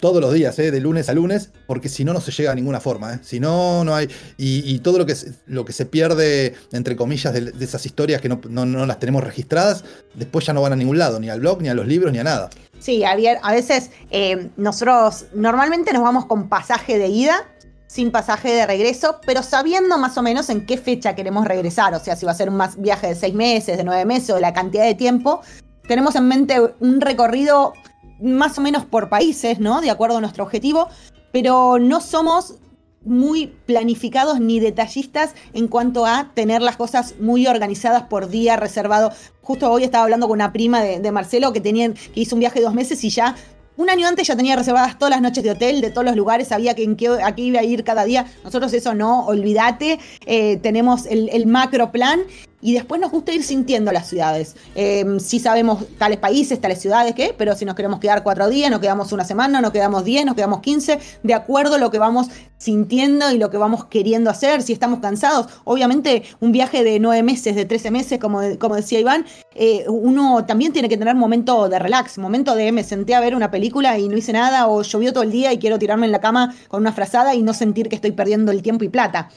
todos 0.02 0.20
los 0.20 0.34
días, 0.34 0.58
¿eh? 0.60 0.72
de 0.72 0.82
lunes 0.82 1.08
a 1.08 1.14
lunes, 1.14 1.52
porque 1.68 1.88
si 1.88 2.04
no, 2.04 2.12
no 2.12 2.20
se 2.20 2.32
llega 2.32 2.52
a 2.52 2.56
ninguna 2.56 2.82
forma. 2.82 3.14
¿eh? 3.14 3.20
Si 3.22 3.40
no, 3.40 3.86
no 3.86 3.96
hay. 3.96 4.10
Y, 4.38 4.80
todo 4.80 4.98
lo 4.98 5.06
que, 5.06 5.16
lo 5.46 5.64
que 5.64 5.72
se 5.72 5.86
pierde, 5.86 6.56
entre 6.74 6.98
comillas, 6.98 7.34
de, 7.34 7.54
esas 7.64 7.86
historias 7.86 8.20
que 8.20 8.28
no, 8.28 8.66
las 8.86 9.00
tenemos 9.00 9.24
registradas, 9.24 9.86
después 10.16 10.46
ya 10.46 10.54
no 10.54 10.62
van 10.62 10.74
a 10.74 10.76
ningún 10.76 10.98
lado, 10.98 11.20
ni 11.20 11.30
al 11.30 11.40
blog, 11.40 11.62
ni 11.62 11.70
a 11.70 11.74
los 11.74 11.88
libros, 11.88 12.12
ni 12.12 12.20
a 12.20 12.24
nada. 12.24 12.50
Sí, 12.80 13.04
a 13.06 13.52
veces 13.52 13.92
eh, 14.10 14.50
nosotros 14.58 15.26
normalmente 15.36 15.94
nos 15.94 16.02
vamos 16.02 16.26
con 16.26 16.50
pasaje 16.50 16.98
de 16.98 17.08
ida 17.08 17.48
sin 17.86 18.10
pasaje 18.10 18.50
de 18.50 18.66
regreso, 18.66 19.20
pero 19.26 19.44
sabiendo 19.44 19.98
más 19.98 20.18
o 20.18 20.24
menos 20.24 20.50
en 20.50 20.66
qué 20.66 20.78
fecha 20.78 21.14
queremos 21.14 21.46
regresar, 21.46 21.94
o 21.94 22.00
sea, 22.00 22.16
si 22.16 22.26
va 22.26 22.32
a 22.32 22.36
ser 22.36 22.48
un 22.48 22.56
más 22.56 22.82
viaje 22.82 23.08
de 23.08 23.16
seis 23.16 23.34
meses, 23.34 23.76
de 23.76 23.84
nueve 23.84 24.06
meses 24.06 24.30
o 24.30 24.40
la 24.40 24.54
cantidad 24.54 24.86
de 24.86 24.96
tiempo, 24.96 25.42
tenemos 25.88 26.16
en 26.16 26.26
mente 26.30 26.58
un 26.80 27.02
recorrido 27.02 27.74
más 28.22 28.58
o 28.58 28.62
menos 28.62 28.86
por 28.86 29.10
países, 29.10 29.60
¿no? 29.60 29.82
De 29.82 29.90
acuerdo 29.90 30.18
a 30.18 30.22
nuestro 30.22 30.44
objetivo, 30.44 30.88
pero 31.32 31.80
no 31.80 32.02
somos 32.02 32.56
muy 33.04 33.48
planificados 33.66 34.40
ni 34.40 34.60
detallistas 34.60 35.34
en 35.54 35.68
cuanto 35.68 36.06
a 36.06 36.32
tener 36.34 36.62
las 36.62 36.78
cosas 36.78 37.16
muy 37.20 37.48
organizadas 37.48 38.04
por 38.04 38.30
día 38.30 38.58
reservado. 38.58 39.12
Justo 39.42 39.72
hoy 39.72 39.84
estaba 39.84 40.04
hablando 40.04 40.28
con 40.28 40.38
una 40.38 40.54
prima 40.54 40.82
de, 40.82 41.12
Marcelo 41.12 41.52
que, 41.52 41.62
tenía, 41.62 41.92
que 41.94 42.20
hizo 42.20 42.36
un 42.36 42.42
viaje 42.42 42.60
de 42.60 42.66
dos 42.66 42.76
meses 42.76 43.04
y 43.04 43.10
ya 43.10 43.36
un 43.78 43.90
año 43.90 44.08
antes 44.08 44.28
ya 44.28 44.36
tenía 44.36 44.56
reservadas 44.56 45.00
todas 45.00 45.12
las 45.12 45.22
noches 45.22 45.44
de 45.44 45.52
hotel 45.52 45.82
de 45.82 45.90
todos 45.90 46.06
los 46.06 46.16
lugares, 46.16 46.50
sabía 46.50 46.76
que 46.76 46.84
en 46.84 46.96
qué, 46.96 47.08
a 47.08 47.34
qué 47.34 47.42
iba 47.42 47.60
a 47.62 47.64
ir 47.64 47.84
cada 47.84 48.04
día. 48.04 48.28
Nosotros 48.44 48.72
eso 48.74 48.94
no, 48.94 49.26
olvídate. 49.26 50.00
Eh, 50.26 50.58
tenemos 50.58 51.06
el, 51.08 51.30
el, 51.30 51.48
macro 51.48 51.92
plan 51.92 52.22
y 52.62 52.74
después 52.74 53.02
nos 53.02 53.12
gusta 53.12 53.34
ir 53.34 53.44
sintiendo 53.44 53.92
las 53.92 54.08
ciudades. 54.08 54.56
Eh, 54.76 55.06
sí 55.20 55.40
sabemos 55.40 55.86
tales 55.98 56.20
países, 56.20 56.60
tales 56.62 56.80
ciudades, 56.80 57.16
¿qué? 57.16 57.34
Pero 57.38 57.56
si 57.56 57.66
nos 57.66 57.76
queremos 57.76 58.00
quedar 58.00 58.24
cuatro 58.24 58.50
días, 58.50 58.70
nos 58.70 58.80
quedamos 58.80 59.12
una 59.12 59.26
semana, 59.26 59.62
nos 59.62 59.72
quedamos 59.72 60.06
diez, 60.06 60.26
nos 60.26 60.36
quedamos 60.36 60.62
quince, 60.62 61.00
de 61.24 61.34
acuerdo 61.34 61.76
a 61.76 61.78
lo 61.78 61.92
que 61.92 62.00
vamos 62.00 62.28
sintiendo 62.58 63.32
y 63.32 63.40
lo 63.40 63.50
que 63.50 63.58
vamos 63.58 63.86
queriendo 63.86 64.30
hacer, 64.30 64.62
si 64.62 64.74
estamos 64.74 65.00
cansados. 65.00 65.48
Obviamente, 65.64 66.24
un 66.40 66.52
viaje 66.52 66.84
de 66.84 67.00
nueve 67.00 67.24
meses, 67.24 67.56
de 67.56 67.66
trece 67.66 67.90
meses, 67.90 68.20
como, 68.20 68.42
como 68.60 68.76
decía 68.76 69.00
Iván, 69.00 69.26
eh, 69.56 69.86
uno 69.88 70.46
también 70.46 70.72
tiene 70.72 70.88
que 70.88 70.98
tener 70.98 71.16
momento 71.16 71.68
de 71.68 71.80
relax, 71.80 72.20
momento 72.20 72.54
de 72.54 72.72
me 72.72 72.84
senté 72.84 73.16
a 73.16 73.20
ver 73.20 73.36
una 73.36 73.50
película 73.50 73.98
y 73.98 74.08
no 74.08 74.16
hice 74.16 74.34
nada, 74.34 74.68
o 74.68 74.84
llovió 74.84 75.12
todo 75.12 75.24
el 75.24 75.32
día 75.32 75.52
y 75.52 75.58
quiero 75.58 75.80
tirarme 75.80 76.06
en 76.06 76.12
la 76.12 76.22
cama 76.22 76.54
con 76.68 76.82
una 76.82 76.94
frazada 76.94 77.34
y 77.34 77.42
no 77.42 77.54
sentir 77.54 77.90
que 77.90 77.96
estoy 77.96 78.12
perdiendo 78.12 78.52
el 78.52 78.62
tiempo 78.62 78.84
y 78.84 78.90
plata. 78.90 79.30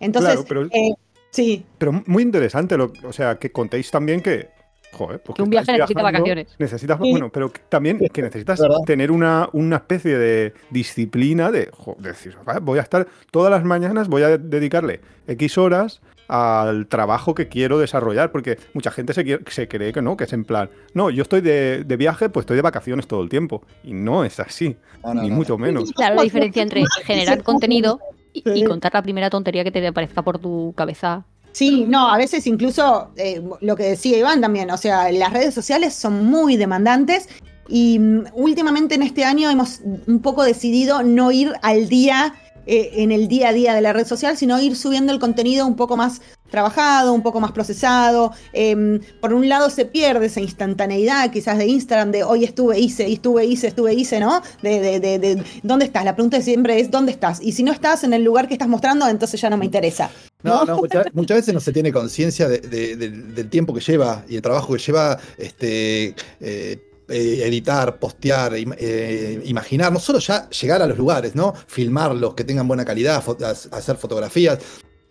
Entonces, 0.00 0.38
eh, 0.70 0.94
Sí. 1.30 1.64
Pero 1.78 2.02
muy 2.06 2.22
interesante, 2.22 2.76
lo, 2.76 2.92
o 3.04 3.12
sea, 3.12 3.38
que 3.38 3.50
contéis 3.50 3.90
también 3.90 4.20
que. 4.20 4.48
Joder, 4.90 5.20
pues 5.20 5.36
que 5.36 5.42
un 5.42 5.50
viaje 5.50 5.72
necesita 5.72 6.02
vacaciones. 6.02 6.56
Necesitas, 6.58 6.98
bueno, 6.98 7.30
pero 7.30 7.52
también 7.68 7.98
que 7.98 8.22
necesitas 8.22 8.58
tener 8.86 9.10
una, 9.10 9.50
una, 9.52 9.76
especie 9.76 10.16
de 10.16 10.54
disciplina 10.70 11.50
de, 11.50 11.70
decir, 11.98 12.38
voy 12.62 12.78
a 12.78 12.82
estar 12.82 13.06
todas 13.30 13.50
las 13.50 13.64
mañanas, 13.64 14.08
voy 14.08 14.22
a 14.22 14.38
dedicarle 14.38 15.02
X 15.26 15.58
horas 15.58 16.00
al 16.28 16.86
trabajo 16.86 17.34
que 17.34 17.48
quiero 17.48 17.78
desarrollar, 17.78 18.30
porque 18.30 18.58
mucha 18.74 18.90
gente 18.90 19.14
se, 19.14 19.40
se 19.48 19.68
cree 19.68 19.92
que 19.92 20.02
no, 20.02 20.16
que 20.16 20.24
es 20.24 20.32
en 20.32 20.44
plan, 20.44 20.70
no, 20.94 21.10
yo 21.10 21.22
estoy 21.22 21.40
de, 21.40 21.84
viaje, 21.98 22.28
pues 22.28 22.44
estoy 22.44 22.56
de 22.56 22.62
vacaciones 22.62 23.06
todo 23.06 23.22
el 23.22 23.28
tiempo. 23.28 23.62
Y 23.82 23.94
no 23.94 24.24
es 24.24 24.38
así, 24.38 24.76
ni 25.14 25.30
mucho 25.30 25.58
menos. 25.58 25.92
Claro, 25.92 26.16
la 26.16 26.22
diferencia 26.22 26.62
entre 26.62 26.84
generar 27.04 27.42
contenido 27.42 27.98
y, 28.44 28.64
contar 28.64 28.92
la 28.94 29.02
primera 29.02 29.30
tontería 29.30 29.64
que 29.64 29.70
te 29.70 29.86
aparezca 29.86 30.22
por 30.22 30.38
tu 30.38 30.72
cabeza. 30.76 31.24
Sí, 31.52 31.84
no, 31.88 32.08
a 32.08 32.16
veces 32.16 32.46
incluso 32.46 33.10
eh, 33.16 33.42
lo 33.60 33.76
que 33.76 33.84
decía 33.84 34.18
Iván 34.18 34.40
también, 34.40 34.70
o 34.70 34.76
sea, 34.76 35.10
las 35.10 35.32
redes 35.32 35.54
sociales 35.54 35.94
son 35.94 36.26
muy 36.26 36.56
demandantes 36.56 37.28
y 37.68 37.98
mm, 37.98 38.26
últimamente 38.34 38.94
en 38.94 39.02
este 39.02 39.24
año 39.24 39.50
hemos 39.50 39.80
un 40.06 40.20
poco 40.20 40.44
decidido 40.44 41.02
no 41.02 41.32
ir 41.32 41.52
al 41.62 41.88
día 41.88 42.34
eh, 42.70 43.02
en 43.02 43.12
el 43.12 43.28
día 43.28 43.48
a 43.48 43.52
día 43.54 43.74
de 43.74 43.80
la 43.80 43.94
red 43.94 44.06
social, 44.06 44.36
sino 44.36 44.60
ir 44.60 44.76
subiendo 44.76 45.10
el 45.10 45.18
contenido 45.18 45.66
un 45.66 45.74
poco 45.74 45.96
más 45.96 46.20
trabajado, 46.50 47.14
un 47.14 47.22
poco 47.22 47.40
más 47.40 47.52
procesado. 47.52 48.32
Em, 48.52 49.00
por 49.22 49.32
un 49.32 49.48
lado 49.48 49.70
se 49.70 49.86
pierde 49.86 50.26
esa 50.26 50.40
instantaneidad 50.40 51.30
quizás 51.30 51.56
de 51.56 51.66
Instagram, 51.66 52.10
de 52.10 52.24
hoy 52.24 52.44
estuve, 52.44 52.78
hice, 52.78 53.10
estuve, 53.10 53.46
hice, 53.46 53.68
estuve, 53.68 53.94
hice, 53.94 54.20
¿no? 54.20 54.42
De, 54.62 55.00
de, 55.00 55.18
de, 55.18 55.42
dónde 55.62 55.86
estás. 55.86 56.04
La 56.04 56.14
pregunta 56.14 56.42
siempre 56.42 56.78
es 56.78 56.90
¿dónde 56.90 57.10
estás? 57.12 57.40
Y 57.40 57.52
si 57.52 57.62
no 57.62 57.72
estás 57.72 58.04
en 58.04 58.12
el 58.12 58.22
lugar 58.22 58.48
que 58.48 58.54
estás 58.54 58.68
mostrando, 58.68 59.08
entonces 59.08 59.40
ya 59.40 59.48
no 59.48 59.56
me 59.56 59.64
interesa. 59.64 60.10
No, 60.42 60.64
no, 60.66 60.76
muchas, 61.14 61.38
veces 61.38 61.54
no 61.54 61.60
se 61.60 61.72
tiene 61.72 61.90
conciencia 61.90 62.48
del 62.48 63.48
tiempo 63.48 63.72
que 63.72 63.80
lleva 63.80 64.24
y 64.28 64.36
el 64.36 64.42
trabajo 64.42 64.74
que 64.74 64.78
lleva 64.78 65.18
este, 65.38 66.14
eh, 66.40 66.87
eh, 67.08 67.42
editar, 67.46 67.98
postear, 67.98 68.52
eh, 68.54 69.42
imaginar, 69.46 69.90
no 69.90 69.98
solo 69.98 70.18
ya 70.18 70.48
llegar 70.50 70.82
a 70.82 70.86
los 70.86 70.98
lugares, 70.98 71.34
¿no? 71.34 71.54
Filmarlos, 71.66 72.34
que 72.34 72.44
tengan 72.44 72.68
buena 72.68 72.84
calidad, 72.84 73.22
hacer 73.70 73.96
fotografías. 73.96 74.58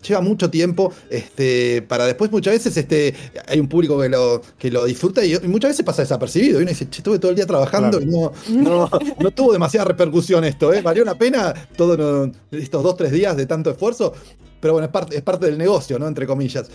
Lleva 0.08 0.22
mucho 0.22 0.48
tiempo 0.52 0.94
este, 1.10 1.82
para 1.82 2.06
después 2.06 2.32
muchas 2.32 2.54
veces 2.54 2.78
este, 2.78 3.16
hay 3.48 3.60
un 3.60 3.68
público 3.68 4.00
que 4.00 4.10
lo, 4.10 4.44
que 4.60 4.70
lo 4.70 4.86
disfruta 4.86 5.26
y, 5.26 5.40
muchas 5.48 5.72
veces 5.72 5.84
pasa 5.84 6.04
desapercibido. 6.04 6.60
Y 6.60 6.64
uno 6.64 6.70
dice, 6.70 6.88
che, 6.88 7.00
estuve 7.00 7.18
todo 7.18 7.32
el 7.32 7.36
día 7.36 7.48
trabajando 7.48 8.00
y 8.00 8.06
no, 8.06 8.32
no, 8.50 8.90
no, 9.20 9.32
tuvo 9.32 9.54
demasiada 9.54 9.86
repercusión 9.86 10.44
esto. 10.44 10.72
¿eh? 10.72 10.84
Valió 10.84 11.04
la 11.04 11.16
pena 11.16 11.52
todos 11.76 12.30
estos 12.52 12.84
dos, 12.84 12.96
tres 12.96 13.12
días 13.12 13.36
de 13.36 13.48
tanto 13.48 13.72
esfuerzo. 13.72 14.14
Pero 14.60 14.74
bueno, 14.74 14.86
es 14.86 14.92
parte, 14.92 15.18
es 15.18 15.24
parte 15.24 15.48
del 15.48 15.58
negocio, 15.58 15.98
¿no? 15.98 16.08
Entre 16.08 16.28
comillas. 16.28 16.70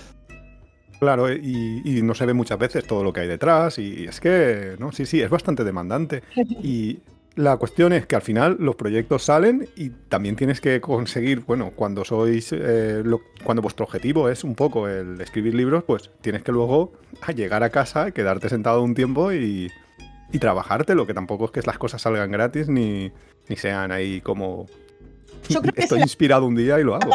Claro, 1.03 1.33
y, 1.33 2.01
no 2.05 2.15
se 2.15 2.25
ve 2.27 2.33
muchas 2.33 2.61
veces 2.61 2.87
todo 2.87 3.03
lo 3.03 3.12
que 3.12 3.23
hay 3.23 3.27
detrás, 3.27 3.77
y 3.81 4.05
es 4.05 4.21
que, 4.21 4.77
¿no? 4.79 4.93
Sí, 4.93 5.05
sí, 5.05 5.21
es 5.21 5.29
bastante 5.29 5.65
demandante. 5.65 6.23
Y 6.62 7.01
la 7.35 7.57
cuestión 7.57 7.93
es 7.93 8.07
que 8.07 8.15
al 8.15 8.23
final 8.23 8.57
los 8.61 8.77
proyectos 8.77 9.25
salen 9.25 9.67
y 9.75 9.91
también 9.91 10.37
tienes 10.37 10.61
que 10.61 10.81
conseguir, 10.81 11.41
bueno, 11.41 11.73
cuando 11.75 12.05
sois, 12.05 12.53
eh, 12.53 13.03
cuando 13.43 13.62
vuestro 13.62 13.85
objetivo 13.85 14.29
es 14.29 14.45
un 14.45 14.55
poco 14.55 14.87
el 14.87 15.21
escribir 15.21 15.57
libros, 15.57 15.83
pues 15.83 16.09
tienes 16.21 16.45
que 16.45 16.53
luego 16.53 16.93
llegar 17.35 17.65
a 17.65 17.71
casa, 17.71 18.12
quedarte 18.12 18.49
sentado 18.49 18.81
un 18.81 18.95
tiempo 18.95 19.33
y, 19.33 19.73
y 20.31 20.38
trabajarte, 20.38 20.95
lo 20.95 21.05
que 21.05 21.15
tampoco 21.15 21.47
es 21.47 21.51
que 21.51 21.62
las 21.62 21.79
cosas 21.79 22.01
salgan 22.03 22.31
gratis 22.31 22.69
ni, 22.69 23.11
ni 23.49 23.57
sean 23.57 23.91
ahí 23.91 24.21
como 24.21 24.69
yo 25.48 25.61
creo 25.61 25.72
que 25.72 25.83
Estoy 25.83 26.00
inspirado 26.00 26.46
un 26.46 26.55
día 26.55 26.78
y 26.81 26.85
lo 26.85 26.94
hago. 26.94 27.11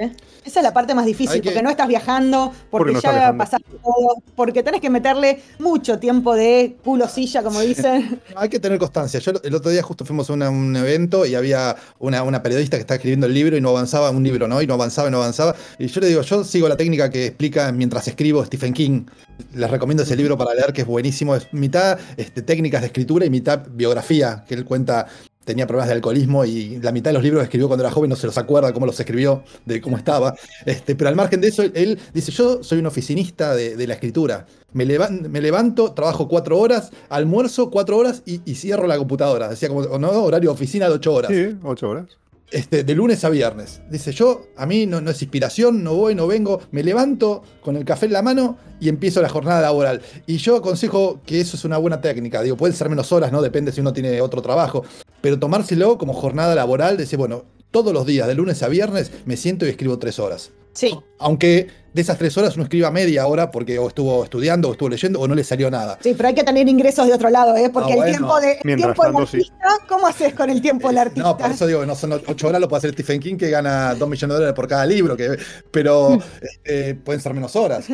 ¿eh? 0.00 0.12
Esa 0.44 0.60
es 0.60 0.64
la 0.64 0.72
parte 0.72 0.94
más 0.94 1.06
difícil, 1.06 1.42
porque 1.42 1.62
no 1.62 1.70
estás 1.70 1.88
viajando, 1.88 2.52
porque, 2.70 2.94
ya 3.02 3.34
pasaste 3.36 3.70
todo, 3.82 4.22
porque 4.34 4.62
tenés 4.62 4.80
que 4.80 4.90
meterle 4.90 5.42
mucho 5.58 5.98
tiempo 5.98 6.34
de 6.34 6.76
culo 6.84 7.08
silla, 7.08 7.42
como 7.42 7.60
dicen. 7.60 8.20
Hay 8.36 8.48
que 8.48 8.60
tener 8.60 8.78
constancia. 8.78 9.20
Yo 9.20 9.32
el 9.42 9.54
otro 9.54 9.70
día 9.70 9.82
justo 9.82 10.04
fuimos 10.04 10.28
a 10.30 10.32
un 10.32 10.76
evento 10.76 11.26
y 11.26 11.34
había 11.34 11.76
una, 11.98 12.22
una, 12.22 12.42
periodista 12.42 12.76
que 12.76 12.82
estaba 12.82 12.96
escribiendo 12.96 13.26
el 13.26 13.34
libro 13.34 13.56
y 13.56 13.60
no 13.60 13.70
avanzaba, 13.70 14.10
un 14.10 14.22
libro, 14.22 14.48
¿no? 14.48 14.60
Y 14.60 14.66
no 14.66 14.74
avanzaba 14.74 15.08
y 15.08 15.10
no 15.10 15.18
avanzaba. 15.18 15.54
Y 15.78 15.86
yo 15.86 16.00
le 16.00 16.08
digo, 16.08 16.22
yo 16.22 16.44
sigo 16.44 16.68
la 16.68 16.76
técnica 16.76 17.10
que 17.10 17.26
explica 17.26 17.72
mientras 17.72 18.06
escribo 18.08 18.44
Stephen 18.44 18.72
King. 18.72 19.06
Les 19.54 19.70
recomiendo 19.70 20.02
ese 20.02 20.16
libro 20.16 20.36
para 20.36 20.54
leer, 20.54 20.72
que 20.72 20.82
es 20.82 20.86
buenísimo. 20.86 21.34
Es 21.34 21.52
mitad 21.52 21.98
este, 22.16 22.42
técnicas 22.42 22.82
de 22.82 22.88
escritura 22.88 23.24
y 23.24 23.30
mitad 23.30 23.66
biografía, 23.70 24.44
que 24.46 24.54
él 24.54 24.64
cuenta 24.64 25.06
tenía 25.44 25.66
problemas 25.66 25.88
de 25.88 25.94
alcoholismo 25.94 26.44
y 26.44 26.78
la 26.80 26.92
mitad 26.92 27.10
de 27.10 27.14
los 27.14 27.22
libros 27.22 27.40
que 27.40 27.44
escribió 27.44 27.68
cuando 27.68 27.84
era 27.84 27.92
joven 27.92 28.10
no 28.10 28.16
se 28.16 28.26
los 28.26 28.38
acuerda 28.38 28.72
cómo 28.72 28.86
los 28.86 28.98
escribió, 28.98 29.44
de 29.64 29.80
cómo 29.80 29.96
estaba. 29.96 30.34
Este, 30.64 30.94
pero 30.94 31.08
al 31.08 31.16
margen 31.16 31.40
de 31.40 31.48
eso, 31.48 31.62
él 31.62 31.98
dice, 32.12 32.32
yo 32.32 32.62
soy 32.62 32.78
un 32.78 32.86
oficinista 32.86 33.54
de, 33.54 33.86
la 33.86 33.94
escritura. 33.94 34.46
Me, 34.72 34.84
me, 34.84 35.40
levanto, 35.40 35.92
trabajo 35.92 36.26
cuatro 36.26 36.58
horas, 36.58 36.90
almuerzo 37.08 37.70
cuatro 37.70 37.98
horas 37.98 38.22
y, 38.24 38.38
cierro 38.54 38.86
la 38.86 38.96
computadora. 38.96 39.48
Decía 39.48 39.68
como, 39.68 39.82
no, 39.98 40.10
horario 40.10 40.50
de 40.50 40.54
oficina 40.54 40.88
de 40.88 40.94
ocho 40.94 41.12
horas. 41.12 41.30
Sí, 41.30 41.56
ocho 41.62 41.90
horas. 41.90 42.06
Este, 42.50 42.84
de 42.84 42.94
lunes 42.94 43.24
a 43.24 43.30
viernes. 43.30 43.80
Dice, 43.90 44.12
yo, 44.12 44.46
a 44.56 44.66
mí 44.66 44.86
no, 44.86 45.00
no, 45.00 45.10
es 45.10 45.20
inspiración, 45.22 45.82
no 45.82 45.94
voy, 45.94 46.14
no 46.14 46.26
vengo, 46.26 46.60
me 46.70 46.84
levanto 46.84 47.42
con 47.60 47.74
el 47.76 47.84
café 47.84 48.06
en 48.06 48.12
la 48.12 48.22
mano 48.22 48.58
y 48.80 48.88
empiezo 48.88 49.20
la 49.20 49.28
jornada 49.28 49.60
laboral. 49.60 50.02
Y 50.26 50.36
yo 50.36 50.56
aconsejo 50.56 51.20
que 51.26 51.40
eso 51.40 51.56
es 51.56 51.64
una 51.64 51.78
buena 51.78 52.00
técnica. 52.00 52.42
Digo, 52.42 52.56
pueden 52.56 52.76
ser 52.76 52.88
menos 52.88 53.10
horas, 53.12 53.32
¿no? 53.32 53.42
Depende 53.42 53.72
si 53.72 53.80
uno 53.80 53.92
tiene 53.92 54.20
otro 54.20 54.40
trabajo. 54.40 54.84
Pero 55.20 55.38
tomárselo 55.38 55.98
como 55.98 56.12
jornada 56.12 56.54
laboral, 56.54 56.96
decir, 56.96 57.18
bueno, 57.18 57.44
todos 57.70 57.92
los 57.92 58.06
días, 58.06 58.28
de 58.28 58.34
lunes 58.34 58.62
a 58.62 58.68
viernes, 58.68 59.10
me 59.24 59.36
siento 59.36 59.66
y 59.66 59.70
escribo 59.70 59.98
tres 59.98 60.18
horas. 60.20 60.52
Sí. 60.74 60.96
Aunque 61.18 61.68
de 61.94 62.02
esas 62.02 62.18
tres 62.18 62.36
horas 62.36 62.54
uno 62.56 62.64
escriba 62.64 62.90
media 62.90 63.26
hora 63.26 63.52
porque 63.52 63.78
o 63.78 63.86
estuvo 63.86 64.24
estudiando 64.24 64.68
o 64.68 64.72
estuvo 64.72 64.88
leyendo 64.88 65.20
o 65.20 65.28
no 65.28 65.34
le 65.34 65.44
salió 65.44 65.70
nada. 65.70 65.96
Sí, 66.02 66.12
pero 66.16 66.28
hay 66.28 66.34
que 66.34 66.42
tener 66.42 66.68
ingresos 66.68 67.06
de 67.06 67.14
otro 67.14 67.30
lado, 67.30 67.56
¿eh? 67.56 67.70
Porque 67.72 67.94
el 67.94 68.04
tiempo, 68.04 68.40
de, 68.40 68.58
el 68.64 68.76
tiempo 68.76 69.04
del 69.04 69.16
artista, 69.16 69.54
¿cómo 69.88 70.08
haces 70.08 70.34
con 70.34 70.50
el 70.50 70.60
tiempo 70.60 70.88
del 70.88 70.98
artista? 70.98 71.22
No, 71.22 71.38
por 71.38 71.50
eso 71.52 71.66
digo, 71.68 71.86
no 71.86 71.94
son 71.94 72.12
ocho 72.12 72.48
horas, 72.48 72.60
lo 72.60 72.68
puede 72.68 72.78
hacer 72.78 72.92
Stephen 72.92 73.20
King 73.20 73.36
que 73.36 73.48
gana 73.48 73.94
dos 73.94 74.08
millones 74.08 74.34
de 74.34 74.34
dólares 74.34 74.56
por 74.56 74.66
cada 74.66 74.84
libro, 74.84 75.16
que, 75.16 75.38
pero 75.70 76.18
eh, 76.64 76.98
pueden 77.02 77.22
ser 77.22 77.32
menos 77.32 77.54
horas. 77.54 77.86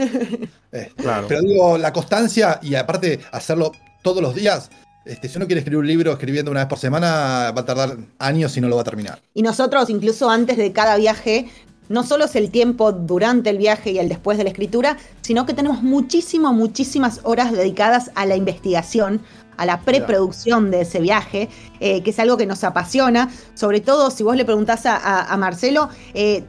Eh, 0.72 0.92
claro. 0.96 1.26
Pero 1.28 1.42
digo, 1.42 1.76
la 1.76 1.92
constancia 1.92 2.58
y 2.62 2.76
aparte 2.76 3.20
hacerlo 3.32 3.72
todos 4.02 4.22
los 4.22 4.34
días, 4.34 4.70
este, 5.04 5.28
si 5.28 5.36
uno 5.36 5.46
quiere 5.46 5.60
escribir 5.60 5.78
un 5.78 5.86
libro 5.86 6.12
escribiendo 6.12 6.50
una 6.50 6.60
vez 6.60 6.68
por 6.68 6.78
semana, 6.78 7.52
va 7.54 7.60
a 7.60 7.64
tardar 7.64 7.96
años 8.18 8.56
y 8.56 8.60
no 8.60 8.68
lo 8.68 8.76
va 8.76 8.82
a 8.82 8.84
terminar. 8.84 9.20
Y 9.34 9.42
nosotros, 9.42 9.90
incluso 9.90 10.30
antes 10.30 10.56
de 10.56 10.72
cada 10.72 10.96
viaje, 10.96 11.50
no 11.90 12.04
solo 12.04 12.24
es 12.24 12.36
el 12.36 12.50
tiempo 12.50 12.92
durante 12.92 13.50
el 13.50 13.58
viaje 13.58 13.90
y 13.90 13.98
el 13.98 14.08
después 14.08 14.38
de 14.38 14.44
la 14.44 14.50
escritura, 14.50 14.96
sino 15.22 15.44
que 15.44 15.54
tenemos 15.54 15.82
muchísimas, 15.82 16.54
muchísimas 16.54 17.20
horas 17.24 17.50
dedicadas 17.50 18.12
a 18.14 18.26
la 18.26 18.36
investigación, 18.36 19.20
a 19.56 19.66
la 19.66 19.80
preproducción 19.80 20.70
de 20.70 20.82
ese 20.82 21.00
viaje, 21.00 21.48
eh, 21.80 22.02
que 22.02 22.10
es 22.10 22.18
algo 22.20 22.36
que 22.36 22.46
nos 22.46 22.62
apasiona. 22.62 23.28
Sobre 23.54 23.80
todo, 23.80 24.12
si 24.12 24.22
vos 24.22 24.36
le 24.36 24.44
preguntás 24.44 24.82
a, 24.86 25.36
Marcelo, 25.36 25.88
eh, 26.14 26.44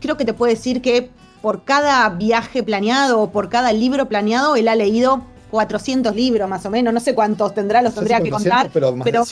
creo 0.00 0.16
que 0.16 0.24
te 0.24 0.32
puede 0.32 0.54
decir 0.54 0.80
que 0.80 1.10
por 1.42 1.64
cada 1.64 2.08
viaje 2.10 2.62
planeado 2.62 3.20
o 3.20 3.32
por 3.32 3.48
cada 3.48 3.72
libro 3.72 4.08
planeado, 4.08 4.54
él 4.54 4.68
ha 4.68 4.76
leído 4.76 5.24
400 5.50 6.14
libros 6.14 6.48
más 6.48 6.64
o 6.66 6.70
menos, 6.70 6.94
no 6.94 7.00
sé 7.00 7.16
cuántos 7.16 7.52
tendrá, 7.52 7.82
los 7.82 7.94
tendría 7.94 8.20
que 8.20 8.30
contar, 8.30 8.70
pero, 8.72 8.94
pero 9.02 9.24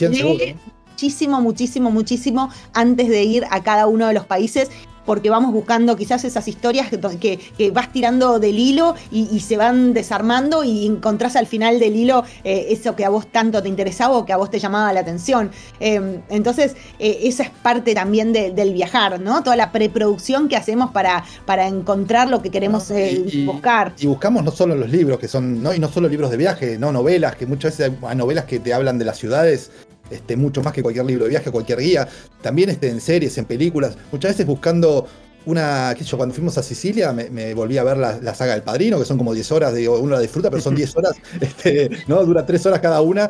muchísimo, 0.93 1.41
muchísimo, 1.41 1.91
muchísimo 1.91 2.49
antes 2.73 3.09
de 3.09 3.23
ir 3.23 3.45
a 3.49 3.63
cada 3.63 3.87
uno 3.87 4.07
de 4.07 4.13
los 4.13 4.25
países 4.25 4.69
porque 5.05 5.29
vamos 5.29 5.51
buscando 5.51 5.95
quizás 5.95 6.23
esas 6.23 6.47
historias 6.47 6.89
que, 6.89 7.39
que, 7.57 7.71
vas 7.71 7.91
tirando 7.91 8.39
del 8.39 8.57
hilo 8.57 8.95
y, 9.11 9.39
se 9.41 9.57
van 9.57 9.93
desarmando 9.93 10.63
y 10.63 10.85
encontrás 10.85 11.35
al 11.35 11.45
final 11.45 11.79
del 11.79 11.95
hilo 11.95 12.23
eh, 12.45 12.67
eso 12.69 12.95
que 12.95 13.03
a 13.03 13.09
vos 13.09 13.27
tanto 13.27 13.61
te 13.61 13.67
interesaba 13.67 14.15
o 14.15 14.25
que 14.25 14.31
a 14.31 14.37
vos 14.37 14.49
te 14.49 14.59
llamaba 14.59 14.93
la 14.93 15.01
atención. 15.01 15.51
Em, 15.81 16.21
entonces, 16.29 16.75
eh, 16.99 17.19
esa 17.23 17.43
es 17.43 17.49
parte 17.49 17.93
también 17.93 18.31
del 18.31 18.73
viajar, 18.73 19.19
¿no? 19.19 19.43
Toda 19.43 19.57
la 19.57 19.73
preproducción 19.73 20.47
que 20.47 20.55
hacemos 20.55 20.91
para, 20.91 21.25
para 21.45 21.67
encontrar 21.67 22.29
lo 22.29 22.41
que 22.41 22.49
queremos 22.49 22.89
eh, 22.91 23.43
buscar. 23.45 23.93
Y 23.99 24.07
buscamos 24.07 24.43
no 24.43 24.51
solo 24.51 24.75
los 24.75 24.89
libros, 24.89 25.19
que 25.19 25.27
son, 25.27 25.61
¿no? 25.61 25.73
y 25.73 25.79
no 25.79 25.89
solo 25.89 26.07
libros 26.07 26.31
de 26.31 26.37
viaje, 26.37 26.77
no 26.77 26.93
novelas, 26.93 27.35
que 27.35 27.45
muchas 27.45 27.77
veces 27.77 27.93
hay 28.01 28.15
novelas 28.15 28.45
que 28.45 28.59
te 28.59 28.73
hablan 28.73 28.97
de 28.97 29.05
las 29.05 29.17
ciudades 29.17 29.71
este, 30.13 30.35
mucho 30.35 30.61
más 30.61 30.73
que 30.73 30.81
cualquier 30.81 31.05
libro 31.05 31.25
de 31.25 31.31
viaje, 31.31 31.51
cualquier 31.51 31.79
guía, 31.79 32.07
también 32.41 32.69
este, 32.69 32.89
en 32.89 33.01
series, 33.01 33.37
en 33.37 33.45
películas, 33.45 33.97
muchas 34.11 34.31
veces 34.31 34.45
buscando 34.45 35.07
una, 35.45 35.93
sé 35.97 36.05
yo, 36.05 36.17
cuando 36.17 36.33
fuimos 36.33 36.57
a 36.57 36.63
Sicilia 36.63 37.11
me, 37.11 37.53
volví 37.53 37.77
a 37.77 37.83
ver 37.83 37.97
la, 37.97 38.35
saga 38.35 38.53
del 38.53 38.63
Padrino, 38.63 38.97
que 38.97 39.05
son 39.05 39.17
como 39.17 39.33
10 39.33 39.51
horas, 39.51 39.73
digo, 39.73 39.99
uno 39.99 40.15
la 40.15 40.21
disfruta, 40.21 40.49
pero 40.49 40.61
son 40.61 40.75
10 40.75 40.95
horas, 40.95 41.13
este, 41.41 41.89
¿no? 42.07 42.23
Dura 42.23 42.45
3 42.45 42.65
horas 42.67 42.79
cada 42.79 43.01
una, 43.01 43.29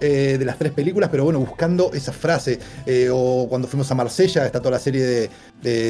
eh, 0.00 0.36
de 0.38 0.44
las 0.44 0.58
tres 0.58 0.72
películas, 0.72 1.08
pero 1.08 1.24
bueno, 1.24 1.38
buscando 1.38 1.92
esa 1.94 2.12
frase. 2.12 2.58
Eh, 2.84 3.08
o 3.10 3.46
cuando 3.48 3.68
fuimos 3.68 3.90
a 3.90 3.94
Marsella, 3.94 4.44
está 4.44 4.58
toda 4.58 4.72
la 4.72 4.78
serie 4.78 5.02
de, 5.02 5.30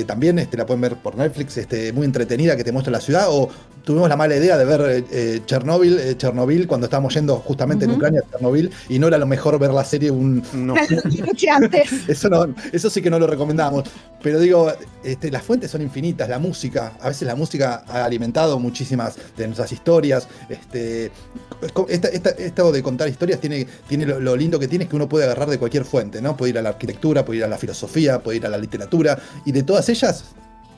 también, 0.06 0.38
este, 0.38 0.56
la 0.56 0.66
pueden 0.66 0.80
ver 0.80 0.96
por 0.96 1.16
Netflix, 1.16 1.56
este, 1.56 1.92
muy 1.92 2.04
entretenida 2.04 2.56
que 2.56 2.64
te 2.64 2.72
muestra 2.72 2.92
la 2.92 3.00
ciudad. 3.00 3.26
O 3.28 3.48
tuvimos 3.84 4.08
la 4.08 4.16
mala 4.16 4.36
idea 4.36 4.56
de 4.56 4.64
ver 4.64 5.04
eh, 5.10 5.42
Chernobyl, 5.44 6.16
Chernobyl 6.16 6.66
cuando 6.66 6.86
estábamos 6.86 7.14
yendo 7.14 7.36
justamente 7.36 7.84
en 7.84 7.92
Ucrania, 7.92 8.22
Chernobyl, 8.30 8.70
y 8.88 8.98
no 8.98 9.08
era 9.08 9.18
lo 9.18 9.26
mejor 9.26 9.58
ver 9.58 9.70
la 9.70 9.84
serie 9.84 10.10
un. 10.10 10.42
No. 10.54 10.74
eso, 12.08 12.28
no, 12.28 12.54
eso 12.72 12.90
sí 12.90 13.02
que 13.02 13.10
no 13.10 13.18
lo 13.18 13.26
recomendamos. 13.26 13.84
Pero 14.24 14.40
digo, 14.40 14.72
este, 15.02 15.30
las 15.30 15.42
fuentes 15.42 15.70
son 15.70 15.82
infinitas, 15.82 16.28
la 16.30 16.38
música, 16.38 16.94
a 16.98 17.08
veces 17.08 17.28
la 17.28 17.34
música 17.34 17.84
ha 17.86 18.06
alimentado 18.06 18.58
muchísimas 18.58 19.16
de 19.36 19.46
nuestras 19.46 19.70
historias. 19.70 20.28
Este, 20.48 21.10
esto 22.38 22.72
de 22.72 22.82
contar 22.82 23.08
historias 23.08 23.38
tiene, 23.38 23.66
tiene 23.86 24.06
lo, 24.06 24.34
lindo 24.34 24.58
que 24.58 24.66
tiene 24.66 24.84
es 24.84 24.90
que 24.90 24.96
uno 24.96 25.10
puede 25.10 25.24
agarrar 25.24 25.50
de 25.50 25.58
cualquier 25.58 25.84
fuente, 25.84 26.22
¿no? 26.22 26.38
Puede 26.38 26.50
ir 26.50 26.58
a 26.58 26.62
la 26.62 26.70
arquitectura, 26.70 27.22
puede 27.22 27.40
ir 27.40 27.44
a 27.44 27.48
la 27.48 27.58
filosofía, 27.58 28.20
puede 28.20 28.38
ir 28.38 28.46
a 28.46 28.48
la 28.48 28.56
literatura, 28.56 29.18
y 29.44 29.52
de 29.52 29.62
todas 29.64 29.88
ellas, 29.88 30.24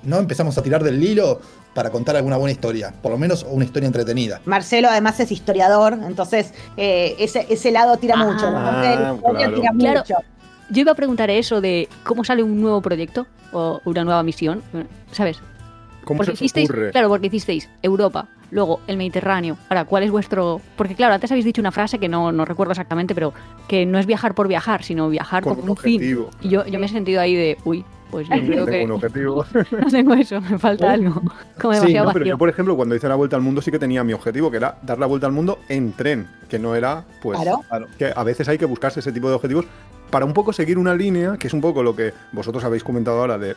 ¿no? 0.03 0.19
Empezamos 0.19 0.57
a 0.59 0.63
tirar 0.63 0.83
del 0.83 1.03
hilo 1.03 1.41
para 1.75 1.91
contar 1.91 2.17
alguna 2.17 2.39
buena 2.39 2.53
historia, 2.53 2.95
por 3.03 3.13
lo 3.13 3.19
menos 3.19 3.47
una 3.49 3.65
historia 3.65 3.87
entretenida. 3.87 4.41
Marcelo 4.47 4.89
además 4.89 5.21
es 5.21 5.31
historiador, 5.31 5.99
entonces 6.07 6.55
eh, 6.77 7.15
ese, 7.19 7.71
lado 7.71 7.99
tira 7.99 8.17
mucho. 8.17 8.47
Ah, 8.49 9.15
claro. 9.79 10.05
Yo 10.71 10.81
iba 10.81 10.93
a 10.93 10.95
preguntar 10.95 11.31
eso 11.31 11.61
de 11.61 11.89
cómo 12.03 12.25
sale 12.25 12.43
un 12.43 12.61
nuevo 12.61 12.81
proyecto 12.81 13.27
o 13.53 13.81
una 13.85 14.05
nueva 14.05 14.23
misión, 14.23 14.63
¿sabes? 15.13 15.39
¿Cómo 16.05 16.25
se 16.25 16.33
hicisteis, 16.33 16.71
Claro, 16.93 17.09
porque 17.09 17.27
hicisteis 17.27 17.69
Europa, 17.83 18.29
luego 18.51 18.81
el 18.87 18.97
Mediterráneo. 18.97 19.59
Ahora, 19.69 19.85
¿cuál 19.85 20.05
es 20.05 20.11
vuestro...? 20.11 20.61
Porque 20.77 20.95
claro, 20.95 21.15
antes 21.15 21.31
habéis 21.31 21.45
dicho 21.45 21.61
una 21.61 21.73
frase 21.73 21.99
que 21.99 22.09
no, 22.09 22.33
no 22.33 22.45
recuerdo 22.45 22.73
exactamente, 22.73 23.15
pero 23.15 23.35
que 23.69 23.85
no 23.87 23.99
es 23.99 24.07
viajar 24.07 24.35
por 24.35 24.49
viajar, 24.49 24.83
sino 24.83 25.09
viajar 25.09 25.43
con, 25.43 25.69
un, 25.69 25.77
fin. 25.77 26.27
Y 26.41 26.49
yo, 26.49 26.65
yo 26.65 26.79
me 26.79 26.87
he 26.87 26.89
sentido 26.89 27.21
ahí 27.21 27.35
de, 27.35 27.59
uy, 27.65 27.85
pues 28.11 28.29
yo 28.31 28.37
creo 28.37 28.67
tengo 28.67 28.85
un 28.85 28.91
objetivo. 28.93 29.45
no 29.71 29.87
tengo 29.91 30.15
eso, 30.15 30.41
me 30.41 30.59
falta 30.59 30.93
algo. 30.93 31.23
Como 31.61 31.75
demasiado 31.75 32.13
pero 32.13 32.25
yo, 32.25 32.39
por 32.39 32.49
ejemplo, 32.49 32.77
cuando 32.77 32.95
hice 32.95 33.09
la 33.09 33.15
vuelta 33.15 33.37
al 33.37 33.43
mundo 33.43 33.63
sí 33.63 33.71
que 33.71 33.79
tenía 33.79 34.05
mi 34.05 34.13
objetivo, 34.13 34.51
que 34.51 34.59
era 34.59 34.79
dar 34.83 34.99
la 34.99 35.07
vuelta 35.07 35.27
al 35.27 35.33
mundo 35.33 35.59
en 35.69 35.93
tren, 35.93 36.27
que 36.49 36.59
no 36.59 36.75
era, 36.75 37.05
pues, 37.23 37.39
claro. 37.41 37.61
que 37.99 38.13
a 38.15 38.23
veces 38.25 38.49
hay 38.49 38.59
que 38.59 38.67
buscarse 38.67 39.01
ese 39.01 39.13
tipo 39.13 39.29
de 39.29 39.35
objetivos 39.35 39.67
para 40.11 40.25
un 40.25 40.33
poco 40.33 40.53
seguir 40.53 40.79
una 40.79 40.95
línea, 40.95 41.37
que 41.37 41.49
es 41.49 41.53
un 41.53 41.61
poco 41.61 41.83
lo 41.83 41.97
que 41.97 42.13
vosotros 42.33 42.65
habéis 42.65 42.85
comentado 42.85 43.21
ahora 43.21 43.39
de 43.39 43.57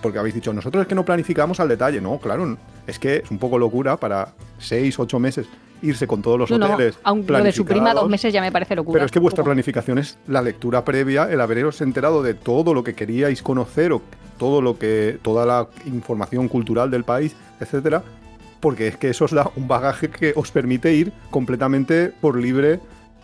porque 0.00 0.18
habéis 0.18 0.34
dicho, 0.34 0.52
nosotros 0.52 0.82
es 0.82 0.88
que 0.88 0.94
no 0.94 1.04
planificamos 1.04 1.60
al 1.60 1.68
detalle. 1.68 2.00
No, 2.00 2.18
claro, 2.18 2.56
es 2.86 2.98
que 2.98 3.16
es 3.16 3.30
un 3.30 3.38
poco 3.38 3.58
locura 3.58 3.96
para 3.96 4.32
seis, 4.58 4.98
ocho 4.98 5.18
meses 5.18 5.46
irse 5.82 6.06
con 6.06 6.22
todos 6.22 6.38
los 6.38 6.50
hoteles. 6.50 6.96
No, 6.96 7.00
aunque 7.04 7.32
lo 7.32 7.42
de 7.42 7.52
su 7.52 7.64
prima 7.64 7.94
dos 7.94 8.08
meses 8.08 8.32
ya 8.32 8.40
me 8.40 8.50
parece 8.52 8.74
locura. 8.74 8.94
Pero 8.94 9.06
es 9.06 9.12
que 9.12 9.18
vuestra 9.18 9.44
planificación 9.44 9.98
es 9.98 10.18
la 10.26 10.42
lectura 10.42 10.84
previa, 10.84 11.30
el 11.30 11.40
haberos 11.40 11.80
enterado 11.80 12.22
de 12.22 12.34
todo 12.34 12.74
lo 12.74 12.82
que 12.82 12.94
queríais 12.94 13.42
conocer 13.42 13.92
o 13.92 14.02
todo 14.38 14.60
lo 14.60 14.78
que, 14.78 15.18
toda 15.22 15.46
la 15.46 15.68
información 15.86 16.48
cultural 16.48 16.90
del 16.90 17.04
país, 17.04 17.34
etcétera, 17.60 18.02
porque 18.60 18.88
es 18.88 18.96
que 18.96 19.10
eso 19.10 19.24
es 19.24 19.32
un 19.56 19.68
bagaje 19.68 20.10
que 20.10 20.32
os 20.34 20.50
permite 20.50 20.94
ir 20.94 21.12
completamente 21.30 22.12
por 22.20 22.38
libre 22.38 22.80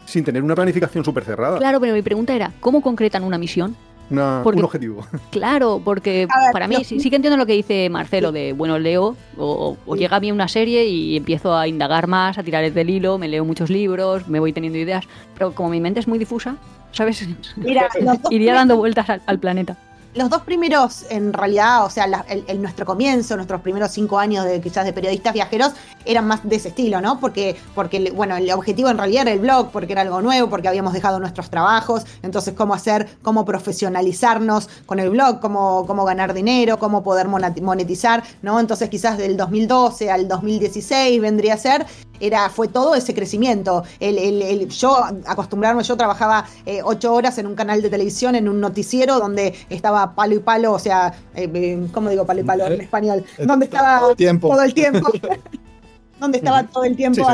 sin 0.06 0.24
tener 0.24 0.42
una 0.42 0.54
planificación 0.54 1.04
súper 1.04 1.24
cerrada. 1.24 1.58
Claro, 1.58 1.80
pero 1.80 1.94
mi 1.94 2.02
pregunta 2.02 2.34
era, 2.34 2.52
¿cómo 2.60 2.82
concretan 2.82 3.24
una 3.24 3.38
misión? 3.38 3.76
Un 4.10 4.64
objetivo. 4.64 5.06
Claro, 5.30 5.80
porque 5.84 6.28
para 6.52 6.68
mí 6.68 6.84
sí, 6.84 6.98
que 7.10 7.16
entiendo 7.16 7.36
lo 7.36 7.46
que 7.46 7.54
dice 7.54 7.88
Marcelo 7.90 8.32
de, 8.32 8.52
bueno, 8.52 8.78
leo 8.78 9.16
o, 9.36 9.76
llega 9.96 10.16
a 10.16 10.20
mí 10.20 10.30
una 10.32 10.48
serie 10.48 10.86
y 10.86 11.16
empiezo 11.16 11.56
a 11.56 11.66
indagar 11.66 12.06
más, 12.06 12.38
a 12.38 12.42
tirar 12.42 12.70
del 12.70 12.90
hilo, 12.90 13.18
me 13.18 13.28
leo 13.28 13.44
muchos 13.44 13.70
libros, 13.70 14.28
me 14.28 14.40
voy 14.40 14.52
teniendo 14.52 14.78
ideas, 14.78 15.04
pero 15.34 15.54
como 15.54 15.70
mi 15.70 15.80
mente 15.80 16.00
es 16.00 16.08
muy 16.08 16.18
difusa, 16.18 16.56
¿sabes? 16.92 17.26
Iría 18.30 18.54
dando 18.54 18.76
vueltas 18.76 19.06
al 19.26 19.38
planeta 19.38 19.76
los 20.14 20.30
dos 20.30 20.42
primeros, 20.42 21.04
en 21.10 21.32
realidad, 21.32 21.84
o 21.84 21.90
sea, 21.90 22.04
el, 22.28 22.62
nuestro 22.62 22.86
comienzo, 22.86 23.34
nuestros 23.36 23.60
primeros 23.60 23.90
cinco 23.90 24.18
años 24.18 24.44
de 24.44 24.60
quizás 24.60 24.84
de 24.84 24.92
periodistas 24.92 25.34
viajeros, 25.34 25.72
eran 26.04 26.26
más 26.26 26.48
de 26.48 26.56
ese 26.56 26.68
estilo, 26.68 27.00
¿no? 27.00 27.18
Porque, 27.18 27.56
porque, 27.74 28.12
bueno, 28.14 28.36
el 28.36 28.50
objetivo 28.52 28.88
en 28.90 28.98
realidad 28.98 29.22
era 29.22 29.32
el 29.32 29.40
blog, 29.40 29.70
porque 29.70 29.92
era 29.92 30.02
algo 30.02 30.22
nuevo, 30.22 30.48
porque 30.48 30.68
habíamos 30.68 30.92
dejado 30.92 31.18
nuestros 31.18 31.50
trabajos, 31.50 32.06
entonces 32.22 32.54
cómo 32.54 32.74
hacer, 32.74 33.08
cómo 33.22 33.44
profesionalizarnos 33.44 34.68
con 34.86 35.00
el 35.00 35.10
blog, 35.10 35.40
cómo, 35.40 35.84
cómo 35.86 36.04
ganar 36.04 36.32
dinero, 36.32 36.78
cómo 36.78 37.02
poder 37.02 37.26
monetizar, 37.28 38.22
¿no? 38.42 38.60
Entonces 38.60 38.88
quizás 38.88 39.18
del 39.18 39.36
2012 39.36 40.10
al 40.10 40.28
2016 40.28 41.20
vendría 41.20 41.54
a 41.54 41.58
ser 41.58 41.86
era, 42.20 42.48
fue 42.50 42.68
todo 42.68 42.94
ese 42.94 43.14
crecimiento. 43.14 43.84
El, 44.00 44.18
el, 44.18 44.68
yo 44.68 45.04
acostumbrarme, 45.26 45.82
yo 45.82 45.96
trabajaba 45.96 46.44
eh, 46.66 46.80
ocho 46.82 47.12
horas 47.12 47.38
en 47.38 47.46
un 47.46 47.54
canal 47.54 47.82
de 47.82 47.90
televisión, 47.90 48.34
en 48.34 48.48
un 48.48 48.60
noticiero 48.60 49.18
donde 49.18 49.54
estaba 49.68 50.14
palo 50.14 50.34
y 50.34 50.40
palo, 50.40 50.72
o 50.72 50.78
sea, 50.78 51.14
eh, 51.34 51.50
eh, 51.52 51.86
¿cómo 51.92 52.10
digo 52.10 52.24
palo 52.24 52.40
y 52.40 52.44
palo 52.44 52.66
en 52.66 52.80
español? 52.80 53.24
Donde 53.38 53.66
estaba 53.66 54.00
todo 54.00 54.10
el 54.10 54.16
tiempo. 54.16 54.48
Todo 54.48 54.62
el 54.62 54.74
tiempo. 54.74 55.12
donde 56.20 56.38
estaba 56.38 56.64
todo 56.64 56.84
el 56.84 56.96
tiempo 56.96 57.26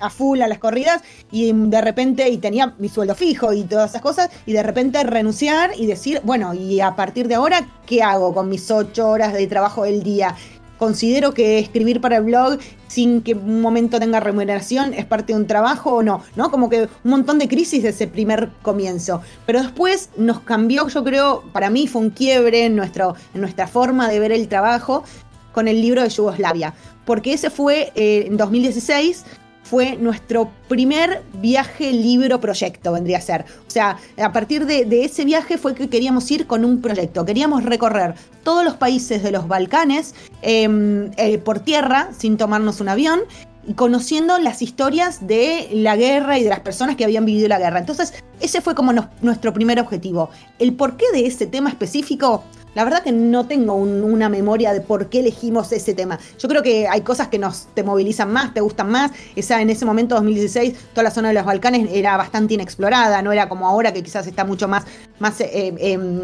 A, 0.00 0.10
full 0.10 0.40
a 0.42 0.48
las 0.48 0.58
corridas 0.58 1.02
y 1.30 1.52
de 1.52 1.80
repente 1.80 2.28
y 2.28 2.38
tenía 2.38 2.74
mi 2.78 2.88
sueldo 2.88 3.14
fijo 3.14 3.52
y 3.52 3.64
todas 3.64 3.90
esas 3.90 4.02
cosas 4.02 4.30
y 4.46 4.52
de 4.52 4.62
repente 4.62 5.02
renunciar 5.02 5.70
y 5.76 5.86
decir 5.86 6.20
bueno 6.24 6.54
y 6.54 6.80
a 6.80 6.94
partir 6.94 7.26
de 7.26 7.36
ahora 7.36 7.66
qué 7.86 8.02
hago 8.02 8.34
con 8.34 8.48
mis 8.48 8.70
ocho 8.70 9.08
horas 9.08 9.32
de 9.32 9.46
trabajo 9.46 9.84
del 9.84 10.02
día 10.02 10.34
considero 10.78 11.32
que 11.34 11.58
escribir 11.58 12.00
para 12.00 12.16
el 12.16 12.24
blog 12.24 12.58
sin 12.88 13.22
que 13.22 13.34
un 13.34 13.60
momento 13.60 13.98
tenga 13.98 14.20
remuneración 14.20 14.94
es 14.94 15.04
parte 15.04 15.32
de 15.32 15.38
un 15.38 15.46
trabajo 15.46 15.94
o 15.94 16.02
no, 16.02 16.22
¿no? 16.36 16.50
Como 16.50 16.68
que 16.68 16.82
un 16.82 17.10
montón 17.10 17.38
de 17.38 17.48
crisis 17.48 17.82
de 17.82 17.90
ese 17.90 18.06
primer 18.06 18.50
comienzo. 18.62 19.20
Pero 19.46 19.62
después 19.62 20.10
nos 20.16 20.40
cambió, 20.40 20.86
yo 20.88 21.02
creo, 21.04 21.42
para 21.52 21.70
mí 21.70 21.86
fue 21.88 22.02
un 22.02 22.10
quiebre 22.10 22.66
en, 22.66 22.76
nuestro, 22.76 23.16
en 23.34 23.40
nuestra 23.40 23.66
forma 23.66 24.08
de 24.08 24.20
ver 24.20 24.32
el 24.32 24.48
trabajo 24.48 25.04
con 25.52 25.68
el 25.68 25.80
libro 25.80 26.02
de 26.02 26.08
Yugoslavia. 26.08 26.74
Porque 27.04 27.32
ese 27.32 27.50
fue 27.50 27.92
eh, 27.94 28.24
en 28.26 28.36
2016 28.36 29.24
fue 29.64 29.96
nuestro 29.96 30.50
primer 30.68 31.22
viaje 31.34 31.92
libro 31.92 32.40
proyecto, 32.40 32.92
vendría 32.92 33.18
a 33.18 33.22
ser. 33.22 33.44
O 33.66 33.70
sea, 33.70 33.98
a 34.22 34.32
partir 34.32 34.66
de, 34.66 34.86
ese 35.04 35.24
viaje 35.24 35.58
fue 35.58 35.74
que 35.74 35.88
queríamos 35.88 36.30
ir 36.30 36.46
con 36.46 36.64
un 36.64 36.80
proyecto. 36.80 37.24
Queríamos 37.24 37.64
recorrer 37.64 38.14
todos 38.44 38.64
los 38.64 38.74
países 38.74 39.22
de 39.22 39.32
los 39.32 39.48
Balcanes 39.48 40.14
em, 40.42 41.10
eh, 41.16 41.38
por 41.38 41.60
tierra, 41.60 42.10
sin 42.16 42.36
tomarnos 42.36 42.80
un 42.80 42.88
avión, 42.88 43.20
y 43.66 43.72
conociendo 43.72 44.38
las 44.38 44.60
historias 44.60 45.26
de 45.26 45.68
la 45.72 45.96
guerra 45.96 46.38
y 46.38 46.44
de 46.44 46.50
las 46.50 46.60
personas 46.60 46.96
que 46.96 47.04
habían 47.04 47.24
vivido 47.24 47.48
la 47.48 47.58
guerra. 47.58 47.78
Entonces, 47.78 48.12
ese 48.40 48.60
fue 48.60 48.74
como 48.74 48.92
nuestro 49.22 49.54
primer 49.54 49.80
objetivo. 49.80 50.28
El 50.58 50.74
porqué 50.74 51.06
de 51.12 51.26
ese 51.26 51.46
tema 51.46 51.70
específico 51.70 52.44
la 52.74 52.84
verdad 52.84 53.02
que 53.02 53.12
no 53.12 53.46
tengo 53.46 53.74
una 53.74 54.28
memoria 54.28 54.72
de 54.72 54.80
por 54.80 55.08
qué 55.08 55.20
elegimos 55.20 55.70
ese 55.72 55.94
tema. 55.94 56.18
Yo 56.38 56.48
creo 56.48 56.62
que 56.62 56.88
hay 56.88 57.02
cosas 57.02 57.28
que 57.28 57.38
nos 57.38 57.66
te 57.74 57.82
movilizan 57.82 58.32
más, 58.32 58.52
te 58.52 58.60
gustan 58.60 58.90
más. 58.90 59.12
Esa 59.36 59.60
en 59.60 59.70
ese 59.70 59.84
momento 59.84 60.14
2016 60.16 60.74
toda 60.92 61.04
la 61.04 61.10
zona 61.10 61.28
de 61.28 61.34
los 61.34 61.44
Balcanes 61.44 61.88
era 61.92 62.16
bastante 62.16 62.54
inexplorada, 62.54 63.22
no 63.22 63.32
era 63.32 63.48
como 63.48 63.68
ahora 63.68 63.92
que 63.92 64.02
quizás 64.02 64.26
está 64.26 64.44
mucho 64.44 64.68
más, 64.68 64.84
más 65.18 65.40
eh, 65.40 65.74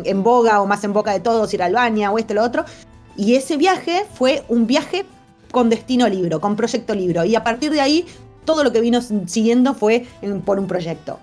en, 0.05 0.23
boga 0.23 0.61
o 0.61 0.67
más 0.67 0.83
en 0.85 0.93
boca 0.93 1.13
de 1.13 1.21
todos 1.21 1.53
ir 1.55 1.63
a 1.63 1.67
Albania 1.67 2.11
o 2.11 2.19
esto 2.19 2.33
o 2.33 2.37
lo 2.37 2.43
otro. 2.43 2.65
Y 3.17 3.35
ese 3.35 3.57
viaje 3.57 4.07
fue 4.15 4.45
un 4.49 4.67
viaje 4.67 5.05
con 5.51 5.69
destino 5.69 6.09
libro, 6.09 6.41
con 6.41 6.57
proyecto 6.57 6.95
libro. 6.95 7.25
Y 7.25 7.35
a 7.35 7.45
partir 7.45 7.71
de 7.71 7.81
ahí, 7.81 8.07
todo 8.45 8.65
lo 8.65 8.73
que 8.73 8.81
vino 8.81 9.01
siguiendo 9.03 9.75
fue 9.75 10.07
por 10.45 10.59
un 10.59 10.67
proyecto. 10.67 11.19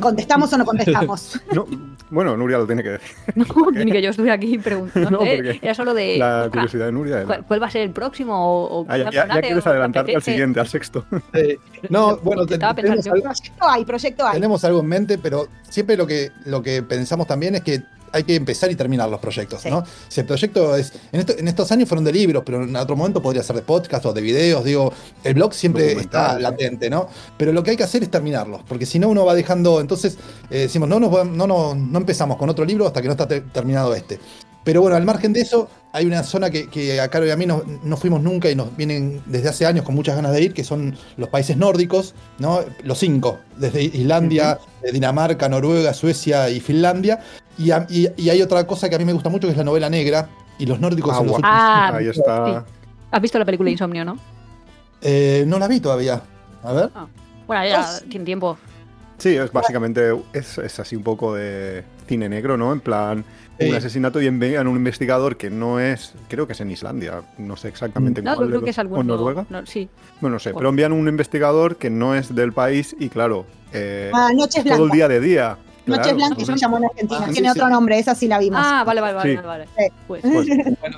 ¿Contestamos 0.00 0.52
o 0.52 0.58
no 0.58 0.64
contestamos? 0.64 1.40
bueno, 2.10 2.36
Nuria 2.36 2.58
lo 2.58 2.66
tiene 2.66 2.82
que 2.82 2.90
decir. 2.90 3.16
No, 3.34 3.70
ni 3.70 3.92
que 3.92 4.02
yo 4.02 4.10
estuve 4.10 4.30
aquí 4.30 4.58
preguntando. 4.58 5.20
¿eh? 5.24 5.58
Era 5.62 5.74
solo 5.74 5.94
de. 5.94 6.18
La 6.18 6.48
curiosidad 6.50 6.86
de 6.86 6.92
Nuria. 6.92 7.24
¿Cuál, 7.24 7.62
va 7.62 7.66
a 7.66 7.70
ser 7.70 7.82
el 7.82 7.90
próximo? 7.90 8.34
O, 8.36 8.86
ah, 8.88 8.98
ya, 8.98 9.28
quieres 9.28 9.66
adelantarte 9.66 10.16
al 10.16 10.22
siguiente, 10.22 10.60
al 10.60 10.68
sexto. 10.68 11.04
no, 11.88 12.16
bueno, 12.18 12.46
tenemos 12.46 13.06
algo, 13.06 13.22
proyecto 13.22 13.68
hay, 13.68 13.84
proyecto 13.84 14.26
hay. 14.26 14.34
Tenemos 14.34 14.64
algo 14.64 14.80
en 14.80 14.86
mente, 14.86 15.18
pero 15.18 15.48
siempre 15.68 15.96
lo 15.96 16.06
que, 16.06 16.32
lo 16.44 16.62
que 16.62 16.82
pensamos 16.82 17.26
también 17.26 17.54
es 17.54 17.62
que 17.62 17.82
hay 18.12 18.24
que 18.24 18.34
empezar 18.34 18.70
y 18.70 18.74
terminar 18.74 19.08
los 19.08 19.20
proyectos, 19.20 19.64
¿no? 19.66 19.84
Si 20.08 20.20
el 20.20 20.26
proyecto 20.26 20.76
es. 20.76 20.92
En, 21.12 21.48
estos 21.48 21.70
años 21.72 21.88
fueron 21.88 22.04
de 22.04 22.12
libros, 22.12 22.42
pero 22.44 22.64
en 22.64 22.74
otro 22.76 22.96
momento 22.96 23.22
podría 23.22 23.42
ser 23.42 23.56
de 23.56 23.62
podcast 23.62 24.06
o 24.06 24.12
de 24.12 24.20
videos. 24.20 24.64
Digo, 24.64 24.92
el 25.24 25.34
blog 25.34 25.54
siempre 25.54 25.92
está 25.92 26.38
latente, 26.38 26.90
¿no? 26.90 27.08
Pero 27.36 27.52
lo 27.52 27.62
que 27.62 27.72
hay 27.72 27.76
que 27.76 27.84
hacer 27.84 28.02
es 28.02 28.10
terminarlos, 28.10 28.62
porque 28.68 28.86
si 28.86 28.98
no, 28.98 29.08
uno 29.08 29.24
va 29.24 29.34
dejando. 29.34 29.80
Entonces, 29.80 30.18
eh, 30.50 30.60
decimos, 30.60 30.88
no, 30.88 31.00
no, 31.00 31.24
no, 31.24 31.74
no, 31.74 31.98
empezamos 31.98 32.36
con 32.36 32.48
otro 32.48 32.64
libro 32.64 32.86
hasta 32.86 33.00
que 33.00 33.08
no 33.08 33.12
está 33.12 33.26
terminado 33.26 33.94
este. 33.94 34.18
Pero 34.64 34.82
bueno, 34.82 34.96
al 34.96 35.04
margen 35.04 35.32
de 35.32 35.40
eso, 35.40 35.68
hay 35.92 36.04
una 36.04 36.22
zona 36.22 36.50
que, 36.50 37.00
a 37.00 37.08
Caro 37.08 37.26
y 37.26 37.30
a 37.30 37.36
mí 37.36 37.46
no, 37.46 37.62
no, 37.82 37.96
fuimos 37.96 38.22
nunca 38.22 38.50
y 38.50 38.54
nos 38.54 38.76
vienen 38.76 39.22
desde 39.24 39.48
hace 39.48 39.64
años 39.64 39.84
con 39.84 39.94
muchas 39.94 40.14
ganas 40.14 40.32
de 40.32 40.42
ir, 40.42 40.52
que 40.52 40.62
son 40.62 40.94
los 41.16 41.30
países 41.30 41.56
nórdicos, 41.56 42.14
¿no? 42.38 42.60
Los 42.82 42.98
cinco, 42.98 43.38
desde 43.56 43.82
Islandia, 43.84 44.58
Dinamarca, 44.92 45.48
Noruega, 45.48 45.94
Suecia 45.94 46.50
y 46.50 46.60
Finlandia. 46.60 47.20
Y, 47.58 47.70
hay 48.28 48.42
otra 48.42 48.66
cosa 48.66 48.88
que 48.88 48.94
a 48.94 48.98
mí 48.98 49.04
me 49.04 49.12
gusta 49.12 49.28
mucho, 49.28 49.46
que 49.46 49.52
es 49.52 49.58
la 49.58 49.64
novela 49.64 49.90
negra. 49.90 50.28
Y 50.58 50.66
los 50.66 50.80
nórdicos 50.80 51.16
son 51.16 51.26
los 51.26 51.40
ah, 51.42 51.92
Ahí 51.94 52.08
está. 52.08 52.64
Has 53.10 53.22
visto 53.22 53.38
la 53.38 53.44
película 53.44 53.70
Insomnio, 53.70 54.04
¿no? 54.04 54.18
Eh, 55.00 55.44
no 55.46 55.58
la 55.58 55.68
vi 55.68 55.80
todavía. 55.80 56.20
A 56.62 56.72
ver. 56.72 56.90
Ah. 56.94 57.06
Bueno, 57.46 57.64
ya 57.64 58.00
tiene 58.08 58.24
tiempo. 58.24 58.58
Sí, 59.18 59.36
es 59.36 59.50
básicamente 59.52 60.16
es, 60.32 60.58
es, 60.58 60.78
así 60.78 60.94
un 60.94 61.02
poco 61.02 61.34
de 61.34 61.84
cine 62.06 62.28
negro, 62.28 62.56
¿no? 62.56 62.72
En 62.72 62.80
plan, 62.80 63.24
un 63.58 63.74
asesinato 63.74 64.22
y 64.22 64.26
envían 64.26 64.68
un 64.68 64.76
investigador 64.76 65.36
que 65.36 65.50
no 65.50 65.80
es, 65.80 66.14
creo 66.28 66.46
que 66.46 66.52
es 66.52 66.60
en 66.60 66.70
Islandia, 66.70 67.22
no 67.36 67.56
sé 67.56 67.68
exactamente 67.68 68.20
en 68.20 68.26
no, 68.26 68.36
creo 68.36 68.62
que 68.62 68.70
es 68.70 68.78
algún, 68.78 69.00
o 69.00 69.02
Noruega. 69.02 69.44
No, 69.50 69.66
sí. 69.66 69.88
Bueno, 70.20 70.34
no 70.34 70.40
sé, 70.40 70.54
pero 70.54 70.68
envían 70.68 70.92
un 70.92 71.08
investigador 71.08 71.76
que 71.76 71.90
no 71.90 72.14
es 72.14 72.32
del 72.32 72.52
país 72.52 72.94
y 72.98 73.08
claro, 73.08 73.44
eh, 73.72 74.12
ah, 74.14 74.30
Noches 74.32 74.64
todo 74.64 74.84
el 74.84 74.90
día 74.90 75.08
de 75.08 75.20
día. 75.20 75.58
Noches 75.88 76.14
Blancas 76.14 76.46
se 76.46 76.56
llamó 76.56 76.78
en 76.78 76.84
Argentina, 76.84 77.24
ah, 77.26 77.30
tiene 77.32 77.50
otro 77.50 77.68
nombre, 77.68 77.98
esa 77.98 78.14
sí 78.14 78.28
la 78.28 78.38
vimos. 78.38 78.60
Ah, 78.62 78.84
vale, 78.84 79.00
vale, 79.00 79.14
vale. 79.14 79.36
vale. 79.42 79.66
Pues, 80.06 80.22
pues, 80.22 80.48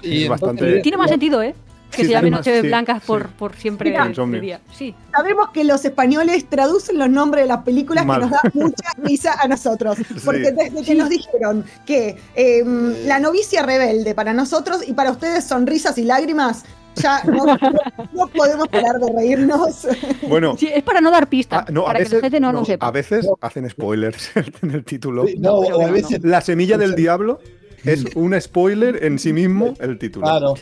y 0.02 0.28
bastante... 0.28 0.80
Tiene 0.80 0.96
más 0.98 1.10
sentido, 1.10 1.42
¿eh? 1.42 1.54
que 1.90 2.04
se 2.04 2.10
llame 2.10 2.30
Noches 2.30 2.62
Blancas 2.62 3.02
por, 3.04 3.28
por 3.30 3.54
siempre 3.54 3.90
día. 3.90 4.60
Sí. 4.72 4.94
Sabemos 5.12 5.50
que 5.50 5.64
los 5.64 5.84
españoles 5.84 6.48
traducen 6.48 6.98
los 6.98 7.10
nombres 7.10 7.44
de 7.44 7.48
las 7.48 7.62
películas 7.62 8.04
que 8.04 8.18
nos 8.18 8.30
dan 8.30 8.52
mucha 8.54 8.90
risa 9.02 9.34
a 9.40 9.48
nosotros. 9.48 9.98
Porque 10.24 10.52
desde 10.52 10.82
que 10.82 10.94
nos 10.94 11.08
dijeron 11.08 11.64
que 11.86 12.16
em, 12.34 12.94
La 13.06 13.18
novicia 13.18 13.62
rebelde 13.62 14.14
para 14.14 14.32
nosotros 14.32 14.86
y 14.86 14.92
para 14.92 15.10
ustedes 15.10 15.44
sonrisas 15.44 15.98
y 15.98 16.04
lágrimas, 16.04 16.64
ya 16.96 17.22
no, 18.12 18.26
podemos 18.28 18.68
parar 18.68 18.98
de 18.98 19.12
reírnos. 19.12 19.86
Bueno, 20.28 20.56
sí, 20.56 20.68
es 20.72 20.82
para 20.82 21.00
no 21.00 21.10
dar 21.10 21.28
pistas, 21.28 21.64
ah, 21.68 21.84
para 21.84 21.98
que 22.04 22.08
la 22.08 22.20
gente 22.20 22.40
no, 22.40 22.52
lo 22.52 22.64
sepa. 22.64 22.86
A 22.86 22.90
veces 22.90 23.28
hacen 23.40 23.68
spoilers 23.68 24.30
en 24.62 24.70
el 24.70 24.84
título. 24.84 25.24
No, 25.38 25.62
a 25.80 25.90
veces 25.90 26.22
La 26.22 26.40
semilla 26.40 26.78
del 26.78 26.94
diablo 26.94 27.40
es 27.84 28.04
un 28.14 28.38
spoiler 28.40 29.04
en 29.04 29.18
sí 29.18 29.32
mismo 29.32 29.74
el 29.80 29.98
título. 29.98 30.26
Claro. 30.26 30.54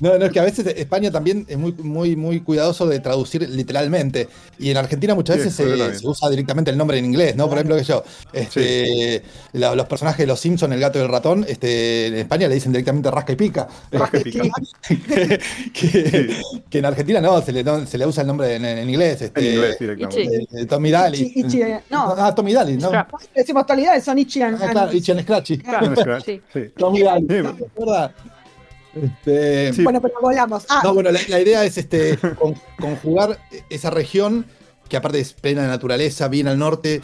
No, 0.00 0.18
no, 0.18 0.26
es 0.26 0.32
que 0.32 0.40
a 0.40 0.44
veces 0.44 0.66
España 0.66 1.10
también 1.10 1.46
es 1.48 1.58
muy, 1.58 1.72
muy, 1.72 2.16
muy 2.16 2.40
cuidadoso 2.40 2.86
de 2.86 3.00
traducir 3.00 3.48
literalmente. 3.48 4.28
Y 4.58 4.70
en 4.70 4.76
Argentina 4.76 5.14
muchas 5.14 5.38
veces 5.38 5.54
se, 5.54 6.06
usa 6.06 6.30
directamente 6.30 6.70
el 6.70 6.78
nombre 6.78 6.98
en 6.98 7.04
inglés, 7.04 7.36
¿no? 7.36 7.48
Por 7.48 7.58
ejemplo, 7.58 7.76
que 7.76 7.84
yo, 7.84 8.04
este, 8.32 9.22
los 9.52 9.86
personajes 9.86 10.18
de 10.18 10.26
los 10.26 10.40
Simpsons, 10.40 10.72
el 10.72 10.80
gato 10.80 10.98
y 10.98 11.02
el 11.02 11.08
ratón, 11.08 11.44
este, 11.48 12.06
en 12.06 12.14
España 12.16 12.48
le 12.48 12.54
dicen 12.54 12.72
directamente 12.72 13.10
rasca 13.10 13.32
y 13.32 13.36
pica. 13.36 13.68
Rasca 13.92 14.18
y 14.18 14.24
pica. 14.24 14.42
que, 15.72 16.78
en 16.78 16.84
Argentina 16.84 17.20
no, 17.20 17.40
se 17.42 17.52
le, 17.52 17.64
se 17.86 17.98
le 17.98 18.06
usa 18.06 18.22
el 18.22 18.26
nombre 18.26 18.56
en, 18.56 18.88
inglés. 18.88 19.22
Este, 19.22 19.40
en 19.40 19.54
inglés 19.54 19.78
directamente. 19.78 20.46
Eh, 20.52 20.66
Tommy 20.66 20.90
Daly. 20.90 21.44
no. 21.90 22.14
Ah, 22.16 22.34
Tommy 22.34 22.52
Daly, 22.52 22.76
¿no? 22.76 22.90
Decimos 23.34 23.62
actualidades, 23.62 24.04
son 24.04 24.18
Ichi 24.18 24.42
and, 24.42 24.58
ah, 24.62 24.70
claro, 24.70 24.92
Ichi 24.92 25.12
and 25.12 25.22
Scratchy. 25.22 25.58
Claro. 25.58 26.20
Sí. 26.20 26.65
Este, 28.94 29.72
bueno, 29.82 30.00
pero 30.00 30.14
volamos. 30.20 30.64
Ah. 30.68 30.80
No, 30.82 30.94
bueno, 30.94 31.10
la, 31.10 31.40
idea 31.40 31.64
es 31.64 31.76
este, 31.76 32.18
conjugar 32.80 33.38
esa 33.68 33.90
región, 33.90 34.46
que 34.88 34.96
aparte 34.96 35.20
es 35.20 35.34
plena 35.34 35.62
de 35.62 35.68
naturaleza, 35.68 36.28
bien 36.28 36.48
al 36.48 36.58
norte, 36.58 37.02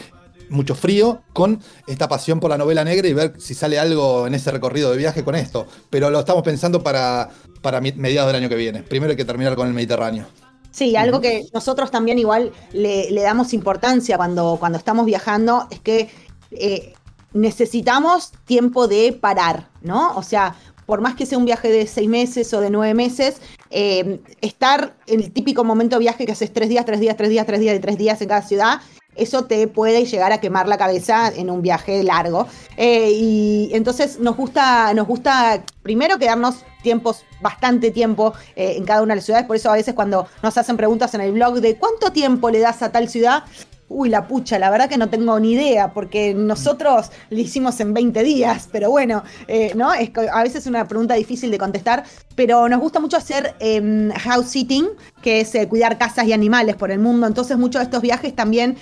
mucho 0.49 0.75
frío, 0.75 1.23
con 1.33 1.61
esta 1.87 2.09
pasión 2.09 2.41
por 2.41 2.51
la 2.51 2.59
novela 2.59 2.85
negra 2.85 3.09
y 3.09 3.13
ver 3.13 3.35
si 3.39 3.55
sale 3.55 3.79
algo 3.79 4.27
en 4.27 4.35
ese 4.35 4.51
recorrido 4.51 4.91
de 4.91 4.97
viaje 4.97 5.23
con 5.25 5.35
esto. 5.35 5.67
Pero 5.91 6.11
lo 6.11 6.21
estamos 6.21 6.43
pensando 6.43 6.83
para, 6.83 7.29
para 7.61 7.81
mediados 7.81 8.33
del 8.33 8.43
año 8.43 8.49
que 8.49 8.57
viene. 8.57 8.83
Primero 8.83 9.11
hay 9.11 9.17
que 9.17 9.25
terminar 9.25 9.55
con 9.55 9.69
el 9.69 9.75
Mediterráneo. 9.75 10.27
Sí, 10.71 10.97
algo 10.97 11.21
que 11.21 11.45
nosotros 11.53 11.91
también 11.91 12.19
igual 12.19 12.53
le, 12.73 13.13
damos 13.21 13.53
importancia 13.53 14.17
cuando, 14.17 14.57
cuando 14.59 14.79
estamos 14.79 15.05
viajando 15.05 15.69
es 15.71 15.81
que 15.81 16.09
eh, 16.51 16.95
necesitamos 17.35 18.33
tiempo 18.45 18.89
de 18.89 19.13
parar, 19.13 19.69
¿no? 19.83 20.15
O 20.17 20.23
sea, 20.23 20.55
por 20.87 21.01
más 21.01 21.15
que 21.15 21.27
sea 21.27 21.39
un 21.39 21.45
viaje 21.45 21.69
de 21.71 21.87
seis 21.87 22.09
meses 22.09 22.53
o 22.55 22.61
de 22.61 22.71
nueve 22.71 22.95
meses, 22.95 23.41
eh, 23.71 24.21
estar 24.41 24.95
en 25.07 25.21
el 25.21 25.33
típico 25.33 25.65
momento 25.65 25.97
de 25.97 26.01
viaje 26.01 26.27
que 26.27 26.33
haces 26.33 26.53
tres 26.53 26.69
días, 26.69 26.85
tres 26.85 27.01
días, 27.01 27.17
tres 27.17 27.31
días, 27.31 27.47
tres 27.47 27.61
días 27.61 27.77
y 27.77 27.81
tres 27.81 27.99
días 27.99 28.21
en 28.21 28.29
cada 28.29 28.43
ciudad, 28.43 28.81
eso 29.15 29.45
te 29.45 29.69
puede 29.69 30.07
llegar 30.07 30.33
a 30.33 30.41
quemar 30.41 30.69
la 30.69 30.79
cabeza 30.79 31.31
en 31.35 31.51
un 31.51 31.63
viaje 31.63 32.03
largo. 32.03 32.47
Eh, 32.77 33.11
y 33.13 33.71
entonces 33.73 34.19
nos 34.19 34.37
gusta, 34.37 34.93
nos 34.95 35.07
gusta 35.07 35.63
primero 35.83 36.19
quedarnos 36.19 36.65
tiempos, 36.83 37.25
bastante 37.41 37.91
tiempo 37.91 38.33
eh, 38.57 38.75
en 38.77 38.85
cada 38.85 39.03
una 39.03 39.15
de 39.15 39.17
las 39.17 39.25
ciudades. 39.25 39.47
Por 39.47 39.57
eso 39.57 39.71
a 39.71 39.75
veces 39.75 39.95
cuando 39.95 40.27
nos 40.43 40.57
hacen 40.57 40.77
preguntas 40.77 41.15
en 41.15 41.21
el 41.21 41.33
blog 41.33 41.61
de 41.61 41.77
cuánto 41.77 42.11
tiempo 42.13 42.51
le 42.51 42.61
das 42.61 42.83
a 42.83 42.91
tal 42.91 43.09
ciudad, 43.09 43.45
Uy, 43.95 44.09
la 44.09 44.27
pucha, 44.27 44.59
la 44.59 44.71
verdad 44.71 44.89
que 44.89 44.97
no 44.97 45.11
tengo 45.11 45.39
ni 45.39 45.53
idea, 45.53 45.93
porque 45.93 46.33
nosotros 46.33 47.11
lo 47.29 47.39
hicimos 47.39 47.79
en 47.81 47.93
20 47.93 48.23
días, 48.23 48.69
pero 48.73 48.91
bueno, 48.91 49.23
eh, 49.49 49.73
¿no? 49.75 49.93
Es, 49.93 50.11
a 50.33 50.43
veces 50.43 50.63
es 50.63 50.67
una 50.67 50.89
pregunta 50.89 51.13
difícil 51.15 51.51
de 51.51 51.59
contestar, 51.59 52.05
pero 52.35 52.69
nos 52.71 52.81
gusta 52.81 53.01
mucho 53.01 53.19
hacer 53.19 53.55
em, 53.61 54.11
house 54.13 54.49
sitting, 54.49 54.89
que 55.21 55.41
es 55.41 55.55
eh, 55.55 55.69
cuidar 55.69 55.99
casas 55.99 56.27
y 56.27 56.33
animales 56.33 56.77
por 56.77 56.91
el 56.91 57.01
mundo, 57.01 57.27
entonces 57.27 57.59
muchos 57.59 57.81
de 57.81 57.85
estos 57.85 58.01
viajes 58.01 58.35
también 58.35 58.79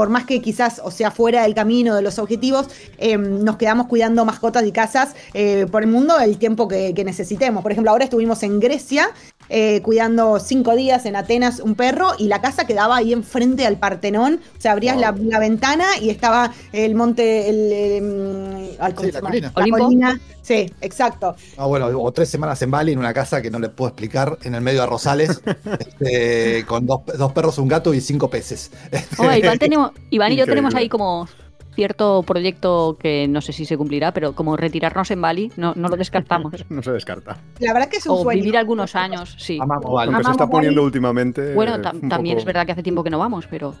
por 0.00 0.08
más 0.08 0.24
que 0.24 0.40
quizás, 0.40 0.80
o 0.82 0.90
sea, 0.90 1.10
fuera 1.10 1.42
del 1.42 1.54
camino 1.54 1.94
de 1.94 2.00
los 2.00 2.18
objetivos, 2.18 2.68
em, 2.96 3.44
nos 3.44 3.58
quedamos 3.58 3.86
cuidando 3.86 4.24
mascotas 4.24 4.64
y 4.64 4.72
casas 4.72 5.14
eh, 5.34 5.66
por 5.70 5.82
el 5.82 5.88
mundo 5.90 6.18
el 6.18 6.38
tiempo 6.38 6.68
que, 6.68 6.94
necesitemos. 7.04 7.62
Por 7.62 7.72
ejemplo, 7.72 7.90
ahora 7.90 8.04
estuvimos 8.04 8.42
en 8.42 8.60
Grecia 8.60 9.10
eh, 9.52 9.82
cuidando 9.82 10.38
cinco 10.38 10.76
días 10.76 11.04
en 11.06 11.16
Atenas 11.16 11.58
un 11.58 11.74
perro 11.74 12.12
y 12.18 12.28
la 12.28 12.40
casa 12.40 12.66
quedaba 12.66 12.96
ahí 12.96 13.12
enfrente 13.12 13.66
al 13.66 13.78
Partenón. 13.78 14.40
O 14.56 14.60
sea, 14.60 14.72
abrías 14.72 14.96
la, 14.96 15.10
ventana 15.10 15.98
y 16.00 16.08
estaba 16.10 16.52
el 16.72 16.94
monte, 16.94 17.50
el, 17.50 17.72
em, 17.72 18.76
la, 18.78 18.94
colina. 18.94 20.20
Sí, 20.42 20.72
exacto. 20.80 21.34
Ah, 21.56 21.66
bueno, 21.66 21.86
o 21.86 22.12
tres 22.12 22.28
semanas 22.28 22.62
en 22.62 22.70
Bali 22.70 22.92
en 22.92 23.00
una 23.00 23.12
casa 23.12 23.42
que 23.42 23.50
no 23.50 23.58
le 23.58 23.68
puedo 23.68 23.88
explicar, 23.88 24.38
en 24.44 24.54
el 24.54 24.60
medio 24.60 24.82
de 24.82 24.86
Rosales, 24.86 25.42
este, 25.80 26.64
con 26.66 26.86
dos, 26.86 27.02
perros, 27.34 27.58
un 27.58 27.68
gato 27.68 27.92
y 27.92 28.00
cinco 28.00 28.30
peces. 28.30 28.70
Iván, 29.18 29.58
tenemos, 29.58 29.90
Iván 30.10 30.32
y 30.32 30.36
yo 30.36 30.46
tenemos 30.46 30.74
ahí 30.76 30.88
como 30.88 31.28
cierto 31.74 32.22
proyecto 32.22 32.96
que 32.98 33.28
no 33.28 33.40
sé 33.40 33.52
si 33.52 33.64
se 33.64 33.76
cumplirá, 33.76 34.12
pero 34.12 34.34
como 34.34 34.56
retirarnos 34.56 35.10
en 35.10 35.20
Bali, 35.20 35.52
no, 35.56 35.72
no 35.76 35.88
lo 35.88 35.96
descartamos. 35.96 36.52
no 36.68 36.82
se 36.82 36.92
descarta. 36.92 37.36
La 37.58 37.72
verdad 37.72 37.88
que 37.88 37.98
es 37.98 38.06
un 38.06 38.26
o 38.26 38.28
vivir 38.28 38.56
algunos 38.56 38.94
años, 38.94 39.34
sí. 39.38 39.58
Amamos 39.60 39.90
Bali. 39.92 40.24
se 40.24 40.30
está 40.30 40.48
poniendo 40.48 40.82
últimamente. 40.82 41.54
Bueno, 41.54 41.80
también 41.80 42.38
es 42.38 42.44
verdad 42.44 42.66
que 42.66 42.72
hace 42.72 42.82
tiempo 42.82 43.02
que 43.04 43.10
no 43.10 43.18
vamos, 43.18 43.46
pero. 43.48 43.74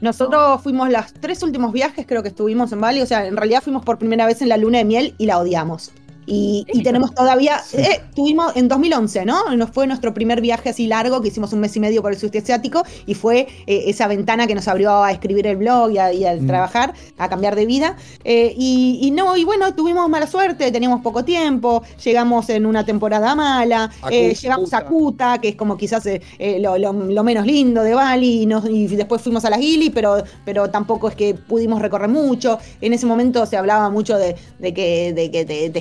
Nosotros 0.00 0.62
fuimos 0.62 0.90
los 0.90 1.12
tres 1.14 1.42
últimos 1.42 1.72
viajes, 1.72 2.06
creo 2.06 2.22
que 2.22 2.28
estuvimos 2.28 2.70
en 2.72 2.80
Bali. 2.80 3.00
O 3.00 3.06
sea, 3.06 3.26
en 3.26 3.36
realidad 3.36 3.62
fuimos 3.62 3.84
por 3.84 3.98
primera 3.98 4.26
vez 4.26 4.40
en 4.42 4.48
la 4.48 4.56
luna 4.56 4.78
de 4.78 4.84
miel 4.84 5.14
y 5.18 5.26
la 5.26 5.38
odiamos. 5.38 5.92
Y, 6.30 6.82
tenemos 6.82 7.14
todavía, 7.14 7.62
eh, 7.72 8.02
tuvimos 8.14 8.54
en 8.54 8.68
2011, 8.68 9.24
¿no? 9.24 9.56
Nos 9.56 9.70
fue 9.70 9.86
nuestro 9.86 10.12
primer 10.12 10.40
viaje 10.42 10.68
así 10.68 10.86
largo, 10.86 11.22
que 11.22 11.28
hicimos 11.28 11.52
un 11.54 11.60
mes 11.60 11.74
y 11.76 11.80
medio 11.80 12.02
por 12.02 12.12
el 12.12 12.18
sudeste 12.18 12.38
asiático, 12.38 12.82
y 13.06 13.14
fue 13.14 13.48
eh, 13.66 13.84
esa 13.86 14.06
ventana 14.08 14.46
que 14.46 14.54
nos 14.54 14.68
abrió 14.68 15.02
a 15.02 15.10
escribir 15.10 15.46
el 15.46 15.56
blog 15.56 15.90
y 15.92 15.98
a, 15.98 16.34
mm. 16.34 16.46
trabajar, 16.46 16.92
a 17.16 17.28
cambiar 17.28 17.56
de 17.56 17.64
vida. 17.64 17.96
Eh, 18.24 18.54
y, 18.56 19.10
no, 19.12 19.36
y 19.36 19.44
bueno, 19.44 19.74
tuvimos 19.74 20.08
mala 20.10 20.26
suerte, 20.26 20.70
teníamos 20.70 21.00
poco 21.00 21.24
tiempo, 21.24 21.82
llegamos 22.04 22.48
en 22.50 22.66
una 22.66 22.84
temporada 22.84 23.34
mala, 23.34 23.90
llegamos 24.10 24.74
a 24.74 24.84
Kuta, 24.84 25.38
que 25.38 25.48
es 25.48 25.56
como 25.56 25.78
quizás 25.78 26.06
lo, 26.38 26.92
menos 27.24 27.46
lindo 27.46 27.82
de 27.82 27.94
Bali, 27.94 28.46
y, 28.68 28.86
después 28.88 29.22
fuimos 29.22 29.44
a 29.46 29.50
la 29.50 29.58
Gili, 29.58 29.90
pero, 29.90 30.22
pero 30.44 30.68
tampoco 30.68 31.08
es 31.08 31.14
que 31.14 31.34
pudimos 31.34 31.80
recorrer 31.80 32.08
mucho. 32.08 32.58
En 32.80 32.92
ese 32.92 33.06
momento 33.06 33.46
se 33.46 33.56
hablaba 33.56 33.88
mucho 33.88 34.18
de, 34.18 34.36
que, 34.60 35.12
de 35.14 35.30
que 35.30 35.44
te, 35.44 35.70
te 35.70 35.78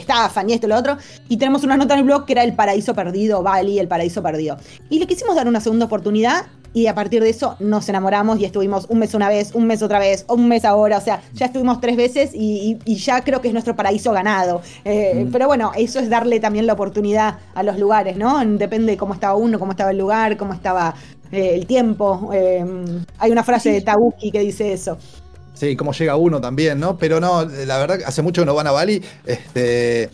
y 0.48 0.54
esto 0.54 0.68
y 0.68 0.70
lo 0.70 0.76
otro. 0.76 0.98
Y 1.30 1.38
tenemos 1.38 1.64
una 1.64 1.78
nota 1.78 1.94
en 1.94 2.02
el 2.02 2.06
blog 2.06 2.26
que 2.26 2.34
era 2.34 2.44
el 2.44 2.54
paraíso 2.54 2.94
perdido, 2.94 3.44
Bali, 3.44 3.80
el 3.80 3.88
paraíso 3.88 4.22
perdido. 4.22 4.58
Y 4.90 5.00
le 5.00 5.08
quisimos 5.08 5.36
dar 5.36 5.48
una 5.48 5.62
segunda 5.62 5.86
oportunidad 5.86 6.46
y 6.74 6.88
a 6.88 6.94
partir 6.94 7.24
de 7.24 7.30
eso 7.30 7.56
nos 7.60 7.90
enamoramos 7.90 8.40
y 8.40 8.46
estuvimos 8.46 8.86
un 8.90 9.00
mes 9.00 9.14
una 9.14 9.30
vez, 9.30 9.52
un 9.56 9.66
mes 9.66 9.82
otra 9.82 10.00
vez, 10.00 10.26
un 10.30 10.48
mes 10.48 10.64
ahora, 10.66 10.98
o 10.98 11.02
sea, 11.02 11.22
ya 11.34 11.48
estuvimos 11.48 11.82
tres 11.82 11.98
veces 11.98 12.32
y, 12.34 12.78
ya 12.86 13.22
creo 13.22 13.42
que 13.42 13.48
es 13.48 13.54
nuestro 13.54 13.76
paraíso 13.76 14.12
ganado. 14.12 14.62
Eh, 14.86 15.26
mm. 15.26 15.32
Pero 15.32 15.48
bueno, 15.48 15.72
eso 15.76 16.00
es 16.00 16.10
darle 16.10 16.40
también 16.40 16.68
la 16.68 16.74
oportunidad 16.74 17.40
a 17.56 17.64
los 17.64 17.80
lugares, 17.80 18.18
¿no? 18.18 18.40
Depende 18.46 18.92
de 18.92 18.98
cómo 18.98 19.14
estaba 19.14 19.36
uno, 19.36 19.58
cómo 19.58 19.72
estaba 19.72 19.92
el 19.92 19.98
lugar, 19.98 20.38
cómo 20.38 20.54
estaba 20.54 20.94
eh, 21.32 21.56
el 21.56 21.66
tiempo. 21.66 22.30
Eh, 22.34 22.64
hay 23.18 23.32
una 23.32 23.44
frase 23.44 23.72
de 23.72 23.82
Tabuki 23.82 24.32
que 24.32 24.42
dice 24.42 24.74
eso. 24.74 24.98
Sí, 25.54 25.76
cómo 25.76 25.92
llega 25.92 26.16
uno 26.16 26.40
también, 26.40 26.80
¿no? 26.80 26.98
Pero 26.98 27.20
no, 27.20 27.44
la 27.44 27.78
verdad, 27.80 28.00
hace 28.06 28.22
mucho 28.22 28.44
que 28.44 28.46
no 28.46 28.54
van 28.54 28.68
a 28.68 28.72
Bali. 28.72 29.04
Este, 29.26 30.12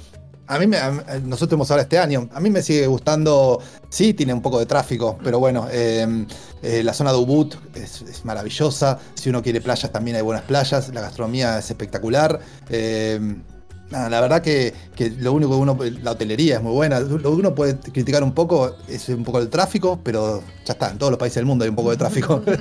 a 0.48 0.60
mí, 0.60 0.68
me, 0.68 0.78
nosotros 1.24 1.54
hemos 1.54 1.72
ahora 1.72 1.84
este 1.84 1.98
año, 1.98 2.30
a 2.34 2.40
mí 2.40 2.50
me 2.50 2.62
sigue 2.62 2.88
gustando, 2.88 3.62
sí, 3.90 4.14
tiene 4.14 4.34
un 4.34 4.42
poco 4.42 4.60
de 4.60 4.66
tráfico, 4.66 5.18
pero 5.24 5.40
bueno, 5.40 5.68
em, 5.72 6.26
eh, 6.62 6.84
la 6.84 6.94
zona 6.94 7.12
de 7.12 7.18
Ubud 7.18 7.54
es, 7.76 8.26
maravillosa, 8.26 9.00
si 9.14 9.30
uno 9.30 9.42
quiere 9.42 9.62
playas 9.62 9.92
también 9.92 10.18
hay 10.18 10.22
buenas 10.22 10.44
playas, 10.44 10.94
la 10.94 11.02
gastronomía 11.02 11.60
es 11.60 11.70
espectacular. 11.70 12.40
Em, 12.70 13.42
la 13.90 14.22
verdad 14.22 14.42
que, 14.42 14.74
lo 15.20 15.34
único 15.34 15.52
que 15.52 15.58
uno, 15.58 15.78
la 16.02 16.12
hotelería 16.12 16.56
es 16.56 16.64
muy 16.64 16.74
buena, 16.74 17.00
lo 17.00 17.20
que 17.20 17.28
uno 17.28 17.54
puede 17.54 17.78
criticar 17.78 18.24
un 18.24 18.34
poco 18.34 18.76
es 18.88 19.08
un 19.10 19.24
poco 19.24 19.40
el 19.40 19.50
tráfico, 19.50 20.00
pero 20.04 20.42
ya 20.66 20.74
está, 20.74 20.90
en 20.90 20.98
todos 20.98 21.12
los 21.12 21.20
países 21.20 21.36
del 21.36 21.46
mundo 21.46 21.64
hay 21.64 21.70
un 21.70 21.76
poco 21.76 21.92
de 21.92 21.98
tráfico. 21.98 22.42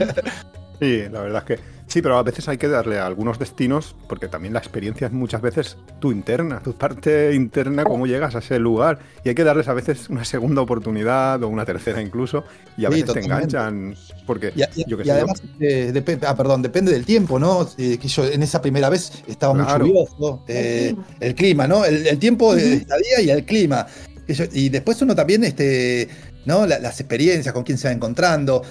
Sí, 0.80 1.04
la 1.12 1.20
verdad 1.20 1.44
es 1.48 1.58
que 1.58 1.64
sí, 1.86 2.02
pero 2.02 2.16
a 2.18 2.22
veces 2.22 2.48
hay 2.48 2.58
que 2.58 2.68
darle 2.68 2.98
a 2.98 3.06
algunos 3.06 3.38
destinos, 3.38 3.94
porque 4.08 4.28
también 4.28 4.54
la 4.54 4.60
experiencia 4.60 5.06
es 5.06 5.12
muchas 5.12 5.40
veces 5.40 5.76
tu 6.00 6.12
interna, 6.12 6.60
tu 6.62 6.74
parte 6.74 7.34
interna, 7.34 7.84
cómo 7.84 8.06
llegas 8.06 8.34
a 8.34 8.38
ese 8.38 8.58
lugar. 8.58 8.98
Y 9.24 9.30
hay 9.30 9.34
que 9.34 9.44
darles 9.44 9.68
a 9.68 9.74
veces 9.74 10.08
una 10.08 10.24
segunda 10.24 10.62
oportunidad 10.62 11.42
o 11.42 11.48
una 11.48 11.64
tercera 11.64 12.00
incluso, 12.00 12.44
y 12.76 12.84
a 12.84 12.88
veces 12.88 13.12
te 13.12 13.20
enganchan. 13.20 13.94
Porque 14.26 14.52
yo 14.86 14.96
que 14.96 15.04
y 15.06 15.10
además, 15.10 15.42
eh, 15.60 16.18
ah, 16.26 16.36
perdón, 16.36 16.62
depende 16.62 16.92
del 16.92 17.04
tiempo, 17.04 17.38
¿no? 17.38 17.68
Eh, 17.78 17.98
que 17.98 18.08
yo 18.08 18.24
en 18.26 18.42
esa 18.42 18.62
primera 18.62 18.88
vez 18.88 19.22
estaba 19.26 19.54
muy 19.54 19.64
lluvioso, 19.64 20.42
eh, 20.48 20.94
el 21.20 21.34
clima, 21.34 21.66
¿no? 21.66 21.84
El, 21.84 22.18
tiempo 22.18 22.54
de 22.54 22.74
estadía 22.74 23.20
y 23.20 23.30
el 23.30 23.44
clima. 23.44 23.86
Y 24.52 24.68
después 24.68 25.02
uno 25.02 25.14
también 25.14 25.44
este, 25.44 26.08
¿no? 26.44 26.66
las 26.66 27.00
experiencias, 27.00 27.52
con 27.52 27.64
quién 27.64 27.78
se 27.78 27.88
va 27.88 27.94
encontrando. 27.94 28.62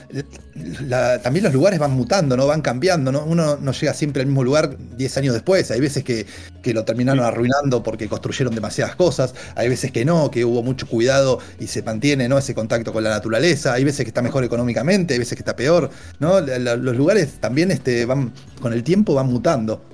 también 1.24 1.44
los 1.46 1.54
lugares 1.54 1.80
van 1.80 1.92
mutando, 1.92 2.36
¿no? 2.36 2.48
Van 2.48 2.62
cambiando, 2.62 3.12
¿no? 3.12 3.24
Uno 3.24 3.58
no 3.58 3.72
llega 3.72 3.94
siempre 3.94 4.22
al 4.22 4.28
mismo 4.28 4.44
lugar 4.44 4.78
10 4.98 5.18
años 5.18 5.34
después. 5.34 5.72
Hay 5.72 5.80
veces 5.80 6.04
que, 6.04 6.26
lo 6.74 6.86
terminaron 6.86 7.26
arruinando 7.26 7.84
porque 7.84 8.08
construyeron 8.08 8.54
demasiadas 8.56 8.96
cosas. 8.96 9.34
Hay 9.56 9.70
veces 9.70 9.92
que 9.92 10.06
no, 10.06 10.32
que 10.32 10.46
hubo 10.46 10.64
mucho 10.64 10.88
cuidado 10.88 11.40
y 11.60 11.68
se 11.68 11.82
mantiene, 11.84 12.30
¿no? 12.30 12.38
Ese 12.38 12.54
contacto 12.54 12.94
con 12.94 13.04
la 13.04 13.10
naturaleza. 13.10 13.74
Hay 13.74 13.84
veces 13.84 14.06
que 14.06 14.10
está 14.10 14.22
mejor 14.22 14.44
económicamente, 14.44 15.14
hay 15.14 15.20
veces 15.20 15.36
que 15.36 15.42
está 15.42 15.56
peor, 15.56 15.90
¿no? 16.20 16.40
Los 16.40 16.96
lugares 16.96 17.40
también 17.40 17.72
este, 17.72 18.06
van, 18.06 18.34
con 18.62 18.74
el 18.74 18.84
tiempo 18.84 19.14
van 19.14 19.28
mutando. 19.28 19.91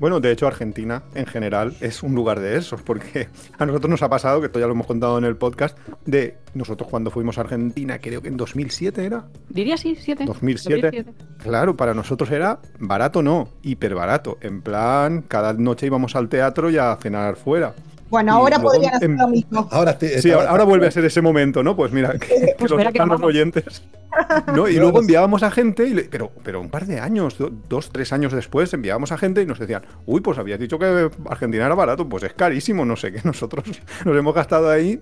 Bueno, 0.00 0.20
de 0.20 0.30
hecho 0.30 0.46
Argentina 0.46 1.02
en 1.14 1.26
general 1.26 1.74
es 1.80 2.02
un 2.02 2.14
lugar 2.14 2.40
de 2.40 2.56
esos, 2.56 2.82
porque 2.82 3.28
a 3.58 3.66
nosotros 3.66 3.90
nos 3.90 4.02
ha 4.02 4.08
pasado, 4.08 4.40
que 4.40 4.46
esto 4.46 4.60
ya 4.60 4.66
lo 4.66 4.72
hemos 4.72 4.86
contado 4.86 5.18
en 5.18 5.24
el 5.24 5.36
podcast, 5.36 5.76
de 6.06 6.36
nosotros 6.54 6.88
cuando 6.88 7.10
fuimos 7.10 7.38
a 7.38 7.42
Argentina, 7.42 7.98
creo 7.98 8.22
que 8.22 8.28
en 8.28 8.36
2007 8.36 9.04
era. 9.04 9.24
Diría 9.48 9.76
sí, 9.76 9.96
7. 9.96 10.24
2007. 10.26 11.04
Claro, 11.38 11.76
para 11.76 11.94
nosotros 11.94 12.30
era 12.30 12.60
barato 12.78 13.22
no, 13.22 13.48
hiper 13.62 13.94
barato. 13.94 14.38
En 14.40 14.62
plan, 14.62 15.22
cada 15.22 15.52
noche 15.52 15.86
íbamos 15.86 16.14
al 16.16 16.28
teatro 16.28 16.70
y 16.70 16.78
a 16.78 16.96
cenar 17.00 17.36
fuera. 17.36 17.74
Bueno, 18.10 18.32
ahora 18.32 18.58
podrían 18.60 18.94
hacer 18.94 19.10
lo 19.10 19.28
mismo. 19.28 19.68
Ahora, 19.70 19.96
sí, 19.98 20.30
ahora, 20.30 20.64
vuelve 20.64 20.86
a 20.86 20.90
ser 20.90 21.04
ese 21.04 21.20
momento, 21.20 21.62
¿no? 21.62 21.76
Pues 21.76 21.92
mira, 21.92 22.18
que, 22.18 22.54
pues 22.58 22.70
los, 22.70 22.82
los 22.94 23.22
oyentes. 23.22 23.82
¿no? 24.54 24.68
Y 24.68 24.76
luego 24.76 25.00
enviábamos 25.00 25.42
a 25.42 25.50
gente, 25.50 26.08
pero, 26.10 26.30
pero 26.42 26.60
un 26.60 26.70
par 26.70 26.86
de 26.86 27.00
años, 27.00 27.36
dos, 27.68 27.90
tres 27.90 28.12
años 28.12 28.32
después, 28.32 28.72
enviábamos 28.72 29.12
a 29.12 29.18
gente 29.18 29.42
y 29.42 29.46
nos 29.46 29.58
decían, 29.58 29.82
uy, 30.06 30.20
pues 30.20 30.38
habías 30.38 30.58
dicho 30.58 30.78
que 30.78 31.10
Argentina 31.28 31.66
era 31.66 31.74
barato, 31.74 32.08
pues 32.08 32.22
es 32.24 32.32
carísimo, 32.32 32.84
no 32.84 32.96
sé 32.96 33.12
qué, 33.12 33.20
nosotros 33.24 33.64
nos 34.04 34.16
hemos 34.16 34.34
gastado 34.34 34.70
ahí, 34.70 35.00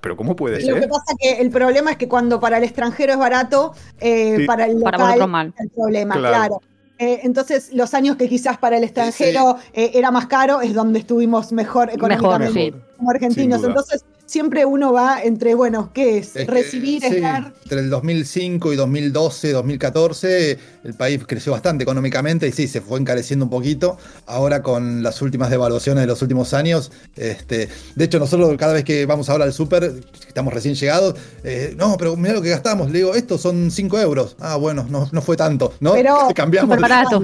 pero 0.00 0.16
¿cómo 0.16 0.36
puede 0.36 0.60
ser? 0.60 0.74
Lo 0.74 0.80
que 0.80 0.88
pasa 0.88 1.04
es 1.08 1.16
que 1.20 1.40
el 1.40 1.50
problema 1.50 1.92
es 1.92 1.96
que 1.96 2.08
cuando 2.08 2.40
para 2.40 2.58
el 2.58 2.64
extranjero 2.64 3.12
es 3.12 3.18
barato, 3.18 3.72
eh, 4.00 4.44
para 4.46 4.66
el 4.66 4.80
local 4.80 5.28
mal. 5.28 5.54
el 5.58 5.70
problema, 5.70 6.16
claro. 6.16 6.60
Eh, 7.00 7.20
entonces, 7.22 7.72
los 7.72 7.94
años 7.94 8.16
que 8.16 8.28
quizás 8.28 8.58
para 8.58 8.76
el 8.76 8.84
extranjero 8.84 9.56
eh, 9.72 9.92
era 9.94 10.10
más 10.10 10.26
caro 10.26 10.60
es 10.60 10.74
donde 10.74 10.98
estuvimos 10.98 11.50
mejor 11.50 11.88
económicamente 11.88 12.74
como 12.98 13.10
argentinos. 13.10 13.64
Entonces, 13.64 14.04
siempre 14.30 14.64
uno 14.64 14.92
va 14.92 15.22
entre, 15.22 15.54
bueno, 15.54 15.90
¿qué 15.92 16.18
es? 16.18 16.34
Recibir, 16.46 17.04
estar. 17.04 17.52
Entre 17.64 17.80
el 17.80 17.90
2005 17.90 18.72
y 18.72 18.76
2012, 18.76 19.50
2014, 19.50 20.58
el 20.84 20.94
país 20.94 21.20
creció 21.26 21.50
bastante 21.50 21.82
económicamente 21.82 22.46
y 22.46 22.52
sí, 22.52 22.68
se 22.68 22.80
fue 22.80 23.00
encareciendo 23.00 23.46
un 23.46 23.50
poquito. 23.50 23.98
Ahora 24.26 24.62
con 24.62 25.02
las 25.02 25.20
últimas 25.20 25.50
devaluaciones 25.50 26.02
de 26.02 26.06
los 26.06 26.22
últimos 26.22 26.54
años, 26.54 26.92
este, 27.16 27.68
de 27.96 28.04
hecho, 28.04 28.20
nosotros 28.20 28.56
cada 28.56 28.72
vez 28.72 28.84
que 28.84 29.04
vamos 29.04 29.28
ahora 29.28 29.44
al 29.44 29.52
súper, 29.52 29.94
estamos 30.28 30.54
recién 30.54 30.76
llegados, 30.76 31.16
eh, 31.42 31.74
no, 31.76 31.96
pero 31.98 32.14
mira 32.14 32.34
lo 32.34 32.42
que 32.42 32.50
gastamos. 32.50 32.88
Le 32.92 32.98
digo, 32.98 33.14
estos 33.16 33.40
son 33.40 33.72
5 33.72 33.98
euros. 33.98 34.36
Ah, 34.38 34.54
bueno, 34.54 34.86
no, 34.88 35.08
no 35.10 35.22
fue 35.22 35.36
tanto, 35.36 35.72
¿no? 35.80 35.94
Pero 35.94 36.28
cambiamos. 36.36 36.78
barato. 36.78 37.20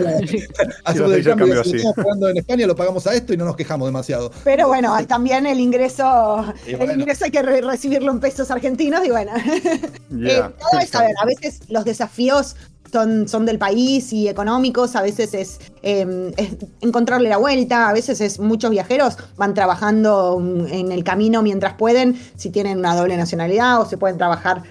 Hacemos 0.85 1.13
el 1.13 1.25
cambio, 1.25 1.63
Jugando 1.95 2.29
en 2.31 2.39
España 2.39 2.67
lo 2.67 2.75
pagamos 2.75 3.07
a 3.07 3.15
esto 3.15 3.33
y 3.33 3.37
no 3.37 3.45
nos 3.45 3.55
quejamos 3.55 3.87
demasiado. 3.87 4.33
Pero 4.43 4.67
bueno, 4.67 4.97
también 5.07 5.47
el 5.47 5.61
ingreso 5.61 6.53
hay 7.23 7.31
que 7.31 7.43
recibirlo 7.43 8.13
en 8.13 8.21
pesos 8.21 8.51
argentinos 8.51 9.05
y 9.05 9.11
bueno. 9.11 9.33
Eh, 10.19 10.41
a 10.41 11.25
veces 11.27 11.61
los 11.69 11.85
desafíos 11.85 12.57
son, 12.91 13.29
son 13.29 13.47
del 13.47 13.59
país 13.59 14.13
y 14.13 14.29
económicos, 14.29 14.97
a 14.97 15.03
veces 15.03 15.59
em, 15.83 16.33
es, 16.37 16.57
encontrarle 16.81 17.29
la 17.29 17.37
vuelta, 17.37 17.89
a 17.89 17.93
veces 17.93 18.21
es 18.21 18.39
muchos 18.39 18.71
viajeros 18.71 19.17
van 19.37 19.55
trabajando 19.55 20.41
en 20.71 20.93
el 20.93 21.05
camino 21.05 21.43
mientras 21.43 21.75
pueden, 21.75 22.19
si 22.37 22.51
tienen 22.51 22.79
una 22.79 22.95
doble 22.95 23.17
nacionalidad 23.17 23.81
o 23.81 23.87
se 23.87 23.99
pueden 23.99 24.17
trabajar 24.17 24.63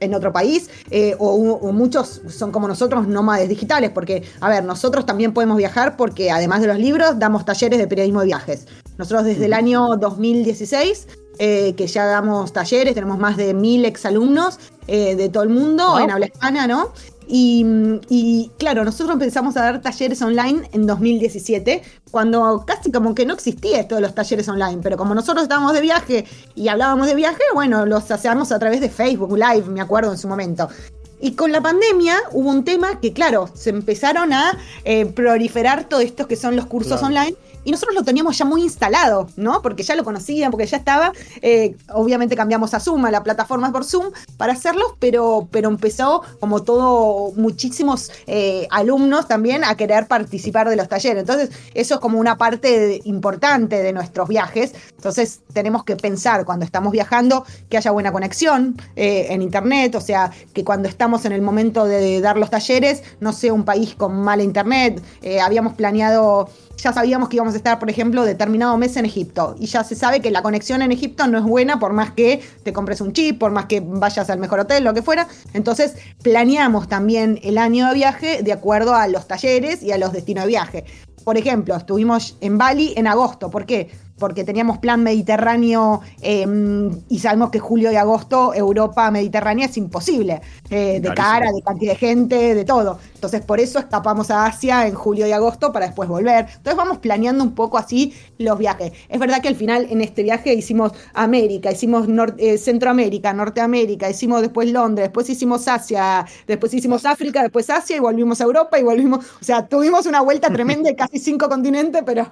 en 0.00 0.14
otro 0.14 0.32
país, 0.32 0.70
eh, 0.90 1.14
o, 1.18 1.28
o, 1.28 1.72
muchos 1.72 2.22
son 2.28 2.52
como 2.52 2.66
nosotros, 2.66 3.06
nómades 3.06 3.50
digitales, 3.50 3.90
porque, 3.90 4.22
a 4.40 4.48
ver, 4.48 4.64
nosotros 4.64 5.04
también 5.04 5.34
podemos 5.34 5.58
viajar 5.58 5.96
porque 5.96 6.30
además 6.30 6.62
de 6.62 6.68
los 6.68 6.78
libros, 6.78 7.18
damos 7.18 7.44
talleres 7.44 7.78
de 7.78 7.86
periodismo 7.86 8.20
de 8.20 8.26
viajes. 8.26 8.66
Nosotros 8.96 9.24
desde 9.24 9.44
el 9.44 9.52
año 9.52 9.96
2016 9.96 11.06
eh, 11.42 11.72
que 11.74 11.86
ya 11.86 12.04
damos 12.04 12.52
talleres, 12.52 12.92
tenemos 12.92 13.18
más 13.18 13.38
de 13.38 13.54
mil 13.54 13.86
exalumnos 13.86 14.60
eh, 14.86 15.16
de 15.16 15.30
todo 15.30 15.42
el 15.42 15.48
mundo 15.48 15.98
en 15.98 16.10
habla 16.10 16.26
hispana, 16.26 16.66
¿no? 16.66 16.92
Y, 17.26 18.50
claro, 18.58 18.84
nosotros 18.84 19.14
empezamos 19.14 19.56
a 19.56 19.62
dar 19.62 19.80
talleres 19.80 20.20
online 20.20 20.68
en 20.72 20.86
2017, 20.86 21.82
cuando 22.10 22.62
casi 22.66 22.92
como 22.92 23.14
que 23.14 23.24
no 23.24 23.32
existía 23.32 23.80
esto 23.80 23.94
de 23.94 24.02
los 24.02 24.14
talleres 24.14 24.50
online, 24.50 24.80
pero 24.82 24.98
como 24.98 25.14
nosotros 25.14 25.44
estábamos 25.44 25.72
de 25.72 25.80
viaje 25.80 26.26
y 26.54 26.68
hablábamos 26.68 27.06
de 27.06 27.14
viaje, 27.14 27.40
bueno, 27.54 27.86
los 27.86 28.10
hacíamos 28.10 28.52
a 28.52 28.58
través 28.58 28.82
de 28.82 28.90
Facebook 28.90 29.34
Live, 29.34 29.66
me 29.70 29.80
acuerdo 29.80 30.12
en 30.12 30.18
su 30.18 30.28
momento. 30.28 30.68
Y 31.22 31.32
con 31.32 31.52
la 31.52 31.62
pandemia 31.62 32.18
hubo 32.32 32.50
un 32.50 32.64
tema 32.64 33.00
que, 33.00 33.14
claro, 33.14 33.48
se 33.54 33.70
empezaron 33.70 34.34
a 34.34 34.58
eh, 34.84 35.06
proliferar 35.06 35.88
todos 35.88 36.02
estos 36.02 36.26
que 36.26 36.36
son 36.36 36.54
los 36.54 36.66
cursos 36.66 37.02
online 37.02 37.34
y 37.64 37.70
nosotros 37.70 37.94
lo 37.94 38.02
teníamos 38.02 38.38
ya 38.38 38.44
muy 38.44 38.62
instalado, 38.62 39.28
¿no? 39.36 39.60
Porque 39.62 39.82
ya 39.82 39.94
lo 39.94 40.04
conocían, 40.04 40.50
porque 40.50 40.66
ya 40.66 40.78
estaba. 40.78 41.12
Eh, 41.42 41.76
obviamente 41.92 42.34
cambiamos 42.36 42.72
a 42.74 42.80
Zoom, 42.80 43.04
a 43.04 43.10
la 43.10 43.22
plataforma 43.22 43.70
por 43.70 43.84
Zoom, 43.84 44.10
para 44.36 44.54
hacerlo, 44.54 44.96
pero, 44.98 45.48
pero 45.50 45.68
empezó, 45.68 46.22
como 46.40 46.62
todo, 46.62 47.32
muchísimos 47.36 48.10
eh, 48.26 48.66
alumnos 48.70 49.28
también 49.28 49.64
a 49.64 49.76
querer 49.76 50.06
participar 50.06 50.68
de 50.70 50.76
los 50.76 50.88
talleres. 50.88 51.20
Entonces, 51.20 51.50
eso 51.74 51.94
es 51.94 52.00
como 52.00 52.18
una 52.18 52.38
parte 52.38 53.00
importante 53.04 53.82
de 53.82 53.92
nuestros 53.92 54.28
viajes. 54.28 54.74
Entonces, 54.96 55.40
tenemos 55.52 55.84
que 55.84 55.96
pensar 55.96 56.44
cuando 56.44 56.64
estamos 56.64 56.92
viajando 56.92 57.44
que 57.68 57.76
haya 57.76 57.90
buena 57.90 58.12
conexión 58.12 58.76
eh, 58.96 59.26
en 59.30 59.42
Internet, 59.42 59.94
o 59.94 60.00
sea, 60.00 60.30
que 60.54 60.64
cuando 60.64 60.88
estamos 60.88 61.24
en 61.26 61.32
el 61.32 61.42
momento 61.42 61.84
de 61.84 62.20
dar 62.20 62.38
los 62.38 62.48
talleres, 62.48 63.02
no 63.20 63.32
sea 63.32 63.52
un 63.52 63.64
país 63.64 63.94
con 63.94 64.16
mala 64.16 64.42
Internet. 64.42 65.02
habíamos 65.42 65.74
planeado 65.74 66.48
ya 66.82 66.92
sabíamos 66.92 67.28
que 67.28 67.36
íbamos 67.36 67.54
a 67.54 67.56
estar, 67.56 67.78
por 67.78 67.90
ejemplo, 67.90 68.24
determinado 68.24 68.76
mes 68.76 68.96
en 68.96 69.06
Egipto. 69.06 69.54
Y 69.58 69.66
ya 69.66 69.84
se 69.84 69.94
sabe 69.94 70.20
que 70.20 70.30
la 70.30 70.42
conexión 70.42 70.82
en 70.82 70.92
Egipto 70.92 71.26
no 71.26 71.38
es 71.38 71.44
buena 71.44 71.78
por 71.78 71.92
más 71.92 72.12
que 72.12 72.42
te 72.62 72.72
compres 72.72 73.00
un 73.00 73.12
chip, 73.12 73.38
por 73.38 73.50
más 73.50 73.66
que 73.66 73.80
vayas 73.80 74.30
al 74.30 74.38
mejor 74.38 74.60
hotel, 74.60 74.84
lo 74.84 74.94
que 74.94 75.02
fuera. 75.02 75.28
Entonces, 75.52 75.94
planeamos 76.22 76.88
también 76.88 77.38
el 77.42 77.58
año 77.58 77.88
de 77.88 77.94
viaje 77.94 78.42
de 78.42 78.52
acuerdo 78.52 78.94
a 78.94 79.08
los 79.08 79.26
talleres 79.26 79.82
y 79.82 79.92
a 79.92 79.98
los 79.98 80.12
destinos 80.12 80.44
de 80.44 80.48
viaje. 80.48 80.84
Por 81.24 81.36
ejemplo, 81.36 81.76
estuvimos 81.76 82.36
en 82.40 82.58
Bali 82.58 82.94
en 82.96 83.06
agosto. 83.06 83.50
¿Por 83.50 83.66
qué? 83.66 83.90
Porque 84.20 84.44
teníamos 84.44 84.78
plan 84.78 85.02
Mediterráneo 85.02 86.02
em, 86.20 86.90
y 87.08 87.18
sabemos 87.18 87.50
que 87.50 87.58
julio 87.58 87.90
y 87.90 87.96
agosto 87.96 88.54
Europa 88.54 89.10
Mediterránea 89.10 89.66
es 89.66 89.76
imposible, 89.76 90.40
eh, 90.70 91.00
de 91.00 91.14
cara, 91.14 91.50
de 91.50 91.62
cantidad 91.62 91.94
de 91.94 91.98
gente, 91.98 92.54
de 92.54 92.64
todo. 92.64 93.00
Entonces 93.14 93.40
por 93.40 93.58
eso 93.58 93.80
escapamos 93.80 94.30
a 94.30 94.46
Asia 94.46 94.86
en 94.86 94.94
julio 94.94 95.26
y 95.26 95.32
agosto 95.32 95.72
para 95.72 95.86
después 95.86 96.08
volver. 96.08 96.46
Entonces 96.48 96.76
vamos 96.76 96.98
planeando 96.98 97.42
un 97.42 97.54
poco 97.54 97.78
así 97.78 98.14
los 98.38 98.56
viajes. 98.58 98.92
Es 99.08 99.18
verdad 99.18 99.40
que 99.40 99.48
al 99.48 99.56
final 99.56 99.88
en 99.90 100.02
este 100.02 100.22
viaje 100.22 100.54
hicimos 100.54 100.92
América, 101.14 101.72
hicimos 101.72 102.06
eh, 102.38 102.58
Centroamérica, 102.58 103.32
Norteamérica, 103.32 104.08
hicimos 104.08 104.42
después 104.42 104.70
Londres, 104.70 105.06
después 105.08 105.28
hicimos 105.30 105.66
Asia, 105.66 106.26
después 106.46 106.72
hicimos 106.74 107.06
África, 107.06 107.42
después 107.42 107.68
Asia 107.70 107.96
y 107.96 108.00
volvimos 108.00 108.40
a 108.40 108.44
Europa 108.44 108.78
y 108.78 108.82
volvimos, 108.82 109.24
o 109.40 109.44
sea, 109.44 109.66
tuvimos 109.66 110.06
una 110.06 110.20
vuelta 110.20 110.50
tremenda 110.50 110.90
de 110.90 110.96
casi 110.96 111.18
cinco 111.18 111.48
continentes, 111.48 112.02
pero... 112.04 112.26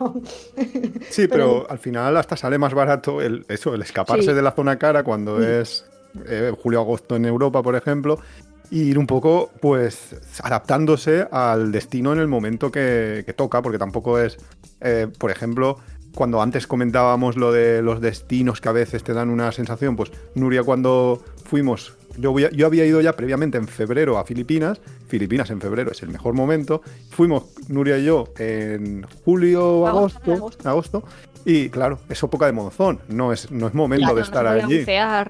sí, 1.11 1.27
pero, 1.31 1.67
al 1.79 1.83
final 1.83 2.17
hasta 2.17 2.37
sale 2.37 2.59
más 2.59 2.75
barato 2.75 3.23
el, 3.23 3.47
eso, 3.49 3.73
el 3.73 3.83
escaparse 3.83 4.35
de 4.35 4.43
la 4.43 4.51
zona 4.51 4.79
cara 4.79 5.05
cuando 5.05 5.41
es 5.41 5.87
eh, 6.27 6.53
julio-agosto 6.61 7.15
en 7.15 7.25
Europa, 7.25 7.63
por 7.63 7.77
ejemplo, 7.77 8.19
y 8.71 8.83
ir 8.83 8.99
un 8.99 9.07
poco, 9.07 9.51
pues, 9.61 10.17
adaptándose 10.43 11.27
al 11.31 11.71
destino 11.71 12.13
en 12.13 12.19
el 12.19 12.27
momento 12.27 12.73
que, 12.73 13.33
toca, 13.37 13.63
porque 13.63 13.79
tampoco 13.79 14.19
es, 14.19 14.39
eh, 14.81 15.07
por 15.19 15.31
ejemplo, 15.31 15.79
cuando 16.15 16.43
antes 16.43 16.67
comentábamos 16.67 17.37
lo 17.37 17.53
de 17.53 17.81
los 17.81 18.01
destinos 18.01 18.61
que 18.61 18.69
a 18.69 18.73
veces 18.73 19.05
te 19.05 19.13
dan 19.13 19.31
una 19.31 19.53
sensación, 19.53 19.95
pues 19.95 20.11
Nuria 20.35 20.65
cuando 20.65 21.23
fuimos, 21.45 21.95
yo, 22.19 22.37
yo 22.37 22.67
había 22.67 22.85
ido 22.85 23.01
ya 23.01 23.13
previamente 23.15 23.57
en 23.57 23.69
febrero 23.69 24.19
a 24.19 24.25
Filipinas, 24.25 24.81
Filipinas 25.07 25.51
en 25.51 25.61
febrero 25.61 25.93
es 25.93 26.03
el 26.03 26.09
mejor 26.09 26.35
momento, 26.35 26.83
fuimos 27.11 27.45
Nuria 27.69 27.99
y 27.99 28.05
yo 28.05 28.33
en 28.39 29.07
julio, 29.25 29.87
agosto, 29.87 30.51
agosto, 30.65 31.05
y 31.49 31.71
claro, 31.71 31.99
es 32.11 32.23
época 32.23 32.45
de 32.45 32.53
monzón, 32.53 33.01
no 33.09 33.33
es, 33.33 33.51
no 33.51 33.69
es 33.69 33.75
momento 33.75 34.15
de 34.15 34.21
estar 34.21 34.47
allí. 34.47 34.85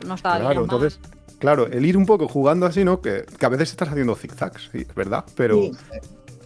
no 0.04 0.14
estaba 0.16 0.40
claro, 0.40 0.62
entonces 0.62 0.98
claro, 1.38 1.68
el 1.68 1.86
ir 1.86 1.96
un 1.96 2.06
poco 2.06 2.26
jugando 2.26 2.66
así, 2.66 2.84
¿no? 2.84 3.00
Que, 3.00 3.24
a 3.40 3.48
veces 3.48 3.70
estás 3.70 3.90
haciendo 3.90 4.16
zigzags, 4.16 4.68
sí, 4.72 4.78
es 4.88 4.94
verdad, 4.96 5.24
pero, 5.36 5.70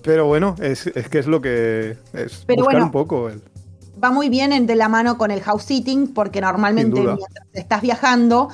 pero 0.02 0.26
bueno, 0.26 0.56
es, 0.60 0.84
que 1.10 1.18
es 1.18 1.26
lo 1.26 1.40
que 1.40 1.96
es 2.12 2.44
buscar 2.46 2.82
un 2.82 2.90
poco. 2.90 3.30
Va 4.02 4.10
muy 4.10 4.28
bien 4.28 4.52
en 4.52 4.66
de 4.66 4.76
la 4.76 4.90
mano 4.90 5.16
con 5.16 5.30
el 5.30 5.40
house 5.40 5.62
sitting, 5.62 6.12
porque 6.12 6.42
normalmente 6.42 7.00
mientras 7.00 7.28
estás 7.54 7.80
viajando, 7.80 8.50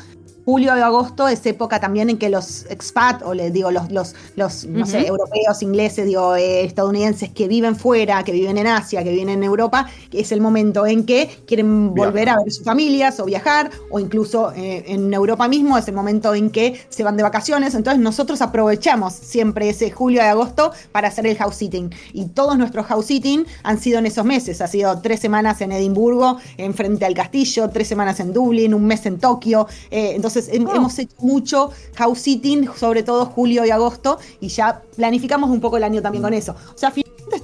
julio 0.49 0.75
y 0.79 0.81
agosto 0.81 1.29
es 1.29 1.45
época 1.45 1.79
también 1.79 2.09
en 2.09 2.17
que 2.17 2.31
los 2.31 2.65
expat, 2.71 3.21
o 3.23 3.35
les 3.35 3.53
digo, 3.53 3.71
los, 3.71 3.91
los, 3.91 4.15
los 4.35 4.65
no 4.65 4.87
sé, 4.87 5.07
europeos, 5.07 5.63
ingleses, 5.63 6.07
digo, 6.07 6.37
eh, 6.37 6.65
estadounidenses 6.65 7.29
que 7.29 7.49
viven 7.49 7.77
fuera, 7.77 8.25
que 8.25 8.33
viven 8.33 8.57
en 8.57 8.67
Asia, 8.67 9.05
que 9.05 9.11
viven 9.11 9.29
en 9.29 9.45
Europa, 9.45 9.91
es 10.11 10.33
el 10.33 10.41
momento 10.41 10.87
en 10.87 11.05
que 11.05 11.29
quieren 11.47 11.95
volver 11.95 12.31
a 12.31 12.37
ver 12.39 12.51
sus 12.51 12.65
familias 12.65 13.21
o 13.21 13.27
viajar, 13.27 13.71
o 13.91 14.01
incluso 14.01 14.51
eh, 14.53 14.85
en 14.87 15.13
Europa 15.13 15.49
mismo 15.49 15.77
es 15.77 15.87
el 15.87 15.95
momento 15.95 16.33
en 16.35 16.49
que 16.49 16.81
se 16.89 17.05
van 17.05 17.19
de 17.19 17.25
vacaciones. 17.25 17.75
Entonces 17.75 18.03
nosotros 18.03 18.41
aprovechamos 18.41 19.13
siempre 19.13 19.69
ese 19.69 19.91
julio 19.91 20.23
y 20.23 20.25
agosto 20.25 20.73
para 20.93 21.09
hacer 21.09 21.27
el 21.27 21.37
house 21.37 21.57
sitting. 21.57 21.91
Y 22.15 22.25
todos 22.25 22.57
nuestros 22.57 22.87
house 22.87 23.05
sitting 23.05 23.45
han 23.65 23.79
sido 23.79 23.99
en 23.99 24.07
esos 24.07 24.25
meses. 24.25 24.63
Ha 24.63 24.67
sido 24.67 24.99
tres 25.03 25.21
semanas 25.21 25.61
en 25.61 25.73
Edimburgo, 25.73 26.39
en 26.57 26.73
frente 26.73 27.05
al 27.05 27.13
castillo, 27.13 27.69
tres 27.69 27.87
semanas 27.87 28.19
en 28.21 28.33
Dublín, 28.33 28.73
un 28.73 28.87
mes 28.87 29.05
en 29.05 29.19
Tokio. 29.19 29.67
Eh, 29.91 30.13
entonces 30.15 30.38
Oh. 30.49 30.75
hemos 30.75 30.99
hecho 30.99 31.15
mucho 31.19 31.71
house 31.97 32.19
sitting, 32.21 32.69
sobre 32.77 33.03
todo 33.03 33.27
julio 33.27 33.65
y 33.65 33.71
agosto, 33.71 34.19
y 34.41 34.49
ya 34.49 34.83
planificamos 34.97 35.51
un 35.51 35.61
poco 35.61 35.77
el 35.77 35.85
año 35.85 36.03
también 36.03 36.23
con 36.23 36.35
eso. 36.35 36.55
O 36.75 36.79
sea, 36.79 36.93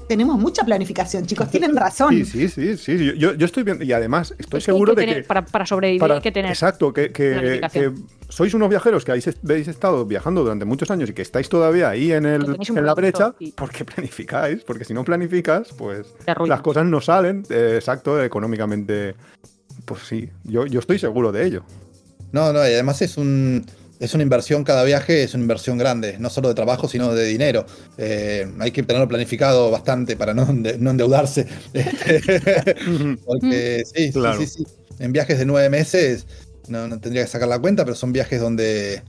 tenemos 0.07 0.39
mucha 0.39 0.65
planificación, 0.65 1.27
chicos, 1.27 1.51
tienen 1.51 1.77
razón. 1.77 2.15
Sí, 2.15 2.25
sí, 2.25 2.49
sí, 2.49 2.77
sí. 2.77 3.13
Yo, 3.17 3.33
estoy 3.33 3.63
viendo, 3.63 3.85
y 3.85 3.93
además 3.93 4.35
estoy 4.39 4.61
seguro 4.61 4.95
de 4.95 5.07
que. 5.07 5.23
Para, 5.23 5.67
sobrevivir 5.67 6.03
hay 6.11 6.21
que 6.21 6.33
tener. 6.33 6.51
Exacto, 6.51 6.93
que, 6.93 7.93
sois 8.29 8.55
unos 8.55 8.69
viajeros 8.69 9.05
que 9.05 9.13
habéis, 9.13 9.69
estado 9.69 10.05
viajando 10.07 10.43
durante 10.43 10.65
muchos 10.65 10.91
años 10.91 11.11
y 11.11 11.13
que 11.13 11.23
estáis 11.23 11.49
todavía 11.49 11.91
ahí 11.91 12.13
en, 12.13 12.27
el, 12.27 12.57
en 12.61 12.87
la 12.87 12.95
brecha, 12.95 13.35
porque 13.55 13.85
planificáis, 13.85 14.65
porque 14.65 14.85
si 14.85 14.95
no 14.95 15.05
planificas, 15.05 15.69
pues 15.77 16.15
las 16.47 16.61
cosas 16.63 16.87
no 16.87 17.01
salen, 17.01 17.45
eh, 17.51 17.75
exacto, 17.77 18.23
económicamente. 18.23 19.15
Pues 19.85 20.03
sí, 20.03 20.31
yo, 20.45 20.67
yo 20.67 20.81
estoy 20.81 20.99
seguro 20.99 21.31
de 21.31 21.47
ello. 21.47 21.65
No, 22.35 22.53
no, 22.53 22.59
y 22.69 22.73
además 22.73 23.01
es 23.01 23.17
un. 23.17 23.65
Es 24.01 24.13
una 24.13 24.25
inversión, 24.25 24.65
cada 24.65 24.83
viaje 24.83 25.23
es 25.23 25.35
una 25.35 25.45
inversión 25.45 25.79
grande, 25.79 26.17
no 26.19 26.29
solo 26.29 26.49
de 26.49 26.55
trabajo, 26.55 26.89
sino 26.89 27.15
de 27.15 27.25
dinero. 27.27 27.65
Eh, 27.97 28.45
hay 28.59 28.73
que 28.73 28.83
tenerlo 28.83 29.07
planificado 29.07 29.71
bastante 29.71 30.17
para 30.17 30.35
no, 30.35 30.43
endeudarse. 30.51 31.47
Este, 31.73 32.77
porque 33.25 33.85
sí, 33.87 34.13
sí, 34.13 34.47
sí, 34.47 34.67
En 34.99 35.13
viajes 35.13 35.39
de 35.39 35.47
nueve 35.47 35.71
meses, 35.71 36.27
no, 36.67 36.89
tendría 36.99 37.23
que 37.23 37.31
sacar 37.31 37.47
la 37.47 37.61
cuenta, 37.61 37.85
pero 37.85 37.95
son 37.95 38.13
viajes 38.13 38.41
donde 38.41 39.01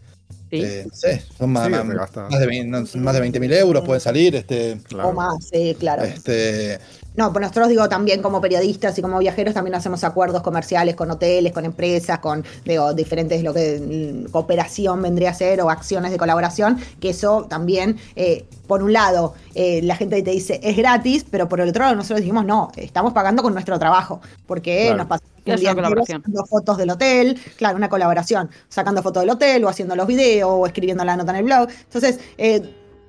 eh, 0.52 0.86
no 0.88 0.96
sé, 0.96 1.24
son 1.36 1.52
más, 1.52 1.70
más, 1.70 3.14
de, 3.14 3.20
20 3.20 3.40
mil 3.40 3.54
euros 3.54 3.84
pueden 3.84 4.02
salir. 4.02 4.36
Este, 4.36 4.80
O 5.04 5.12
más, 5.12 5.48
sí, 5.52 5.76
claro. 5.80 6.04
Este, 6.04 6.80
no, 7.18 7.32
pues 7.32 7.42
nosotros 7.42 7.70
digo 7.70 7.88
también 7.88 8.22
como 8.22 8.42
periodistas 8.42 8.98
y 8.98 9.02
como 9.02 9.20
viajeros 9.20 9.54
también 9.54 9.76
hacemos 9.76 10.04
acuerdos 10.04 10.42
comerciales 10.42 10.96
con 10.96 11.10
hoteles, 11.12 11.54
con 11.54 11.66
empresas, 11.66 12.20
con 12.20 12.44
digo, 12.66 12.94
diferentes 12.94 13.42
lo 13.44 13.54
que 13.54 14.26
mm, 14.28 14.32
cooperación 14.32 15.02
vendría 15.02 15.30
a 15.30 15.34
ser 15.34 15.62
o 15.62 15.70
acciones 15.70 16.12
de 16.12 16.18
colaboración, 16.18 16.78
que 17.00 17.10
eso 17.10 17.46
también, 17.50 17.98
eh, 18.16 18.46
por 18.68 18.84
un 18.84 18.92
lado, 18.94 19.34
eh, 19.54 19.82
la 19.84 19.96
gente 19.96 20.22
te 20.22 20.32
dice 20.32 20.60
es 20.62 20.76
gratis, 20.76 21.26
pero 21.30 21.48
por 21.48 21.62
el 21.62 21.70
otro 21.70 21.84
lado 21.84 21.96
nosotros 21.96 22.20
dijimos 22.20 22.46
no, 22.46 22.72
estamos 22.76 23.14
pagando 23.14 23.42
con 23.44 23.54
nuestro 23.54 23.80
trabajo, 23.80 24.20
porque 24.46 24.94
nos 24.96 25.08
pasamos 25.08 25.32
un 25.46 25.56
día 25.56 25.74
sacando 26.06 26.46
fotos 26.46 26.78
del 26.78 26.90
hotel, 26.90 27.40
claro, 27.56 27.78
una 27.78 27.90
colaboración, 27.90 28.50
sacando 28.68 29.02
fotos 29.02 29.22
del 29.22 29.30
hotel 29.30 29.64
o 29.64 29.70
haciendo 29.70 29.96
los 29.96 30.08
videos 30.08 30.50
o 30.52 30.66
escribiendo 30.66 31.06
la 31.06 31.16
nota 31.16 31.32
en 31.32 31.38
el 31.38 31.44
blog. 31.44 31.70
Entonces, 31.70 32.20
eh, 32.38 32.62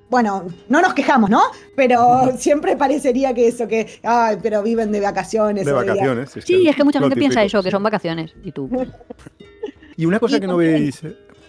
bueno, 0.08 0.46
no 0.68 0.80
nos 0.80 0.94
quejamos, 0.94 1.30
¿no? 1.30 1.42
Pero 1.74 2.32
siempre 2.36 2.76
parecería 2.76 3.34
que 3.34 3.48
eso, 3.48 3.66
que, 3.66 4.00
ay, 4.02 4.36
pero 4.42 4.62
viven 4.62 4.92
de 4.92 5.00
vacaciones. 5.00 5.66
De 5.66 5.72
vacaciones. 5.72 6.30
sí, 6.44 6.68
es 6.68 6.76
que 6.76 6.84
mucha 6.84 7.00
gente 7.00 7.16
piensa 7.16 7.42
eso, 7.42 7.62
que 7.62 7.70
son 7.70 7.82
vacaciones. 7.82 8.34
Y 8.44 8.52
tú. 8.52 8.68
y 9.96 10.06
una 10.06 10.18
cosa 10.20 10.38
que 10.40 10.46
no 10.46 10.54
habéis 10.54 11.02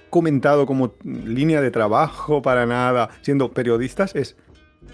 comentado 0.09 0.65
como 0.65 0.93
línea 1.03 1.61
de 1.61 1.71
trabajo 1.71 2.41
para 2.41 2.65
nada, 2.65 3.09
siendo 3.21 3.51
periodistas, 3.51 4.15
es 4.15 4.35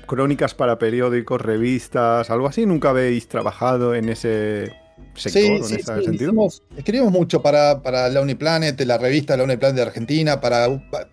crónicas 0.08 0.54
para 0.54 0.80
periódicos, 0.80 1.42
revistas, 1.42 2.30
algo 2.30 2.48
así. 2.48 2.66
¿Nunca 2.66 2.90
habéis 2.90 3.28
trabajado 3.28 3.96
en 3.96 4.10
ese 4.10 4.74
sector, 5.16 5.42
sí, 5.66 5.74
en 5.74 5.80
ese 5.80 6.04
sentido? 6.04 6.50
escribimos 6.78 7.12
mucho 7.12 7.42
para, 7.42 7.82
para, 7.82 8.10
la 8.10 8.22
Uniplanet, 8.22 8.80
la 8.82 8.98
revista 8.98 9.38
La 9.38 9.44
Uniplanet 9.44 9.76
de 9.76 9.82
Argentina, 9.82 10.42
para 10.42 10.68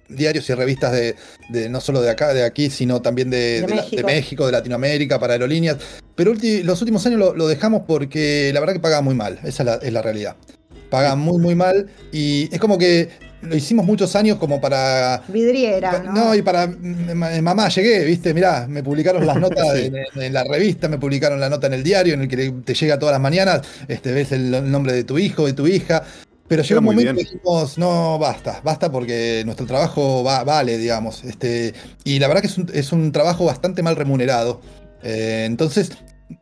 diarios 0.09 0.49
y 0.49 0.55
revistas 0.55 0.93
de, 0.93 1.69
no 1.69 1.81
solo 1.81 2.01
de 2.01 2.11
acá, 2.11 2.33
de 2.33 2.45
aquí, 2.45 2.71
sino 2.71 3.03
también 3.03 3.31
de, 3.31 3.65
México. 4.05 4.47
de, 4.47 4.53
Latinoamérica, 4.53 5.19
para 5.19 5.35
aerolíneas. 5.35 5.79
Pero 6.15 6.35
los 6.65 6.81
últimos 6.81 7.07
años 7.07 7.37
lo, 7.37 7.49
dejamos 7.49 7.83
porque 7.87 8.51
la 8.53 8.61
verdad 8.61 8.75
que 8.75 8.81
paga 8.81 9.01
muy 9.03 9.15
mal, 9.15 9.39
esa 9.45 9.79
es 9.83 9.93
la, 9.93 10.03
realidad. 10.03 10.37
Paga 10.91 11.15
muy, 11.15 11.39
muy 11.39 11.55
mal 11.55 11.87
y 12.13 12.49
es 12.53 12.59
como 12.59 12.77
que 12.77 13.11
lo 13.43 13.57
hicimos 13.57 13.87
muchos 13.87 14.15
años 14.17 14.39
como 14.39 14.61
para. 14.61 15.23
Vidriera. 15.29 16.03
¿no? 16.03 16.35
y 16.35 16.43
para. 16.43 16.67
Mamá, 16.67 17.69
llegué, 17.69 18.05
¿viste? 18.05 18.35
Mirá, 18.35 18.67
me 18.69 18.83
publicaron 18.83 19.27
las 19.27 19.39
notas 19.39 19.67
en, 20.15 20.33
la 20.33 20.45
revista, 20.45 20.89
me 20.89 20.99
publicaron 20.99 21.41
la 21.41 21.49
nota 21.49 21.67
en 21.67 21.75
el 21.75 21.83
diario, 21.83 22.15
en 22.15 22.23
el 22.23 22.29
que 22.29 22.53
te 22.65 22.75
llega 22.75 22.99
todas 22.99 23.15
las 23.15 23.21
mañanas, 23.21 23.63
este, 23.89 24.13
ves 24.13 24.33
el, 24.33 24.71
nombre 24.71 24.93
de 24.93 25.05
tu 25.05 25.19
hijo, 25.19 25.47
de 25.47 25.53
tu 25.53 25.67
hija. 25.67 26.03
Pero 26.49 26.65
llegó 26.65 26.81
un 26.81 26.87
momento 26.87 27.15
que 27.15 27.21
dijimos, 27.21 27.79
no, 27.79 28.19
basta, 28.19 28.61
basta 28.65 28.91
porque 28.91 29.43
nuestro 29.45 29.67
trabajo 29.67 30.25
vale, 30.25 30.79
digamos. 30.79 31.23
Este, 31.23 31.73
y 32.03 32.19
la 32.19 32.27
verdad 32.27 32.41
que 32.41 32.49
es 32.49 32.59
un, 32.59 32.69
es 32.75 32.93
un 32.93 33.13
trabajo 33.13 33.45
bastante 33.45 33.85
mal 33.85 33.95
remunerado. 33.95 34.61
Eh, 35.03 35.45
entonces, 35.47 35.93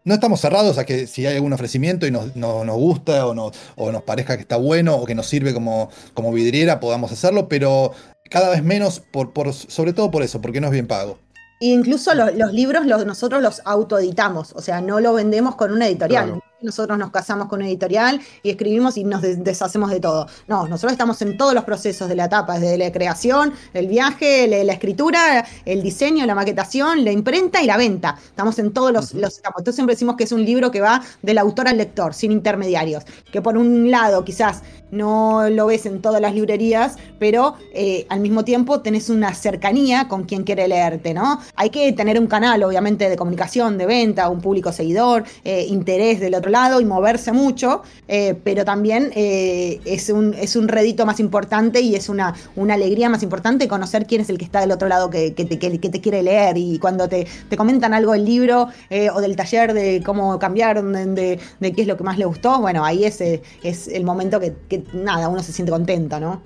no 0.05 0.14
estamos 0.14 0.41
cerrados 0.41 0.78
a 0.78 0.84
que 0.84 1.07
si 1.07 1.26
hay 1.26 1.36
algún 1.36 1.53
ofrecimiento 1.53 2.07
y 2.07 2.11
nos, 2.11 2.34
gusta 2.34 3.26
o, 3.26 3.34
nos 3.34 4.03
parezca 4.05 4.36
que 4.36 4.43
está 4.43 4.57
bueno 4.57 4.97
o 4.97 5.05
que 5.05 5.14
nos 5.14 5.26
sirve 5.26 5.55
como, 5.55 5.91
como 6.14 6.32
vidriera, 6.32 6.80
podamos 6.80 7.12
hacerlo, 7.12 7.49
pero 7.49 7.93
cada 8.30 8.51
vez 8.51 8.62
menos, 8.62 9.01
por, 9.01 9.32
por, 9.32 9.53
sobre 9.53 9.93
todo 9.93 10.11
por 10.11 10.22
eso, 10.22 10.41
porque 10.41 10.61
no 10.61 10.66
es 10.66 10.72
bien 10.72 10.86
pago. 10.86 11.18
incluso 11.61 12.14
los 12.14 12.53
libros 12.53 12.84
nosotros 13.07 13.43
los 13.43 13.62
autoeditamos, 13.64 14.53
o 14.55 14.61
sea, 14.61 14.80
no 14.80 15.01
lo 15.01 15.14
vendemos 15.14 15.57
con 15.57 15.72
una 15.72 15.86
editorial 15.86 16.41
nosotros 16.61 16.99
nos 16.99 17.11
casamos 17.11 17.49
con 17.49 17.61
una 17.61 17.69
editorial 17.69 18.21
y 18.43 18.51
escribimos 18.51 18.97
y 18.97 19.05
nos 19.05 19.23
deshacemos 19.23 19.91
de 19.91 20.01
todo. 20.01 20.27
No, 20.47 20.67
nosotros 20.67 20.93
estamos 20.93 21.21
en 21.23 21.37
todos 21.37 21.55
los 21.55 21.65
procesos 21.65 22.09
de 22.09 22.17
la 22.17 22.25
etapa, 22.25 22.59
desde 22.59 22.79
la 22.79 22.91
creación, 22.91 23.53
el 23.75 23.87
viaje, 23.87 24.47
la, 24.49 24.73
escritura, 24.73 25.47
el 25.65 25.83
diseño, 25.83 26.27
la 26.27 26.35
maquetación, 26.35 27.05
la 27.05 27.13
imprenta 27.13 27.63
y 27.63 27.67
la 27.67 27.77
venta. 27.77 28.17
Estamos 28.23 28.59
en 28.59 28.73
todos 28.73 28.93
los, 28.93 29.15
los 29.15 29.39
etapos. 29.39 29.61
Entonces 29.61 29.77
siempre 29.77 29.95
decimos 29.95 30.17
que 30.17 30.25
es 30.25 30.33
un 30.33 30.45
libro 30.45 30.71
que 30.71 30.81
va 30.81 31.03
del 31.23 31.39
autor 31.39 31.69
al 31.69 31.79
lector, 31.79 32.15
sin 32.15 32.33
intermediarios. 32.33 33.05
Que 33.33 33.41
por 33.41 33.57
un 33.57 33.91
lado 33.91 34.25
quizás 34.25 34.63
no 34.91 35.49
lo 35.51 35.67
ves 35.67 35.87
en 35.87 36.01
todas 36.01 36.21
las 36.21 36.35
librerías, 36.35 36.97
pero 37.19 37.57
eh, 37.73 38.07
al 38.09 38.21
mismo 38.21 38.45
tiempo 38.45 38.81
tenés 38.81 39.11
una 39.11 39.35
cercanía 39.35 40.09
con 40.09 40.25
quien 40.25 40.45
quiere 40.45 40.67
leerte, 40.67 41.15
¿no? 41.15 41.41
Hay 41.57 41.71
que 41.71 41.93
tener 41.93 42.19
un 42.19 42.27
canal, 42.27 42.63
obviamente, 42.63 43.09
de 43.09 43.17
comunicación, 43.17 43.79
de 43.79 43.87
venta, 43.87 44.29
un 44.29 44.41
público 44.41 44.73
seguidor, 44.73 45.25
eh, 45.45 45.67
interés 45.69 46.21
del 46.21 46.35
otro 46.35 46.48
lado 46.49 46.81
y 46.81 46.85
moverse 46.85 47.33
mucho, 47.33 47.83
eh, 48.07 48.35
pero 48.43 48.65
también 48.65 49.11
eh, 49.15 49.81
es, 49.85 50.11
un, 50.11 50.35
es 50.35 50.57
un 50.57 50.69
redito 50.69 51.07
más 51.07 51.21
importante 51.21 51.81
y 51.81 51.95
es 51.95 52.09
una, 52.09 52.35
una 52.57 52.75
alegría 52.75 53.09
más 53.09 53.23
importante 53.23 53.69
conocer 53.69 54.07
quién 54.07 54.21
es 54.21 54.31
el 54.31 54.39
que 54.39 54.45
está 54.45 54.61
del 54.61 54.73
otro 54.73 54.89
lado 54.89 55.11
que, 55.11 55.31
te, 55.31 55.45
te, 55.45 56.01
quiere 56.01 56.23
leer 56.23 56.57
y 56.57 56.79
cuando 56.79 57.09
te, 57.09 57.27
comentan 57.57 57.95
algo 57.95 58.13
del 58.13 58.25
libro 58.25 58.69
o 59.15 59.21
del 59.21 59.37
taller 59.37 59.73
de 59.73 60.03
cómo 60.05 60.39
cambiar, 60.39 60.83
de, 60.83 61.39
de, 61.61 61.73
qué 61.73 61.83
es 61.83 61.89
lo 61.89 61.97
que 61.97 62.05
más 62.05 62.19
le 62.19 62.25
gustó, 62.25 62.61
bueno, 62.61 62.85
ahí 62.85 63.05
es, 63.05 63.21
es 63.21 63.89
el 63.89 64.05
momento 64.05 64.41
que, 64.41 64.55
que 64.69 64.85
nada, 64.93 65.29
uno 65.29 65.43
se 65.43 65.53
siente 65.53 65.73
contento, 65.73 66.21
¿no? 66.21 66.43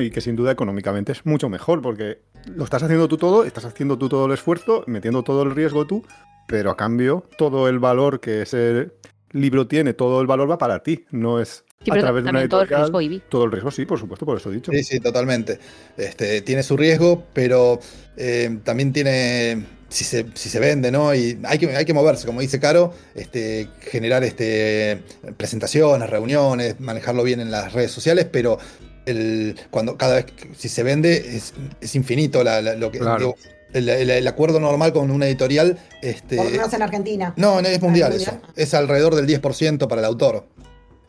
y 0.00 0.10
que 0.10 0.20
sin 0.20 0.34
duda 0.34 0.50
económicamente 0.50 1.12
es 1.12 1.26
mucho 1.26 1.48
mejor 1.48 1.82
porque 1.82 2.18
lo 2.46 2.64
estás 2.64 2.82
haciendo 2.82 3.06
tú 3.06 3.18
todo, 3.18 3.44
estás 3.44 3.64
haciendo 3.66 3.98
tú 3.98 4.08
todo 4.08 4.26
el 4.26 4.32
esfuerzo, 4.32 4.82
metiendo 4.86 5.22
todo 5.22 5.42
el 5.42 5.54
riesgo 5.54 5.86
tú, 5.86 6.04
pero 6.46 6.70
a 6.70 6.76
cambio 6.76 7.24
todo 7.36 7.68
el 7.68 7.78
valor 7.78 8.20
que 8.20 8.42
ese 8.42 8.90
libro 9.34 9.66
tiene, 9.66 9.92
todo 9.92 10.20
el 10.20 10.26
valor 10.26 10.50
va 10.50 10.58
para 10.58 10.82
ti, 10.82 11.04
no 11.10 11.40
es 11.40 11.64
a 11.90 11.98
través 11.98 12.24
de 12.24 12.30
una 12.30 12.40
editorial, 12.40 12.90
todo 12.90 13.00
el 13.00 13.08
riesgo, 13.08 13.24
Todo 13.28 13.44
el 13.44 13.52
riesgo, 13.52 13.70
sí, 13.70 13.84
por 13.84 13.98
supuesto, 13.98 14.24
por 14.24 14.38
eso 14.38 14.50
he 14.50 14.54
dicho. 14.54 14.72
Sí, 14.72 14.82
sí, 14.82 15.00
totalmente. 15.00 15.58
Este, 15.96 16.40
tiene 16.42 16.62
su 16.62 16.76
riesgo, 16.76 17.24
pero 17.32 17.78
eh, 18.16 18.58
también 18.64 18.92
tiene 18.92 19.64
si 19.88 20.04
se, 20.04 20.26
si 20.34 20.48
se, 20.48 20.58
vende, 20.58 20.90
¿no? 20.90 21.14
Y 21.14 21.38
hay 21.44 21.58
que, 21.58 21.76
hay 21.76 21.84
que 21.84 21.94
moverse, 21.94 22.26
como 22.26 22.40
dice 22.40 22.58
Caro, 22.58 22.92
este, 23.14 23.68
generar 23.80 24.24
este, 24.24 25.02
presentaciones, 25.36 26.08
reuniones, 26.10 26.80
manejarlo 26.80 27.22
bien 27.22 27.40
en 27.40 27.50
las 27.50 27.72
redes 27.72 27.92
sociales, 27.92 28.26
pero 28.30 28.58
el, 29.06 29.56
cuando 29.70 29.96
cada 29.96 30.16
vez 30.16 30.24
que, 30.24 30.54
si 30.54 30.68
se 30.68 30.82
vende 30.82 31.36
es, 31.36 31.94
infinito 31.94 32.42
lo 32.42 32.90
que 32.90 32.98
el, 33.74 34.28
acuerdo 34.28 34.60
normal 34.60 34.92
con 34.92 35.10
una 35.10 35.26
editorial. 35.26 35.78
Este, 36.00 36.36
Por 36.36 36.46
en 36.46 36.82
Argentina. 36.82 37.34
No, 37.36 37.60
es 37.60 37.82
mundial 37.82 38.12
eso. 38.12 38.40
Es 38.56 38.74
alrededor 38.74 39.14
del 39.14 39.26
10% 39.26 39.88
para 39.88 40.00
el 40.00 40.06
autor. 40.06 40.46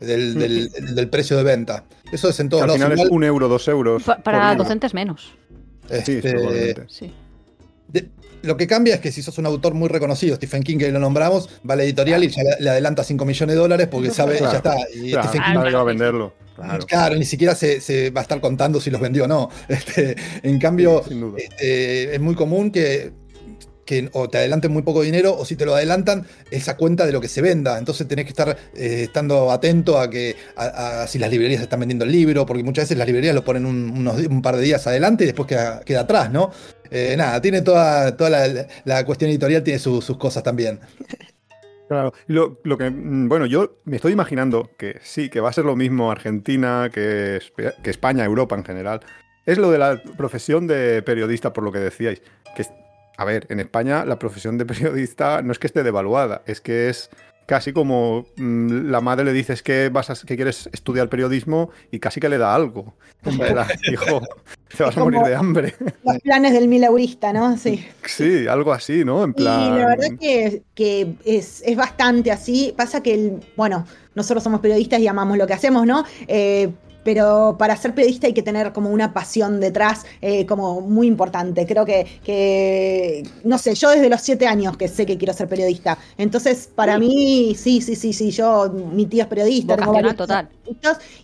Del, 0.00 0.34
del, 0.34 1.08
precio 1.08 1.38
de 1.38 1.42
venta. 1.42 1.84
Eso 2.12 2.28
es 2.28 2.38
en 2.40 2.50
todos 2.50 2.64
Al 2.64 2.72
final 2.72 2.92
es 2.92 3.08
un 3.08 3.24
euro, 3.24 3.48
dos 3.48 3.66
euros. 3.66 4.02
para 4.22 4.54
docentes 4.54 4.92
menos. 4.92 5.32
Este, 5.88 6.20
sí, 6.88 7.14
lo 8.46 8.56
que 8.56 8.66
cambia 8.66 8.94
es 8.94 9.00
que 9.00 9.12
si 9.12 9.22
sos 9.22 9.36
un 9.38 9.46
autor 9.46 9.74
muy 9.74 9.88
reconocido, 9.88 10.36
Stephen 10.36 10.62
King, 10.62 10.78
que 10.78 10.90
lo 10.90 10.98
nombramos, 10.98 11.48
va 11.68 11.74
a 11.74 11.76
la 11.76 11.84
editorial 11.84 12.24
y 12.24 12.28
ya 12.28 12.42
le, 12.58 12.70
adelanta 12.70 13.04
5 13.04 13.24
millones 13.24 13.54
de 13.54 13.60
dólares 13.60 13.88
porque 13.90 14.10
sabe, 14.10 14.38
ya 14.40 14.52
está. 14.52 14.76
Y 14.94 15.10
Stephen 15.10 15.42
King 15.42 15.74
va 15.74 15.80
a 15.80 15.84
venderlo. 15.84 16.32
Claro. 16.86 17.16
ni 17.16 17.24
siquiera 17.24 17.54
se, 17.54 18.10
va 18.10 18.20
a 18.20 18.22
estar 18.22 18.40
contando 18.40 18.80
si 18.80 18.90
los 18.90 19.00
vendió 19.00 19.24
o 19.24 19.28
no. 19.28 19.50
Este, 19.68 20.16
en 20.42 20.58
cambio, 20.58 21.02
este, 21.36 22.14
es 22.14 22.20
muy 22.20 22.34
común 22.34 22.70
que, 22.70 23.12
que, 23.86 24.10
o 24.12 24.28
te 24.28 24.38
adelanten 24.38 24.72
muy 24.72 24.82
poco 24.82 25.00
dinero 25.00 25.34
o 25.34 25.46
si 25.46 25.56
te 25.56 25.64
lo 25.64 25.74
adelantan, 25.74 26.26
esa 26.50 26.76
cuenta 26.76 27.06
de 27.06 27.12
lo 27.12 27.20
que 27.22 27.28
se 27.28 27.40
venda. 27.40 27.78
Entonces 27.78 28.06
tenés 28.06 28.26
que 28.26 28.32
estar 28.32 28.50
eh, 28.74 29.04
estando 29.04 29.50
atento 29.50 29.98
a 29.98 30.10
que 30.10 30.36
si 31.06 31.18
las 31.18 31.30
librerías 31.30 31.62
están 31.62 31.80
vendiendo 31.80 32.04
el 32.04 32.12
libro, 32.12 32.44
porque 32.44 32.62
muchas 32.62 32.84
veces 32.84 32.98
las 32.98 33.06
librerías 33.06 33.34
lo 33.34 33.44
ponen 33.44 33.64
un, 33.64 34.42
par 34.42 34.56
de 34.56 34.62
días 34.62 34.86
adelante 34.86 35.24
y 35.24 35.28
después 35.28 35.48
queda, 35.48 35.80
queda 35.80 36.00
atrás, 36.00 36.30
¿no? 36.30 36.50
Eh, 36.90 37.14
nada, 37.16 37.40
tiene 37.40 37.62
toda, 37.62 38.16
toda 38.16 38.30
la, 38.84 39.04
cuestión 39.04 39.30
editorial, 39.30 39.62
tiene 39.62 39.78
sus 39.78 40.16
cosas 40.18 40.42
también. 40.42 40.80
Claro, 41.88 42.12
lo, 42.26 42.58
lo, 42.64 42.76
que, 42.76 42.90
mm, 42.90 43.28
bueno, 43.28 43.46
yo 43.46 43.78
me 43.84 43.94
estoy 43.94 44.12
imaginando 44.12 44.70
que 44.76 44.98
sí, 45.04 45.28
que 45.28 45.38
va 45.38 45.50
a 45.50 45.52
ser 45.52 45.64
lo 45.64 45.76
mismo 45.76 46.10
Argentina 46.10 46.90
que, 46.92 47.38
que 47.80 47.90
España, 47.90 48.24
Europa 48.24 48.56
en 48.56 48.64
general. 48.64 49.02
Es 49.44 49.58
lo 49.58 49.70
de 49.70 49.78
la 49.78 50.02
profesión 50.16 50.66
de 50.66 51.00
periodista, 51.02 51.52
por 51.52 51.62
lo 51.62 51.70
que 51.70 51.78
decíais. 51.78 52.20
Que, 52.56 52.64
a 53.16 53.24
ver, 53.24 53.46
en 53.50 53.60
España 53.60 54.04
la 54.04 54.18
profesión 54.18 54.58
de 54.58 54.66
periodista 54.66 55.42
no 55.42 55.52
es 55.52 55.58
que 55.58 55.66
esté 55.66 55.82
devaluada, 55.82 56.42
es 56.46 56.60
que 56.60 56.88
es 56.88 57.10
casi 57.46 57.72
como 57.72 58.26
mm, 58.36 58.90
la 58.90 59.00
madre 59.00 59.24
le 59.24 59.32
dices 59.32 59.62
que 59.62 59.88
vas 59.88 60.10
a, 60.10 60.14
que 60.26 60.36
quieres 60.36 60.68
estudiar 60.72 61.08
periodismo 61.08 61.70
y 61.90 62.00
casi 62.00 62.20
que 62.20 62.28
le 62.28 62.38
da 62.38 62.54
algo. 62.54 62.94
hijo, 63.92 64.20
te 64.76 64.82
vas 64.82 64.96
a 64.96 65.00
morir 65.00 65.20
de 65.22 65.34
hambre. 65.34 65.74
Los 66.04 66.18
planes 66.18 66.52
del 66.52 66.68
milaurista, 66.68 67.32
¿no? 67.32 67.56
Sí. 67.56 67.84
Sí, 68.04 68.46
algo 68.46 68.72
así, 68.72 69.04
¿no? 69.04 69.24
En 69.24 69.32
plan. 69.32 69.74
Y 69.74 69.78
la 69.78 69.86
verdad 69.86 70.08
que, 70.20 70.62
que 70.74 71.14
es, 71.24 71.62
es, 71.64 71.76
bastante 71.76 72.30
así. 72.30 72.74
Pasa 72.76 73.02
que, 73.02 73.14
el, 73.14 73.40
bueno, 73.56 73.86
nosotros 74.14 74.42
somos 74.42 74.60
periodistas 74.60 75.00
y 75.00 75.06
amamos 75.06 75.38
lo 75.38 75.46
que 75.46 75.54
hacemos, 75.54 75.86
¿no? 75.86 76.04
Eh, 76.26 76.70
pero 77.06 77.54
para 77.56 77.76
ser 77.76 77.94
periodista 77.94 78.26
hay 78.26 78.32
que 78.32 78.42
tener 78.42 78.72
como 78.72 78.90
una 78.90 79.14
pasión 79.14 79.60
detrás, 79.60 80.04
eh, 80.20 80.44
como 80.44 80.80
muy 80.80 81.06
importante. 81.06 81.64
Creo 81.64 81.84
que, 81.84 83.22
no 83.44 83.58
sé, 83.58 83.76
yo 83.76 83.90
desde 83.90 84.08
los 84.08 84.20
siete 84.20 84.48
años 84.48 84.76
que 84.76 84.88
sé 84.88 85.06
que 85.06 85.16
quiero 85.16 85.32
ser 85.32 85.48
periodista. 85.48 85.98
Entonces, 86.18 86.68
para 86.74 86.98
mí, 86.98 87.54
sí, 87.56 87.80
sí, 87.80 87.94
sí, 87.94 88.12
sí, 88.12 88.32
yo, 88.32 88.70
mi 88.70 89.06
tío 89.06 89.22
es 89.22 89.28
periodista. 89.28 89.76
Vocacional 89.76 90.16
total. 90.16 90.48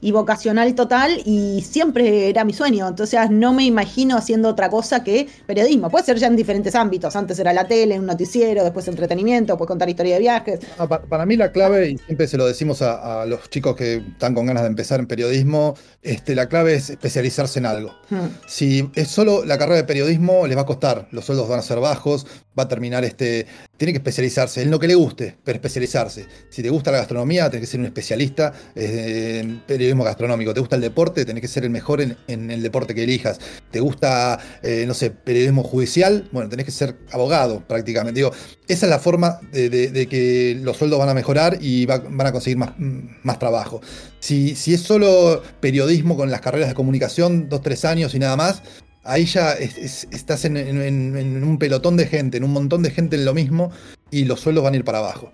Y 0.01 0.12
vocacional 0.12 0.74
total, 0.74 1.20
y 1.24 1.62
siempre 1.62 2.28
era 2.28 2.45
mi 2.45 2.53
sueño. 2.53 2.88
Entonces, 2.88 3.18
no 3.30 3.53
me 3.53 3.64
imagino 3.64 4.16
haciendo 4.16 4.49
otra 4.49 4.68
cosa 4.68 5.03
que 5.05 5.28
periodismo. 5.47 5.90
Puede 5.90 6.05
ser 6.05 6.18
ya 6.18 6.26
en 6.26 6.36
diferentes 6.36 6.74
ámbitos. 6.74 7.14
Antes 7.16 7.38
era 7.38 7.53
la 7.53 7.66
tele, 7.66 7.99
un 7.99 8.07
noticiero, 8.07 8.64
después 8.64 8.88
entretenimiento, 8.88 9.53
después 9.53 9.68
contar 9.68 9.88
historia 9.88 10.14
de 10.14 10.20
viajes. 10.20 10.61
Ah, 10.78 10.88
para, 10.88 11.26
mí 11.26 11.36
la 11.36 11.53
clave, 11.53 11.90
y 11.90 11.99
siempre 11.99 12.26
se 12.26 12.36
lo 12.36 12.47
decimos 12.47 12.82
a 12.82 13.24
los 13.26 13.49
chicos 13.51 13.76
que 13.76 13.97
están 13.97 14.34
con 14.34 14.47
ganas 14.47 14.62
de 14.62 14.68
empezar 14.68 15.01
en 15.01 15.07
periodismo, 15.07 15.74
este, 16.03 16.34
la 16.34 16.49
clave 16.49 16.74
es 16.74 16.90
especializarse 16.90 17.59
en 17.59 17.66
algo. 17.66 17.95
Hmm. 18.11 18.28
Si 18.47 18.90
es 18.95 19.09
solo 19.09 19.45
la 19.45 19.59
carrera 19.59 19.76
de 19.76 19.84
periodismo, 19.84 20.47
les 20.47 20.57
va 20.57 20.62
a 20.62 20.66
costar, 20.66 21.09
los 21.11 21.24
sueldos 21.24 21.49
van 21.49 21.61
a 21.61 21.62
ser 21.62 21.78
bajos, 21.78 22.26
va 22.59 22.64
a 22.64 22.68
terminar 22.68 23.05
este. 23.05 23.47
Tiene 23.83 23.95
que 23.95 23.99
especializarse 23.99 24.62
en 24.62 24.70
lo 24.70 24.78
que 24.78 24.87
le 24.87 24.95
guste, 24.95 25.35
pero 25.43 25.57
especializarse. 25.57 26.24
Si 26.51 26.62
te 26.62 26.70
gusta 26.70 26.93
la 26.93 26.99
gastronomía, 26.99 27.51
tenés 27.51 27.66
que 27.66 27.72
ser 27.72 27.80
un 27.80 27.87
especialista 27.87 28.53
en 28.76 29.61
periodismo 29.66 30.05
gastronómico. 30.05 30.55
Te 30.55 30.61
gusta 30.61 30.76
el 30.76 30.83
deporte, 30.83 31.24
tenés 31.24 31.41
que 31.41 31.49
ser 31.49 31.64
el 31.64 31.70
mejor 31.70 32.01
en, 32.01 32.16
el 32.28 32.62
deporte 32.62 32.95
que 32.95 33.03
elijas. 33.03 33.41
Te 33.72 33.80
gusta, 33.80 34.39
eh, 34.62 34.85
no 34.87 34.95
sé, 34.95 35.11
periodismo 35.11 35.64
judicial, 35.64 36.28
bueno, 36.30 36.49
tenés 36.49 36.64
que 36.64 36.70
ser 36.70 36.95
abogado 37.11 37.66
prácticamente. 37.66 38.20
Digo, 38.20 38.30
esa 38.68 38.87
es 38.87 38.91
la 38.91 39.01
forma 39.01 39.41
de, 39.51 40.07
que 40.09 40.61
los 40.62 40.76
sueldos 40.76 41.01
van 41.01 41.09
a 41.09 41.14
mejorar 41.14 41.59
y 41.61 41.85
van 41.85 42.24
a 42.24 42.30
conseguir 42.30 42.59
más, 42.59 42.74
más 42.78 43.41
trabajo. 43.41 43.80
Si, 44.20 44.55
si 44.55 44.74
es 44.74 44.83
solo 44.83 45.43
periodismo 45.59 46.16
con 46.16 46.30
las 46.30 46.41
carreras 46.41 46.68
de 46.68 46.74
comunicación, 46.76 47.49
dos, 47.49 47.62
tres 47.62 47.85
años 47.85 48.14
y 48.14 48.20
nada 48.20 48.37
más, 48.37 48.62
ahí 49.05 49.24
ya 49.24 49.53
estás 49.53 50.44
en, 50.44 51.44
un 51.44 51.59
pelotón 51.59 51.96
de 51.96 52.07
gente, 52.07 52.36
en 52.36 52.44
un 52.44 52.53
montón 52.53 52.82
de 52.82 52.90
gente 52.90 53.16
en 53.16 53.24
lo 53.24 53.34
mismo 53.34 53.72
y 54.11 54.24
los 54.24 54.40
sueldos 54.40 54.64
van 54.64 54.74
a 54.74 54.76
ir 54.76 54.84
para 54.84 54.98
abajo. 54.98 55.32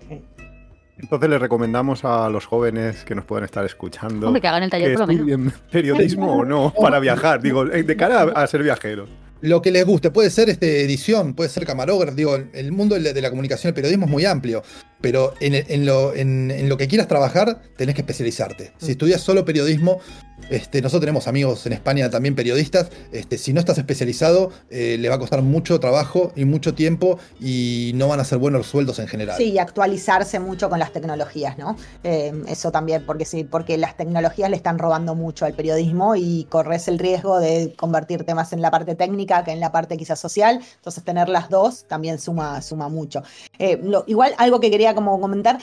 Entonces 0.99 1.31
le 1.31 1.39
recomendamos 1.39 2.05
a 2.05 2.29
los 2.29 2.47
jóvenes 2.47 3.05
que 3.05 3.14
nos 3.14 3.25
puedan 3.25 3.45
estar 3.45 3.64
escuchando 3.64 4.33
que 4.33 4.49
hagan 4.49 4.64
el 4.64 4.71
taller 4.71 4.97
que 4.97 5.51
periodismo 5.71 6.39
o 6.39 6.45
no 6.45 6.75
para 6.81 6.99
viajar, 6.99 7.41
digo, 7.41 7.64
de 7.64 7.97
cara 7.97 8.23
a, 8.23 8.47
ser 8.47 8.62
viajeros. 8.62 9.09
Lo 9.41 9.62
que 9.62 9.71
les 9.71 9.87
guste, 9.87 10.11
puede 10.11 10.31
ser 10.31 10.49
este, 10.51 10.83
edición, 10.83 11.35
puede 11.35 11.49
ser 11.49 11.64
camarógrafo, 11.64 12.16
digo, 12.16 12.37
el 12.53 12.73
mundo 12.73 12.99
de 12.99 13.23
la 13.23 13.31
comunicación 13.31 13.69
y 13.69 13.71
el 13.71 13.75
periodismo 13.75 14.07
es 14.07 14.11
muy 14.11 14.25
amplio. 14.25 14.64
Pero 15.01 15.35
en, 15.41 15.87
lo, 15.87 16.15
en, 16.15 16.69
lo, 16.69 16.77
que 16.77 16.89
quieras 16.89 17.07
trabajar, 17.07 17.63
tenés 17.77 17.95
que 17.95 18.01
especializarte. 18.01 18.73
Si 18.79 18.87
mm. 18.87 18.91
estudias 18.91 19.21
solo 19.21 19.45
periodismo, 19.45 20.01
este, 20.51 20.81
nosotros 20.81 21.01
tenemos 21.01 21.29
amigos 21.29 21.67
en 21.67 21.75
España 21.75 22.09
también 22.11 22.35
periodistas. 22.35 22.89
Este, 23.13 23.39
si 23.39 23.53
no 23.53 23.61
estás 23.61 23.79
especializado, 23.79 24.51
eh, 24.71 24.97
le 24.99 25.09
va 25.09 25.17
a 25.17 25.19
costar 25.19 25.43
mucho 25.43 25.79
trabajo 25.79 26.33
y 26.37 26.45
mucho 26.45 26.75
tiempo 26.75 27.19
y 27.41 27.93
no 27.95 28.09
van 28.09 28.21
a 28.21 28.25
ser 28.25 28.39
buenos 28.39 28.67
sueldos 28.67 28.99
en 28.99 29.09
general. 29.09 29.37
Sí, 29.37 29.51
y 29.53 29.59
actualizarse 29.59 30.41
mucho 30.41 30.71
con 30.71 30.79
las 30.79 30.93
tecnologías, 30.93 31.59
¿no? 31.59 31.77
Eh, 32.03 32.33
eso 32.49 32.73
también, 32.73 33.05
porque 33.05 33.25
sí, 33.25 33.45
porque 33.45 33.77
las 33.77 33.97
tecnologías 33.97 34.49
le 34.49 34.57
están 34.57 34.79
robando 34.79 35.15
mucho 35.15 35.45
al 35.45 35.55
periodismo 35.55 36.17
y 36.17 36.47
corres 36.49 36.89
el 36.89 36.99
riesgo 36.99 37.39
de 37.41 37.75
convertirte 37.77 38.35
más 38.35 38.53
en 38.53 38.63
la 38.63 38.71
parte 38.71 38.95
técnica 38.95 39.45
que 39.45 39.53
en 39.53 39.61
la 39.61 39.71
parte 39.71 39.97
quizás 39.97 40.19
social. 40.19 40.61
Entonces, 40.77 41.05
tener 41.05 41.29
las 41.29 41.51
dos 41.51 41.85
también 41.89 42.19
suma, 42.19 42.63
suma 42.63 42.89
mucho. 42.89 43.23
Eh, 43.59 43.81
igual, 44.07 44.35
algo 44.39 44.61
que 44.61 44.71
quería 44.71 44.88
como 44.95 45.20
comentar, 45.20 45.59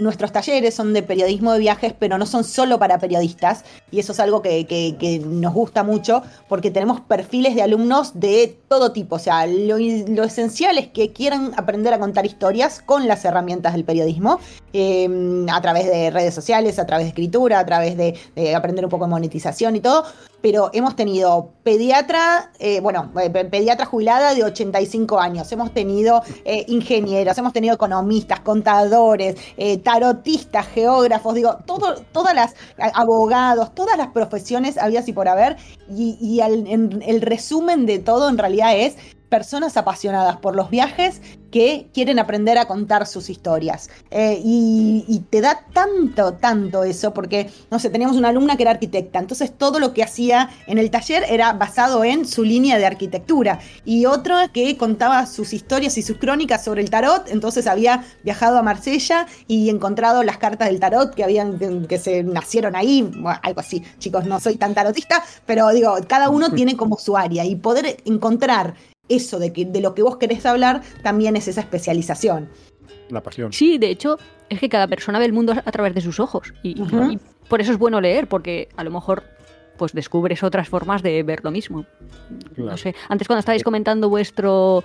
nuestros 0.00 0.32
talleres 0.32 0.74
son 0.74 0.92
de 0.92 1.02
periodismo 1.02 1.52
de 1.52 1.58
viajes, 1.58 1.94
pero 1.98 2.18
no 2.18 2.26
son 2.26 2.44
solo 2.44 2.78
para 2.78 2.98
periodistas, 2.98 3.64
y 3.90 4.00
eso 4.00 4.12
es 4.12 4.20
algo 4.20 4.42
que, 4.42 5.22
nos 5.24 5.54
gusta 5.54 5.82
mucho, 5.82 6.22
porque 6.48 6.70
tenemos 6.70 7.00
perfiles 7.00 7.54
de 7.54 7.62
alumnos 7.62 8.18
de 8.18 8.56
todo 8.68 8.92
tipo, 8.92 9.16
o 9.16 9.18
sea, 9.18 9.46
lo, 9.46 9.76
esencial 10.24 10.78
es 10.78 10.88
que 10.88 11.12
quieran 11.12 11.52
aprender 11.56 11.94
a 11.94 11.98
contar 11.98 12.26
historias 12.26 12.82
con 12.84 13.08
las 13.08 13.24
herramientas 13.24 13.72
del 13.74 13.84
periodismo, 13.84 14.40
em, 14.72 15.48
a 15.48 15.60
través 15.60 15.86
de 15.86 16.10
redes 16.10 16.34
sociales, 16.34 16.78
a 16.78 16.86
través 16.86 17.06
de 17.06 17.08
escritura, 17.08 17.58
a 17.58 17.66
través 17.66 17.96
de, 17.96 18.14
aprender 18.54 18.84
un 18.84 18.90
poco 18.90 19.04
de 19.04 19.10
monetización 19.10 19.76
y 19.76 19.80
todo, 19.80 20.04
pero 20.40 20.70
hemos 20.72 20.94
tenido 20.96 21.50
pediatra, 21.62 22.52
eh, 22.58 22.80
bueno, 22.80 23.10
eh, 23.20 23.30
pediatra 23.30 23.86
jubilada 23.86 24.34
de 24.34 24.44
85 24.44 25.18
años, 25.18 25.50
hemos 25.52 25.72
tenido 25.72 26.22
eh, 26.44 26.64
ingenieros, 26.68 27.36
hemos 27.38 27.52
tenido 27.52 27.74
economistas, 27.74 28.40
contadores, 28.40 29.36
tarotistas, 29.82 30.66
geógrafos, 30.68 31.34
digo, 31.34 31.58
todo, 31.66 31.96
todas 32.12 32.34
las 32.34 32.54
abogados, 32.94 33.74
todas 33.74 33.98
las 33.98 34.08
profesiones 34.08 34.78
había 34.78 35.00
así 35.00 35.12
por 35.12 35.28
haber. 35.28 35.56
Y, 35.90 36.40
el 36.40 37.20
resumen 37.20 37.86
de 37.86 37.98
todo 37.98 38.28
en 38.28 38.38
realidad 38.38 38.76
es 38.76 38.96
personas 39.28 39.76
apasionadas 39.76 40.36
por 40.36 40.56
los 40.56 40.70
viajes 40.70 41.20
que 41.50 41.88
quieren 41.94 42.18
aprender 42.18 42.58
a 42.58 42.66
contar 42.66 43.06
sus 43.06 43.30
historias. 43.30 43.90
Eh, 44.10 44.40
y, 44.44 45.24
te 45.30 45.40
da 45.40 45.64
tanto, 45.72 46.34
tanto 46.34 46.84
eso, 46.84 47.12
porque, 47.12 47.50
no 47.70 47.78
sé, 47.78 47.90
teníamos 47.90 48.16
una 48.16 48.28
alumna 48.28 48.56
que 48.56 48.62
era 48.62 48.72
arquitecta, 48.72 49.18
entonces 49.18 49.56
todo 49.56 49.78
lo 49.78 49.92
que 49.92 50.02
hacía 50.02 50.50
en 50.66 50.78
el 50.78 50.90
taller 50.90 51.24
era 51.28 51.52
basado 51.52 52.04
en 52.04 52.26
su 52.26 52.44
línea 52.44 52.78
de 52.78 52.86
arquitectura. 52.86 53.60
Y 53.84 54.06
otra 54.06 54.48
que 54.48 54.76
contaba 54.76 55.26
sus 55.26 55.52
historias 55.52 55.98
y 55.98 56.02
sus 56.02 56.18
crónicas 56.18 56.64
sobre 56.64 56.82
el 56.82 56.90
tarot, 56.90 57.28
entonces 57.28 57.66
había 57.66 58.04
viajado 58.24 58.58
a 58.58 58.62
Marsella 58.62 59.26
y 59.46 59.70
encontrado 59.70 60.22
las 60.22 60.38
cartas 60.38 60.68
del 60.68 60.80
tarot 60.80 61.14
que 61.14 61.24
habían, 61.24 61.58
que 61.86 61.98
se 61.98 62.22
nacieron 62.22 62.76
ahí, 62.76 63.10
algo 63.42 63.60
así. 63.60 63.82
Chicos, 63.98 64.24
no 64.24 64.40
soy 64.40 64.56
tan 64.56 64.74
tarotista, 64.74 65.24
pero 65.46 65.68
digo, 65.70 65.96
cada 66.06 66.30
uno 66.30 66.50
tiene 66.54 66.76
como 66.76 66.98
su 66.98 67.16
área 67.16 67.44
y 67.44 67.56
poder 67.56 67.98
encontrar 68.04 68.74
eso 69.08 69.38
de, 69.38 69.52
que, 69.52 69.64
de 69.64 69.80
lo 69.80 69.94
que 69.94 70.02
vos 70.02 70.16
querés 70.16 70.44
hablar 70.46 70.82
también 71.02 71.36
es 71.36 71.48
esa 71.48 71.60
especialización. 71.60 72.48
La 73.08 73.22
pasión. 73.22 73.52
Sí, 73.52 73.78
de 73.78 73.90
hecho, 73.90 74.18
es 74.48 74.60
que 74.60 74.68
cada 74.68 74.86
persona 74.86 75.18
ve 75.18 75.24
el 75.24 75.32
mundo 75.32 75.52
a 75.52 75.72
través 75.72 75.94
de 75.94 76.00
sus 76.00 76.20
ojos. 76.20 76.52
Y, 76.62 76.82
por 77.48 77.60
eso 77.60 77.72
es 77.72 77.78
bueno 77.78 78.00
leer, 78.00 78.28
porque 78.28 78.68
a 78.76 78.84
lo 78.84 78.90
mejor 78.90 79.24
pues 79.78 79.92
descubres 79.92 80.42
otras 80.42 80.68
formas 80.68 81.02
de 81.02 81.22
ver 81.22 81.44
lo 81.44 81.50
mismo. 81.50 81.86
No 82.56 82.76
sé. 82.76 82.94
Antes 83.08 83.28
cuando 83.28 83.40
estabais 83.40 83.62
comentando 83.62 84.08
vuestro 84.08 84.82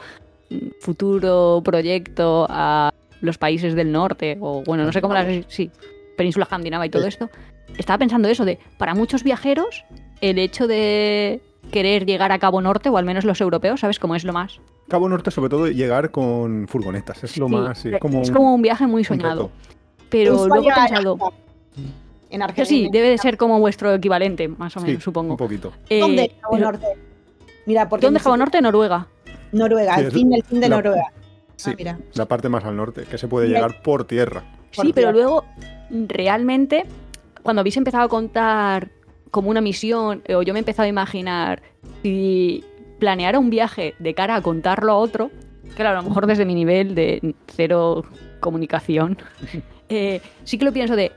futuro 0.79 1.61
proyecto 1.63 2.45
a 2.47 2.93
los 3.21 3.37
países 3.37 3.73
del 3.73 3.91
norte, 3.91 4.37
o 4.39 4.63
bueno, 4.63 4.83
no 4.85 4.91
sé 4.91 5.01
cómo 5.01 5.13
las. 5.13 5.45
Sí, 5.47 5.71
península 6.15 6.43
escandinava 6.43 6.85
y 6.85 6.89
todo 6.89 7.07
esto. 7.07 7.29
Estaba 7.77 7.97
pensando 7.97 8.27
eso 8.27 8.45
de, 8.45 8.59
para 8.77 8.93
muchos 8.93 9.23
viajeros, 9.23 9.83
el 10.21 10.37
hecho 10.37 10.67
de 10.67 11.41
querer 11.73 12.05
llegar 12.05 12.31
a 12.31 12.39
Cabo 12.39 12.61
Norte, 12.61 12.89
o 12.89 12.97
al 12.97 13.03
menos 13.03 13.25
los 13.25 13.41
europeos, 13.41 13.79
¿sabes 13.81 13.99
cómo 13.99 14.15
es 14.15 14.23
lo 14.23 14.31
más? 14.31 14.61
Cabo 14.87 15.09
Norte, 15.09 15.31
sobre 15.31 15.49
todo, 15.49 15.67
llegar 15.67 16.11
con 16.11 16.67
furgonetas. 16.69 17.23
Es 17.23 17.35
lo 17.37 17.49
más. 17.49 17.83
es 17.85 17.99
como 18.31 18.53
un 18.53 18.61
viaje 18.61 18.87
muy 18.87 19.03
soñado. 19.03 19.49
Pero 20.09 20.47
luego 20.47 20.69
he 20.69 20.73
pensado. 20.73 21.17
En 22.29 22.41
Argentina. 22.41 22.65
Sí, 22.65 22.89
debe 22.91 23.09
de 23.09 23.17
ser 23.17 23.37
como 23.37 23.59
vuestro 23.59 23.93
equivalente, 23.93 24.47
más 24.47 24.75
o 24.77 24.81
menos, 24.81 25.03
supongo. 25.03 25.31
Un 25.31 25.37
poquito. 25.37 25.73
Eh, 25.89 25.99
¿Dónde 25.99 26.31
Cabo 26.41 26.57
Norte? 26.57 26.85
Mira, 27.65 27.89
porque 27.89 28.05
¿Dónde 28.05 28.19
Cabo 28.19 28.37
Norte? 28.37 28.61
Noruega. 28.61 29.07
Noruega, 29.51 29.95
el 29.95 30.11
fin, 30.11 30.29
del 30.29 30.43
fin 30.43 30.59
de 30.59 30.69
Noruega. 30.69 31.11
Sí, 31.55 31.71
ah, 31.71 31.75
mira. 31.77 31.99
la 32.13 32.25
parte 32.25 32.49
más 32.49 32.65
al 32.65 32.75
norte, 32.75 33.03
que 33.03 33.17
se 33.17 33.27
puede 33.27 33.47
llegar 33.47 33.81
por 33.83 34.05
tierra. 34.05 34.43
Sí, 34.71 34.91
pero 34.93 35.11
luego, 35.11 35.45
realmente, 35.91 36.85
cuando 37.43 37.59
habéis 37.59 37.77
empezado 37.77 38.05
a 38.05 38.09
contar 38.09 38.89
como 39.33 39.49
una 39.49 39.61
misión, 39.61 40.21
o 40.29 40.43
yo 40.43 40.53
me 40.53 40.59
he 40.59 40.61
empezado 40.61 40.85
a 40.85 40.89
imaginar 40.89 41.63
si 42.03 42.63
planeara 42.99 43.39
un 43.39 43.49
viaje 43.49 43.95
de 43.97 44.13
cara 44.13 44.35
a 44.35 44.41
contarlo 44.43 44.91
a 44.91 44.95
otro, 44.95 45.31
claro, 45.75 45.97
a 45.97 46.01
lo 46.03 46.07
mejor 46.07 46.27
desde 46.27 46.45
mi 46.45 46.53
nivel 46.53 46.93
de 46.93 47.33
cero 47.47 48.05
comunicación, 48.39 49.17
eh, 49.89 50.21
sí 50.43 50.59
que 50.59 50.65
lo 50.65 50.71
pienso 50.71 50.95
de, 50.95 51.11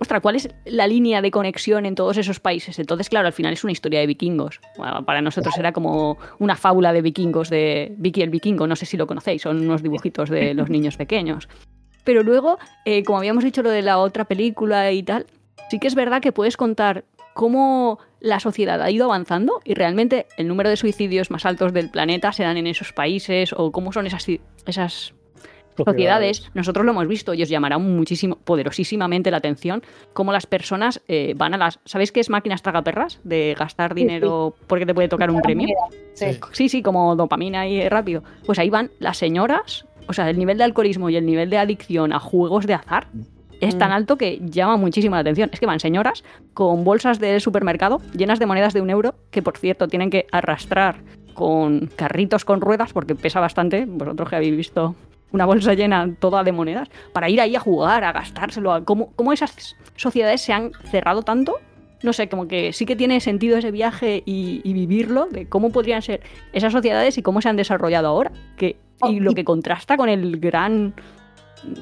ostras, 0.00 0.20
¿cuál 0.20 0.34
es 0.34 0.48
la 0.64 0.88
línea 0.88 1.22
de 1.22 1.30
conexión 1.30 1.86
en 1.86 1.94
todos 1.94 2.16
esos 2.16 2.40
países? 2.40 2.76
Entonces, 2.80 3.08
claro, 3.08 3.28
al 3.28 3.32
final 3.32 3.52
es 3.52 3.62
una 3.62 3.72
historia 3.72 4.00
de 4.00 4.08
vikingos. 4.08 4.60
para 5.06 5.22
nosotros 5.22 5.56
era 5.56 5.70
como 5.70 6.18
una 6.40 6.56
fábula 6.56 6.92
de 6.92 7.02
vikingos, 7.02 7.50
de 7.50 7.94
Vicky 7.98 8.22
el 8.22 8.30
vikingo, 8.30 8.66
no 8.66 8.74
sé 8.74 8.84
si 8.84 8.96
lo 8.96 9.06
conocéis, 9.06 9.42
son 9.42 9.60
unos 9.60 9.80
dibujitos 9.80 10.28
de 10.28 10.54
los 10.54 10.68
niños 10.70 10.96
pequeños. 10.96 11.48
Pero 12.02 12.24
luego, 12.24 12.58
eh, 12.84 13.04
como 13.04 13.18
habíamos 13.18 13.44
dicho 13.44 13.62
lo 13.62 13.70
de 13.70 13.82
la 13.82 13.98
otra 13.98 14.24
película 14.24 14.90
y 14.90 15.04
tal, 15.04 15.26
sí 15.70 15.78
que 15.78 15.86
es 15.86 15.94
verdad 15.94 16.20
que 16.20 16.32
puedes 16.32 16.56
contar 16.56 17.04
cómo 17.34 17.98
la 18.20 18.40
sociedad 18.40 18.80
ha 18.82 18.90
ido 18.90 19.06
avanzando 19.06 19.60
y 19.64 19.74
realmente 19.74 20.26
el 20.36 20.48
número 20.48 20.68
de 20.68 20.76
suicidios 20.76 21.30
más 21.30 21.46
altos 21.46 21.72
del 21.72 21.90
planeta 21.90 22.32
se 22.32 22.42
dan 22.42 22.56
en 22.56 22.66
esos 22.66 22.92
países 22.92 23.54
o 23.56 23.72
cómo 23.72 23.92
son 23.92 24.06
esas, 24.06 24.26
esas 24.66 25.14
sociedades. 25.76 26.50
Nosotros 26.54 26.84
lo 26.84 26.92
hemos 26.92 27.08
visto 27.08 27.34
y 27.34 27.42
os 27.42 27.48
llamará 27.48 27.78
muchísimo, 27.78 28.36
poderosísimamente 28.36 29.30
la 29.30 29.38
atención 29.38 29.82
cómo 30.12 30.32
las 30.32 30.46
personas 30.46 31.00
eh, 31.08 31.34
van 31.36 31.54
a 31.54 31.58
las... 31.58 31.80
¿Sabéis 31.84 32.12
qué 32.12 32.20
es 32.20 32.30
máquinas 32.30 32.62
tragaperras? 32.62 33.20
De 33.24 33.56
gastar 33.58 33.94
dinero 33.94 34.54
porque 34.66 34.86
te 34.86 34.94
puede 34.94 35.08
tocar 35.08 35.30
un 35.30 35.40
premio. 35.40 35.68
Sí. 36.14 36.68
sí, 36.68 36.82
como 36.82 37.16
dopamina 37.16 37.66
y 37.66 37.88
rápido. 37.88 38.22
Pues 38.44 38.58
ahí 38.58 38.70
van 38.70 38.90
las 38.98 39.16
señoras, 39.16 39.86
o 40.06 40.12
sea, 40.12 40.28
el 40.28 40.38
nivel 40.38 40.58
de 40.58 40.64
alcoholismo 40.64 41.08
y 41.10 41.16
el 41.16 41.24
nivel 41.24 41.50
de 41.50 41.58
adicción 41.58 42.12
a 42.12 42.18
juegos 42.18 42.66
de 42.66 42.74
azar 42.74 43.06
es 43.60 43.78
tan 43.78 43.90
mm. 43.90 43.94
alto 43.94 44.16
que 44.16 44.40
llama 44.42 44.76
muchísimo 44.76 45.14
la 45.14 45.20
atención. 45.20 45.50
Es 45.52 45.60
que 45.60 45.66
van 45.66 45.80
señoras 45.80 46.24
con 46.54 46.84
bolsas 46.84 47.18
del 47.18 47.40
supermercado 47.40 48.00
llenas 48.16 48.38
de 48.38 48.46
monedas 48.46 48.72
de 48.72 48.80
un 48.80 48.90
euro, 48.90 49.14
que 49.30 49.42
por 49.42 49.58
cierto 49.58 49.88
tienen 49.88 50.10
que 50.10 50.26
arrastrar 50.32 50.96
con 51.34 51.86
carritos 51.96 52.44
con 52.44 52.60
ruedas, 52.60 52.92
porque 52.92 53.14
pesa 53.14 53.40
bastante, 53.40 53.86
vosotros 53.86 54.28
que 54.28 54.36
habéis 54.36 54.56
visto 54.56 54.94
una 55.32 55.46
bolsa 55.46 55.74
llena 55.74 56.12
toda 56.18 56.42
de 56.42 56.52
monedas, 56.52 56.88
para 57.12 57.28
ir 57.28 57.40
ahí 57.40 57.54
a 57.54 57.60
jugar, 57.60 58.04
a 58.04 58.12
gastárselo. 58.12 58.84
¿Cómo, 58.84 59.12
cómo 59.14 59.32
esas 59.32 59.76
sociedades 59.96 60.40
se 60.40 60.52
han 60.52 60.72
cerrado 60.90 61.22
tanto? 61.22 61.56
No 62.02 62.12
sé, 62.12 62.28
como 62.28 62.48
que 62.48 62.72
sí 62.72 62.86
que 62.86 62.96
tiene 62.96 63.20
sentido 63.20 63.58
ese 63.58 63.70
viaje 63.70 64.22
y, 64.24 64.72
vivirlo, 64.72 65.26
de 65.26 65.46
cómo 65.46 65.70
podrían 65.70 66.02
ser 66.02 66.22
esas 66.52 66.72
sociedades 66.72 67.18
y 67.18 67.22
cómo 67.22 67.42
se 67.42 67.48
han 67.48 67.56
desarrollado 67.56 68.08
ahora. 68.08 68.32
Que, 68.56 68.76
y 69.06 69.20
lo 69.20 69.34
que 69.34 69.44
contrasta 69.44 69.96
con 69.96 70.08
el 70.08 70.40
gran 70.40 70.94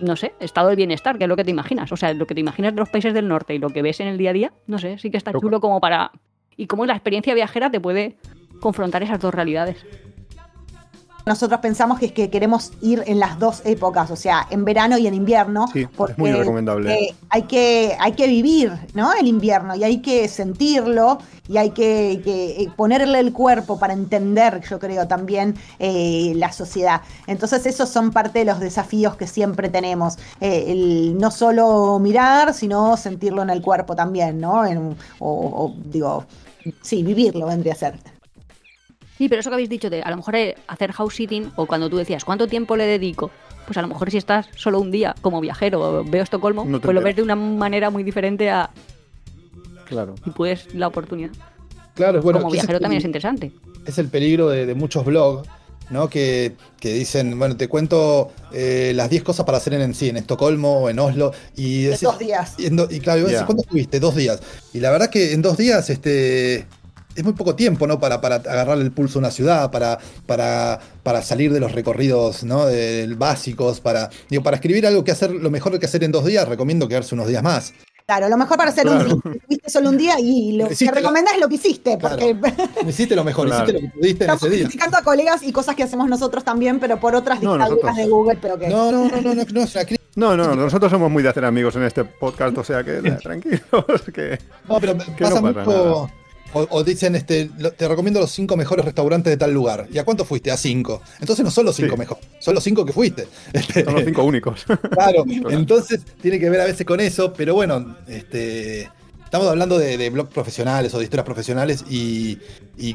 no 0.03 0.17
sé, 0.17 0.35
estado 0.41 0.69
del 0.69 0.77
bienestar, 0.77 1.19
que 1.19 1.25
es 1.25 1.29
lo 1.29 1.37
que 1.37 1.45
te 1.45 1.51
imaginas. 1.51 1.91
O 1.93 1.97
sea, 1.97 2.13
lo 2.15 2.27
que 2.27 2.35
te 2.35 2.41
imaginas 2.41 2.75
de 2.75 2.81
los 2.81 2.89
países 2.89 3.15
del 3.15 3.29
norte 3.29 3.55
y 3.55 3.59
lo 3.59 3.71
que 3.71 3.83
ves 3.83 4.01
en 4.01 4.09
el 4.09 4.19
día 4.19 4.31
a 4.31 4.33
día, 4.33 4.53
no 4.67 4.79
sé, 4.79 4.99
sí 4.99 5.11
que 5.11 5.17
está 5.17 5.33
chulo 5.33 5.61
como 5.61 5.81
para... 5.81 6.13
Y 6.57 6.67
cómo 6.67 6.87
la 6.87 6.95
experiencia 6.95 7.35
viajera 7.35 7.71
te 7.71 7.81
puede 7.81 8.17
confrontar 8.61 9.03
esas 9.03 9.21
dos 9.21 9.33
realidades. 9.33 9.85
Nosotros 11.29 11.61
pensamos 11.61 11.99
que 11.99 12.07
es 12.07 12.13
que 12.13 12.31
queremos 12.31 12.73
ir 12.81 13.03
en 13.07 13.21
las 13.21 13.39
dos 13.39 13.61
épocas, 13.67 14.11
o 14.11 14.17
sea, 14.17 14.47
en 14.49 14.65
verano 14.65 14.97
y 14.97 15.07
en 15.07 15.13
invierno. 15.13 15.67
Sí, 15.71 15.87
porque, 15.87 16.13
es 16.13 16.19
muy 16.19 16.33
recomendable. 16.33 16.95
Eh, 16.95 17.15
hay, 17.29 17.43
que, 17.43 17.95
hay 18.01 18.13
que 18.13 18.27
vivir, 18.27 18.73
¿no? 18.95 19.13
El 19.13 19.27
invierno 19.27 19.77
y 19.77 19.85
hay 19.85 19.99
que 19.99 20.27
sentirlo 20.29 21.19
y 21.47 21.59
hay 21.59 21.71
que, 21.71 22.13
eh, 22.13 22.69
ponerle 22.77 23.21
el 23.21 23.35
cuerpo 23.35 23.79
para 23.79 23.93
entender, 23.93 24.63
yo 24.69 24.79
creo, 24.79 25.07
también 25.07 25.55
eh, 25.79 26.33
la 26.35 26.51
sociedad. 26.51 27.03
Entonces, 27.27 27.67
esos 27.67 27.91
son 27.91 28.11
parte 28.11 28.39
de 28.39 28.45
los 28.47 28.59
desafíos 28.59 29.15
que 29.17 29.27
siempre 29.27 29.69
tenemos. 29.69 30.19
el 30.41 31.19
no 31.19 31.31
solo 31.31 31.99
mirar, 31.99 32.55
sino 32.55 32.97
sentirlo 32.97 33.43
en 33.43 33.51
el 33.51 33.61
cuerpo 33.61 33.95
también, 33.95 34.41
¿no? 34.41 34.63
o 35.19 35.75
digo, 35.85 36.25
sí, 36.81 37.03
vivirlo 37.03 37.47
vendría 37.47 37.75
a 37.75 37.77
ser. 37.77 38.18
Sí, 39.19 39.29
pero 39.29 39.41
eso 39.41 39.51
que 39.51 39.55
habéis 39.55 39.69
dicho 39.69 39.91
de 39.91 40.01
a 40.01 40.11
lo 40.11 40.17
mejor 40.17 40.37
eh, 40.37 40.55
hacer 40.69 40.93
house 40.93 41.17
sitting 41.17 41.51
o 41.57 41.67
cuando 41.67 41.91
tú 41.91 41.97
decías 41.97 42.25
cuánto 42.25 42.47
tiempo 42.47 42.77
le 42.77 42.87
dedico, 42.87 43.33
pues 43.67 43.77
a 43.77 43.83
lo 43.83 43.89
mejor 43.89 44.13
si 44.13 44.17
estás 44.17 44.47
solo 44.55 44.79
un 44.79 44.93
día 44.93 45.17
como 45.21 45.41
viajero 45.41 46.05
veo 46.05 46.23
Estocolmo, 46.23 46.65
pues 46.81 46.95
lo 46.95 47.03
ves 47.03 47.17
de 47.17 47.23
una 47.23 47.35
manera 47.35 47.91
muy 47.91 48.05
diferente 48.05 48.49
a... 48.49 48.71
Claro. 49.87 50.15
Y 50.25 50.31
puedes 50.31 50.73
la 50.73 50.87
oportunidad. 50.87 51.31
Claro, 51.95 52.23
bueno. 52.23 52.39
Como 52.39 52.53
viajero 52.53 52.79
también 52.79 53.01
es 53.01 53.05
interesante. 53.05 53.51
Es 53.87 53.99
el 53.99 54.07
peligro 54.07 54.51
de, 54.51 54.73
muchos 54.77 55.05
blogs, 55.05 55.49
¿no? 55.91 56.09
Que, 56.09 56.55
dicen, 56.81 57.37
bueno, 57.37 57.57
te 57.57 57.67
cuento 57.67 58.31
eh, 58.53 58.93
las 58.95 59.11
10 59.11 59.25
cosas 59.25 59.45
para 59.45 59.59
hacer 59.59 59.75
en, 59.75 59.95
sí, 59.95 60.11
en 60.11 60.17
Estocolmo 60.19 60.83
o 60.83 60.91
en 60.91 61.01
Oslo. 61.01 61.33
Y 61.57 61.87
dos 61.87 62.19
días. 62.21 62.55
Y, 62.57 63.01
claro, 63.01 63.27
¿cuánto 63.47 63.63
estuviste? 63.63 63.99
Dos 63.99 64.15
días. 64.15 64.41
Y 64.73 64.79
la 64.79 64.93
verdad 64.93 65.11
que 65.11 65.33
en 65.33 65.43
dos 65.43 65.57
días, 65.57 65.91
este 65.91 66.67
es 67.19 67.25
muy 67.25 67.33
poco 67.33 67.57
tiempo, 67.57 67.87
¿no? 67.87 67.99
Para, 67.99 68.21
para 68.21 68.37
agarrarle 68.37 68.85
el 68.85 68.93
pulso 68.93 69.19
a 69.19 69.21
una 69.21 69.31
ciudad, 69.33 69.73
para, 69.73 69.99
para, 70.25 70.79
para 71.03 71.21
salir 71.21 71.53
de 71.53 71.59
los 71.59 71.73
recorridos, 71.73 72.45
¿no? 72.45 72.65
De, 72.65 73.09
de, 73.09 73.15
básicos, 73.15 73.81
para, 73.81 74.09
digo, 74.31 74.45
para 74.45 74.57
escribir 74.57 74.87
algo 74.87 75.03
que 75.03 75.11
hacer, 75.11 75.33
lo 75.33 75.51
mejor 75.51 75.79
que 75.81 75.87
hacer 75.87 76.05
en 76.05 76.13
dos 76.13 76.25
días, 76.25 76.47
recomiendo 76.47 76.87
quedarse 76.87 77.17
unos 77.17 77.27
días 77.27 77.43
más. 77.43 77.75
Claro, 78.07 78.29
lo 78.29 78.39
mejor 78.39 78.57
para 78.57 78.71
hacer 78.71 78.85
claro. 78.87 79.21
un 79.23 79.33
día, 79.33 79.43
viste 79.49 79.69
solo 79.69 79.91
un 79.91 79.99
día 79.99 80.15
y 80.19 80.53
lo 80.53 80.69
que 80.69 80.91
recomendás 80.91 81.35
es 81.35 81.41
lo 81.41 81.49
que 81.49 81.57
hiciste. 81.57 81.99
Porque... 81.99 82.37
Claro. 82.39 82.89
Hiciste 82.89 83.17
lo 83.17 83.25
mejor, 83.25 83.49
claro. 83.49 83.65
hiciste 83.65 83.83
lo 83.83 83.93
que 83.93 83.99
pudiste 83.99 84.25
Estamos 84.25 84.43
en 84.43 84.49
ese 84.49 84.57
día. 84.57 84.65
criticando 84.67 84.97
a 84.97 85.03
colegas 85.03 85.43
y 85.43 85.53
cosas 85.53 85.75
que 85.75 85.83
hacemos 85.83 86.09
nosotros 86.09 86.45
también, 86.45 86.79
pero 86.79 86.99
por 86.99 87.15
otras 87.15 87.43
no, 87.43 87.53
dictaduras 87.53 87.97
de 87.97 88.07
Google, 88.07 88.39
pero 88.41 88.59
que... 88.59 88.69
No, 88.69 88.91
no, 88.91 89.09
no, 89.09 89.21
no, 89.21 89.35
no, 89.35 89.45
no 89.45 89.61
es 89.63 89.75
una 89.75 89.85
crítica. 89.85 89.99
No, 90.17 90.37
no, 90.37 90.57
nosotros 90.57 90.91
somos 90.91 91.13
muy 91.13 91.23
de 91.23 91.29
hacer 91.29 91.45
amigos 91.45 91.77
en 91.77 91.85
este 91.85 92.03
podcast, 92.03 92.59
o 92.59 92.65
sea 92.65 92.83
que 92.83 93.01
tranquilos, 93.23 93.61
que 94.13 94.37
no, 94.69 94.81
pero 94.81 94.99
que 94.99 95.25
pasa, 95.25 95.41
no 95.41 95.55
pasa 95.55 95.65
mucho, 95.65 96.11
o, 96.53 96.83
dicen, 96.83 97.15
este, 97.15 97.51
te 97.77 97.89
recomiendo 97.89 98.21
los 98.21 98.31
cinco 98.31 98.57
mejores 98.57 98.85
restaurantes 98.85 99.31
de 99.31 99.37
tal 99.37 99.53
lugar. 99.53 99.87
¿Y 99.93 99.99
a 99.99 100.05
cuánto 100.05 100.25
fuiste? 100.25 100.51
A 100.51 100.57
cinco. 100.57 101.03
Entonces 101.21 101.45
no 101.45 101.51
son 101.51 101.67
los 101.67 101.77
cinco 101.77 101.97
mejores, 101.97 102.25
son 102.39 102.55
los 102.55 102.65
cinco 102.65 102.87
que 102.87 102.93
fuiste. 102.93 103.29
son 103.85 103.95
los 103.95 104.05
cinco 104.05 104.25
únicos. 104.25 104.65
Claro, 104.91 105.25
entonces 105.51 106.01
tiene 106.21 106.39
que 106.39 106.49
ver 106.49 106.61
a 106.61 106.65
veces 106.65 106.87
con 106.87 107.01
eso, 107.01 107.33
pero 107.33 107.55
bueno, 107.55 107.97
este, 108.09 108.89
estamos 109.25 109.47
hablando 109.47 109.79
de, 109.79 110.09
blogs 110.11 110.33
profesionales 110.33 110.95
o 110.95 110.99
de 110.99 111.05
historias 111.05 111.27
profesionales 111.27 111.85
y, 111.89 112.39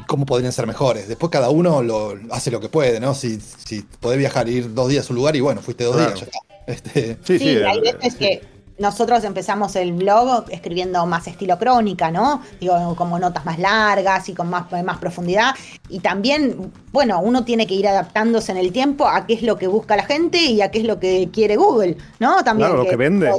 cómo 0.06 0.26
podrían 0.26 0.52
ser 0.52 0.66
mejores. 0.66 1.08
Después 1.08 1.30
cada 1.30 1.50
uno 1.50 1.82
lo, 1.82 2.18
hace 2.30 2.50
lo 2.50 2.60
que 2.60 2.68
puede, 2.68 2.98
¿no? 2.98 3.14
Si, 3.14 3.38
si 3.40 3.82
podés 4.00 4.18
viajar, 4.18 4.48
ir 4.48 4.74
dos 4.74 4.88
días 4.88 5.08
a 5.08 5.12
un 5.12 5.16
lugar 5.16 5.36
y 5.36 5.40
bueno, 5.40 5.62
fuiste 5.62 5.84
dos 5.84 5.96
días, 5.96 6.14
ya 6.20 6.26
está. 6.26 6.38
Este, 6.66 7.18
sí, 7.24 7.38
sí, 7.38 7.48
hay 7.58 7.80
veces 7.80 8.14
que 8.16 8.53
nosotros 8.78 9.22
empezamos 9.24 9.76
el 9.76 9.92
blog 9.92 10.46
escribiendo 10.50 11.06
más 11.06 11.26
estilo 11.26 11.58
crónica, 11.58 12.10
¿no? 12.10 12.42
Digo, 12.60 12.94
como 12.96 13.18
notas 13.18 13.44
más 13.44 13.58
largas 13.58 14.28
y 14.28 14.34
con 14.34 14.50
más, 14.50 14.64
más 14.84 14.98
profundidad. 14.98 15.54
Y 15.88 16.00
también, 16.00 16.72
bueno, 16.92 17.20
uno 17.20 17.44
tiene 17.44 17.66
que 17.66 17.74
ir 17.74 17.86
adaptándose 17.86 18.52
en 18.52 18.58
el 18.58 18.72
tiempo 18.72 19.06
a 19.06 19.26
qué 19.26 19.34
es 19.34 19.42
lo 19.42 19.56
que 19.58 19.66
busca 19.66 19.96
la 19.96 20.04
gente 20.04 20.38
y 20.38 20.60
a 20.60 20.70
qué 20.70 20.80
es 20.80 20.84
lo 20.84 20.98
que 20.98 21.28
quiere 21.32 21.56
Google, 21.56 21.96
¿no? 22.18 22.42
También 22.42 22.70
claro, 22.70 22.84
lo 22.84 22.90
que 22.90 22.96
vende. 22.96 23.30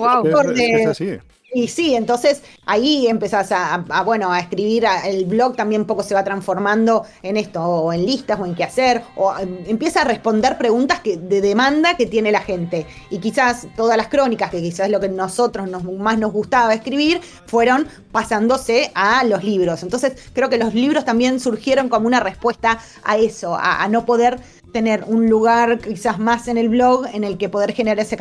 es 0.82 0.88
así. 0.88 1.18
Y 1.56 1.70
sí, 1.70 1.96
entonces 1.96 2.44
ahí 2.66 3.08
empezás 3.08 3.50
a, 3.54 3.78
bueno, 4.04 4.30
a 4.30 4.42
escribir, 4.42 4.86
el 5.06 5.24
blog 5.24 5.56
también 5.56 5.86
poco 5.86 6.04
se 6.04 6.14
va 6.14 6.22
transformando 6.22 7.06
en 7.24 7.38
esto, 7.38 7.64
o 7.64 7.94
en 7.94 8.06
listas, 8.06 8.38
o 8.42 8.46
en 8.46 8.56
qué 8.56 8.66
hacer, 8.66 9.04
o 9.16 9.34
em, 9.38 9.60
empieza 9.66 10.02
a 10.02 10.04
responder 10.04 10.58
preguntas 10.58 11.00
que, 11.00 11.16
de 11.16 11.40
demanda 11.40 11.96
que 11.96 12.08
tiene 12.08 12.34
la 12.34 12.42
gente. 12.42 12.86
Y 13.10 13.20
quizás 13.20 13.68
todas 13.78 13.96
las 13.96 14.10
crónicas, 14.10 14.52
que 14.52 14.62
quizás 14.62 14.90
lo 14.90 15.00
que 15.00 15.08
nosotros 15.08 15.70
nos, 15.70 15.86
más 15.86 16.20
nos 16.20 16.34
gustaba 16.34 16.74
escribir, 16.74 17.22
fueron 17.46 17.88
pasándose 18.12 18.92
a 18.94 19.24
los 19.24 19.42
libros. 19.46 19.82
Entonces 19.82 20.12
creo 20.34 20.50
que 20.50 20.58
los 20.58 20.74
libros 20.74 21.06
también 21.06 21.40
surgieron 21.40 21.88
como 21.88 22.06
una 22.06 22.20
respuesta 22.20 22.80
a 23.06 23.16
eso, 23.16 23.56
a 23.58 23.88
no 23.88 24.06
poder 24.06 24.42
tener 24.76 25.06
un 25.08 25.30
lugar 25.30 25.80
quizás 25.80 26.20
más 26.20 26.50
en 26.50 26.58
el 26.58 26.68
blog 26.68 27.06
en 27.14 27.24
el 27.24 27.38
que 27.38 27.48
poder 27.48 27.72
generar 27.72 27.98
ese, 27.98 28.18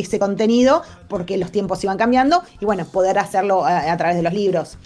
ese, 0.00 0.18
contenido, 0.18 0.80
porque 1.10 1.36
los 1.36 1.52
tiempos 1.52 1.84
iban 1.84 1.98
cambiando, 1.98 2.42
y 2.58 2.64
bueno, 2.64 2.86
poder 2.86 3.18
hacerlo 3.18 3.66
a, 3.66 3.94
través 3.98 4.16
de 4.16 4.22
los 4.22 4.32
libros. 4.32 4.78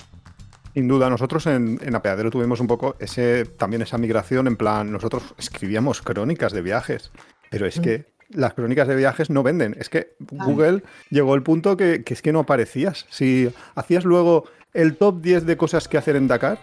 Sin 0.75 0.89
duda, 0.89 1.09
nosotros 1.09 1.47
en, 1.47 1.79
en, 1.81 1.95
Apeadero 1.95 2.33
tuvimos 2.33 2.59
un 2.59 2.67
poco 2.67 2.97
ese, 2.99 3.45
también 3.45 3.81
esa 3.83 3.97
migración, 3.97 4.49
en 4.49 4.57
plan, 4.57 4.91
nosotros 4.91 5.23
escribíamos 5.39 6.03
crónicas 6.03 6.53
de 6.53 6.63
viajes, 6.63 7.13
pero 7.49 7.65
es 7.65 7.79
mm. 7.79 7.83
que 7.83 8.07
las 8.31 8.55
crónicas 8.55 8.89
de 8.89 8.97
viajes 8.97 9.31
no 9.31 9.45
venden. 9.45 9.77
Es 9.79 9.89
que 9.89 10.17
Google 10.19 10.83
llegó 11.11 11.35
al 11.35 11.45
punto 11.45 11.77
que, 11.77 12.03
que, 12.03 12.15
es 12.15 12.23
que 12.23 12.33
no 12.33 12.41
aparecías. 12.41 13.07
Si 13.09 13.55
hacías 13.77 14.05
luego 14.05 14.47
el 14.73 14.97
top 14.97 15.21
10 15.21 15.47
de 15.47 15.57
cosas 15.57 15.87
que 15.87 15.97
hacer 15.97 16.17
en 16.17 16.27
Dakar, 16.27 16.59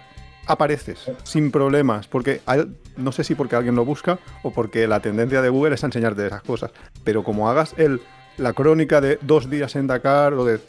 apareces 0.47 1.11
sin 1.23 1.51
problemas, 1.51 2.07
porque 2.07 2.41
no 2.97 3.11
sé 3.11 3.23
si 3.23 3.35
porque 3.35 3.55
alguien 3.55 3.75
lo 3.75 3.85
busca 3.85 4.19
o 4.43 4.51
porque 4.51 4.87
la 4.87 4.99
tendencia 4.99 5.41
de 5.41 5.49
Google 5.49 5.75
es 5.75 5.83
enseñarte 5.83 6.25
esas 6.25 6.41
cosas, 6.41 6.71
pero 7.03 7.23
como 7.23 7.49
hagas 7.49 7.73
el, 7.77 8.01
la 8.37 8.53
crónica 8.53 9.01
de 9.01 9.19
dos 9.21 9.49
días 9.49 9.75
en 9.75 9.87
Dakar 9.87 10.33
o 10.33 10.45
de... 10.45 10.59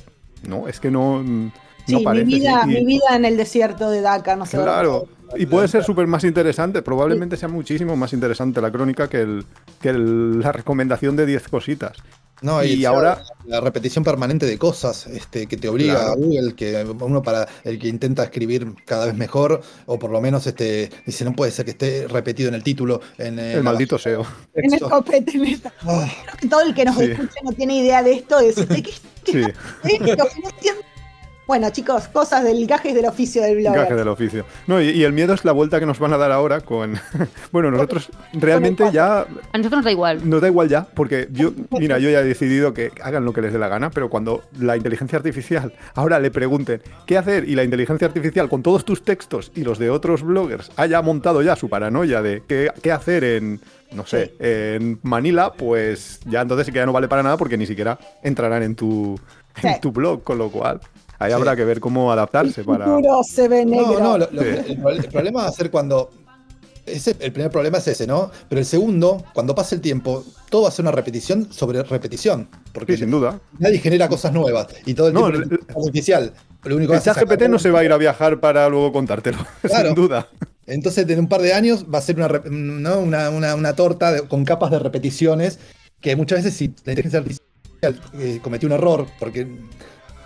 No, 0.47 0.69
es 0.69 0.81
que 0.81 0.91
no... 0.91 1.23
Mm, 1.23 1.53
sí, 1.87 2.05
mi, 2.05 2.25
vida, 2.25 2.67
mi 2.67 2.85
vida 2.85 3.17
en 3.17 3.25
el 3.25 3.37
desierto 3.37 3.91
de 3.91 4.01
Dakar, 4.01 4.39
no 4.39 4.47
sé. 4.47 4.59
Claro, 4.59 5.09
y 5.37 5.47
puede 5.47 5.69
ser 5.69 5.85
súper 5.85 6.07
más 6.07 6.25
interesante, 6.25 6.83
probablemente 6.83 7.37
sea 7.37 7.49
muchísimo 7.49 7.97
más 7.97 8.13
interesante 8.13 8.61
la 8.61 8.71
crónica 8.71 9.09
que, 9.09 9.21
el, 9.21 9.45
que 9.81 9.93
la 9.93 10.53
recomendación 10.53 11.17
de 11.17 11.27
10 11.27 11.49
cositas. 11.49 11.97
No, 12.43 12.65
y, 12.65 12.85
ahora 12.85 13.23
la 13.47 13.61
repetición 13.61 14.03
permanente 14.03 14.47
de 14.47 14.59
cosas 14.59 15.07
este, 15.07 15.47
que 15.47 15.57
te 15.57 15.69
obliga 15.69 16.11
a 16.11 16.15
Google, 16.17 16.55
que 16.57 16.85
uno 16.85 17.23
para 17.23 17.47
el 17.63 17.79
que 17.79 17.87
intenta 17.87 18.25
escribir 18.25 18.75
cada 18.85 19.07
vez 19.07 19.15
mejor, 19.15 19.63
o 19.87 19.97
por 19.99 20.11
lo 20.11 20.21
menos 20.21 20.45
este, 20.49 20.91
dice, 21.07 21.25
no 21.25 21.35
puede 21.35 21.53
ser 21.53 21.65
que 21.65 21.71
esté 21.71 22.09
repetido 22.09 22.49
en 22.49 22.57
el 22.57 22.65
título. 22.65 23.01
En, 23.17 23.39
el 23.39 23.63
maldito 23.63 23.97
SEO. 23.97 24.27
En 24.55 24.75
el 24.75 24.81
copete. 24.81 25.61
Ah. 25.83 26.11
Creo 26.25 26.37
que 26.37 26.49
todo 26.49 26.63
el 26.63 26.75
que 26.75 26.85
nos 26.85 27.01
escucha 27.01 27.41
no 27.45 27.53
tiene 27.53 27.79
idea 27.79 28.03
de 28.03 28.15
esto. 28.15 28.39
De, 28.39 28.53
¿de 28.53 28.83
qué, 28.83 28.93
sí. 29.25 29.43
Bueno, 31.47 31.71
chicos, 31.71 32.07
cosas 32.09 32.45
del 32.45 32.67
gajes 32.67 32.95
del 32.95 33.05
oficio 33.07 33.43
del 33.43 33.57
blog. 33.57 33.75
Gajes 33.75 33.97
del 33.97 34.09
oficio. 34.09 34.45
No, 34.69 34.81
y, 34.81 35.03
el 35.03 35.13
miedo 35.13 35.35
es 35.35 35.45
la 35.45 35.53
vuelta 35.53 35.81
que 35.81 35.87
nos 35.87 35.99
van 35.99 36.13
a 36.13 36.17
dar 36.17 36.31
ahora 36.31 36.61
con. 36.61 36.95
bueno, 37.53 37.71
nosotros 37.71 38.11
realmente 38.33 38.85
ya. 38.93 39.21
A 39.53 39.59
nosotros 39.59 39.79
nos 39.79 39.85
da 39.85 39.91
igual. 39.91 40.29
Nos 40.29 40.41
da 40.41 40.49
igual 40.49 40.69
ya, 40.69 40.87
porque 40.95 41.29
yo, 41.33 41.53
mira, 41.73 41.99
yo 41.99 42.11
ya 42.11 42.21
he 42.21 42.25
decidido 42.25 42.73
que 42.73 42.93
hagan 43.03 43.25
lo 43.25 43.33
que 43.33 43.43
les 43.43 43.53
dé 43.53 43.59
la 43.59 43.69
gana, 43.69 43.91
pero 43.91 44.09
cuando 44.09 44.43
la 44.59 44.77
inteligencia 44.77 45.19
artificial 45.19 45.73
ahora 45.95 46.21
le 46.21 46.31
pregunten 46.31 46.81
qué 47.07 47.19
hacer 47.19 47.49
y 47.49 47.57
la 47.57 47.65
inteligencia 47.65 48.07
artificial 48.07 48.49
con 48.49 48.63
todos 48.63 48.85
tus 48.85 49.03
textos 49.03 49.51
y 49.55 49.63
los 49.63 49.79
de 49.79 49.91
otros 49.91 50.23
bloggers 50.23 50.71
haya 50.77 51.03
montado 51.03 51.43
ya 51.43 51.57
su 51.57 51.69
paranoia 51.69 52.23
de 52.23 52.43
qué, 52.47 52.71
qué 52.83 52.93
hacer 52.93 53.25
en 53.25 53.61
no 53.95 54.07
sé, 54.07 54.35
en 54.39 54.99
Manila, 55.03 55.53
pues 55.53 56.21
ya 56.25 56.41
entonces 56.41 56.67
sí 56.67 56.73
que 56.73 56.79
ya 56.79 56.87
no 56.87 56.93
vale 56.93 57.09
para 57.09 57.23
nada 57.23 57.37
porque 57.37 57.59
ni 57.59 57.67
siquiera 57.67 57.99
entrarán 58.23 58.63
en 58.63 58.75
tu, 58.75 59.19
en 59.63 59.81
tu 59.81 59.93
blog, 59.93 60.23
con 60.25 60.39
lo 60.39 60.51
cual. 60.51 60.81
Ahí 61.23 61.33
habrá 61.33 61.55
que 61.55 61.65
ver 61.65 61.79
cómo 61.79 62.11
adaptarse 62.11 62.65
para. 62.65 62.87
se 63.23 63.49
ve 63.49 63.65
negro. 63.65 64.01
No, 64.01 64.19
no, 64.19 64.25
el, 64.25 65.09
problema 65.09 65.43
va 65.43 65.49
a 65.49 65.53
ser 65.53 65.71
cuando. 65.71 66.11
Ese, 66.85 67.15
el 67.21 67.31
primer 67.31 67.53
problema 67.53 67.79
es 67.79 67.87
ese, 67.87 68.09
¿no? 68.09 68.33
Pero 68.49 68.59
el 68.59 68.67
segundo, 68.67 69.23
cuando 69.33 69.55
pase 69.55 69.77
el 69.77 69.81
tiempo, 69.81 70.25
todo 70.51 70.63
va 70.63 70.69
a 70.69 70.73
ser 70.73 70.85
una 70.85 70.91
repetición 70.91 71.53
sobre 71.53 71.81
repetición. 71.85 72.49
Porque 72.73 72.97
sin 72.97 73.11
duda. 73.11 73.41
Nadie 73.61 73.79
genera 73.79 74.09
cosas 74.09 74.33
nuevas. 74.33 74.67
Y 74.85 74.95
todo 74.95 75.09
el 75.09 75.15
tiempo 75.15 75.57
es 75.69 75.77
artificial. 75.77 76.33
Lo 76.65 76.77
único 76.77 76.95
el 76.95 77.01
ChatGPT 77.01 77.43
no 77.43 77.61
se 77.61 77.71
va 77.71 77.81
a 77.81 77.85
ir 77.85 77.93
a 77.93 77.97
viajar 77.99 78.41
para 78.41 78.69
luego 78.69 78.93
contártelo, 78.93 79.39
sin 79.69 79.95
duda. 79.95 80.29
Entonces, 80.67 81.09
en 81.09 81.19
un 81.21 81.29
par 81.29 81.43
de 81.43 81.55
años 81.55 81.87
va 81.93 81.99
a 81.99 82.03
ser 82.03 82.17
una, 82.17 83.31
una, 83.31 83.55
una, 83.55 83.73
torta 83.75 84.27
con 84.29 84.45
capas 84.45 84.71
de 84.71 84.79
repeticiones 84.79 85.59
que 86.01 86.15
muchas 86.17 86.43
veces 86.43 86.55
si 86.55 86.69
la 86.85 86.93
inteligencia 86.93 87.19
artificial 87.19 88.01
eh, 88.15 88.41
cometió 88.43 88.69
un 88.69 88.73
error, 88.73 89.07
porque 89.19 89.47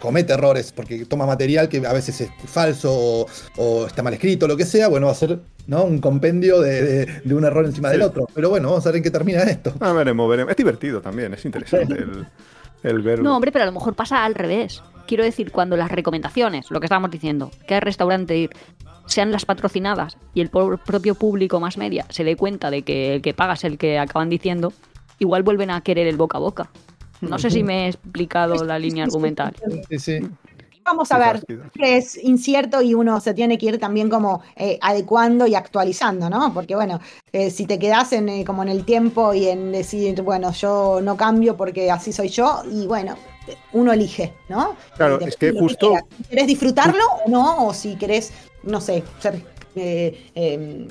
comete 0.01 0.33
errores 0.33 0.73
porque 0.73 1.05
toma 1.07 1.27
material 1.27 1.69
que 1.69 1.87
a 1.87 1.93
veces 1.93 2.21
es 2.21 2.31
falso 2.47 3.27
o, 3.57 3.87
está 3.87 4.03
mal 4.03 4.15
escrito, 4.15 4.47
lo 4.47 4.57
que 4.57 4.65
sea, 4.65 4.89
bueno, 4.89 5.07
va 5.07 5.13
a 5.13 5.17
ser 5.17 5.39
¿no? 5.67 5.85
un 5.85 5.99
compendio 5.99 6.61
de, 6.61 7.23
un 7.31 7.45
error 7.45 7.65
encima 7.65 7.91
del 7.91 8.03
otro. 8.03 8.27
Pero 8.35 8.51
bueno, 8.51 8.69
vamos 8.69 8.87
a 8.87 8.91
ver 8.91 8.97
en 8.97 9.03
qué 9.03 9.11
termina 9.11 9.43
esto. 9.43 9.75
Ah, 9.81 9.93
veremos, 9.93 10.29
veremos. 10.29 10.51
Es 10.51 10.57
divertido 10.57 11.01
también, 11.01 11.35
es 11.35 11.45
interesante 11.45 11.95
el, 11.95 12.27
el 12.83 13.03
ver. 13.03 13.23
No, 13.23 13.35
hombre, 13.35 13.53
pero 13.53 13.65
a 13.65 13.67
lo 13.67 13.73
mejor 13.73 13.95
pasa 13.95 14.25
al 14.25 14.35
revés. 14.35 14.83
Quiero 15.07 15.25
decir, 15.25 15.53
cuando 15.53 15.77
las 15.77 15.91
recomendaciones, 15.91 16.71
lo 16.71 16.81
que 16.81 16.87
estábamos 16.87 17.11
diciendo, 17.11 17.51
qué 17.67 17.79
restaurante 17.81 18.37
ir, 18.37 18.51
sean 19.07 19.31
las 19.31 19.45
patrocinadas 19.45 20.19
y 20.35 20.41
el 20.41 20.51
propio 20.51 21.15
público 21.15 21.61
más 21.61 21.79
media 21.79 22.07
se 22.11 22.25
dé 22.25 22.37
cuenta 22.37 22.71
de 22.71 22.83
que 22.83 23.15
el 23.15 23.23
que 23.23 23.35
paga 23.35 23.55
es 23.55 23.65
el 23.65 23.79
que 23.79 23.99
acaban 23.99 24.29
diciendo, 24.29 24.73
igual 25.19 25.43
vuelven 25.43 25.71
a 25.71 25.81
querer 25.81 26.07
el 26.07 26.17
boca 26.17 26.39
a 26.39 26.41
boca. 26.41 26.71
No 27.21 27.39
sé 27.39 27.51
si 27.51 27.63
me 27.63 27.87
he 27.87 27.89
explicado 27.89 28.65
la 28.65 28.79
línea 28.79 29.05
argumental. 29.05 29.55
Vamos 30.87 31.11
a 31.11 31.19
ver, 31.19 31.43
es 31.81 32.17
incierto 32.23 32.81
y 32.81 32.95
uno 32.95 33.21
se 33.21 33.35
tiene 33.35 33.59
que 33.59 33.67
ir 33.67 33.81
también 33.81 34.09
como 34.09 34.43
eh, 34.55 34.79
adecuando 34.81 35.45
y 35.49 35.57
actualizando, 35.57 36.31
¿no? 36.31 36.55
Porque 36.55 36.77
bueno, 36.77 37.01
eh, 37.33 37.51
si 37.51 37.67
te 37.67 37.77
quedas 37.77 38.13
en, 38.13 38.29
eh, 38.29 38.45
como 38.45 38.63
en 38.63 38.69
el 38.69 38.85
tiempo 38.85 39.35
y 39.35 39.49
en 39.49 39.73
decir, 39.73 40.23
bueno, 40.23 40.53
yo 40.53 41.01
no 41.03 41.17
cambio 41.17 41.57
porque 41.57 41.91
así 41.91 42.13
soy 42.13 42.29
yo, 42.29 42.63
y 42.71 42.87
bueno, 42.87 43.17
uno 43.73 43.93
elige, 43.93 44.33
¿no? 44.49 44.77
Claro, 44.97 45.19
es 45.21 45.37
que 45.37 45.51
justo... 45.51 45.93
Si 46.19 46.23
querés 46.29 46.47
disfrutarlo 46.47 47.05
o 47.25 47.29
no, 47.29 47.67
o 47.67 47.75
si 47.75 47.97
querés, 47.97 48.33
no 48.63 48.81
sé, 48.81 49.03
ser 49.19 49.43
em, 49.75 50.87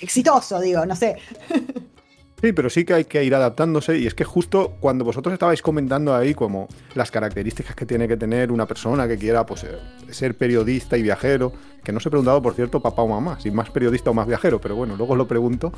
exitoso, 0.00 0.60
digo, 0.60 0.84
no 0.84 0.96
sé. 0.96 1.16
Sí, 2.40 2.52
pero 2.52 2.68
sí 2.68 2.84
que 2.84 2.92
hay 2.92 3.04
que 3.04 3.24
ir 3.24 3.34
adaptándose 3.34 3.98
y 3.98 4.06
es 4.06 4.14
que 4.14 4.24
justo 4.24 4.76
cuando 4.78 5.04
vosotros 5.04 5.32
estabais 5.32 5.62
comentando 5.62 6.14
ahí 6.14 6.34
como 6.34 6.68
las 6.94 7.10
características 7.10 7.74
que 7.74 7.86
tiene 7.86 8.06
que 8.06 8.16
tener 8.18 8.52
una 8.52 8.66
persona 8.66 9.08
que 9.08 9.16
quiera 9.16 9.46
pues, 9.46 9.64
eh, 9.64 9.78
ser 10.10 10.36
periodista 10.36 10.98
y 10.98 11.02
viajero, 11.02 11.52
que 11.82 11.92
no 11.92 12.00
se 12.00 12.08
he 12.08 12.10
preguntado, 12.10 12.42
por 12.42 12.54
cierto, 12.54 12.80
papá 12.80 13.02
o 13.02 13.08
mamá, 13.08 13.40
si 13.40 13.50
más 13.50 13.70
periodista 13.70 14.10
o 14.10 14.14
más 14.14 14.26
viajero, 14.26 14.60
pero 14.60 14.76
bueno, 14.76 14.96
luego 14.96 15.12
os 15.12 15.18
lo 15.18 15.26
pregunto. 15.26 15.72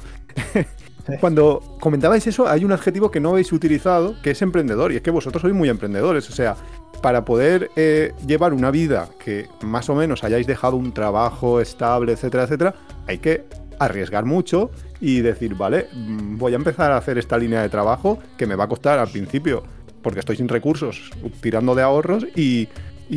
cuando 1.21 1.77
comentabais 1.81 2.27
eso, 2.27 2.49
hay 2.49 2.65
un 2.65 2.73
adjetivo 2.73 3.11
que 3.11 3.21
no 3.21 3.31
habéis 3.31 3.53
utilizado, 3.53 4.17
que 4.23 4.33
es 4.33 4.43
emprendedor, 4.43 4.91
y 4.91 4.97
es 4.97 5.03
que 5.03 5.13
vosotros 5.13 5.43
sois 5.43 5.55
muy 5.55 5.69
emprendedores, 5.69 6.29
o 6.29 6.33
sea, 6.33 6.57
para 7.03 7.25
poder 7.25 7.71
eh, 7.77 8.15
llevar 8.27 8.53
una 8.53 8.73
vida 8.73 9.09
que 9.23 9.47
más 9.63 9.89
o 9.91 9.95
menos 9.95 10.25
hayáis 10.25 10.47
dejado 10.47 10.77
un 10.77 10.93
trabajo 10.93 11.61
estable, 11.61 12.13
etcétera, 12.13 12.45
etcétera, 12.45 12.75
hay 13.07 13.19
que 13.19 13.45
arriesgar 13.79 14.25
mucho 14.25 14.71
y 15.01 15.21
decir, 15.21 15.55
vale, 15.55 15.89
mm, 15.93 16.39
voy 16.39 16.53
a 16.53 16.57
empezar 16.57 16.93
a 16.93 16.97
hacer 16.97 17.19
esta 17.19 17.39
línea 17.39 17.63
de 17.63 17.69
trabajo 17.69 18.19
que 18.37 18.47
me 18.47 18.57
va 18.57 18.65
a 18.65 18.69
costar 18.69 18.99
al 18.99 19.09
principio, 19.09 19.63
porque 20.03 20.21
estoy 20.21 20.37
sin 20.37 20.49
recursos, 20.49 21.11
tirando 21.41 21.75
de 21.75 21.83
ahorros 21.83 22.27
y, 22.35 22.69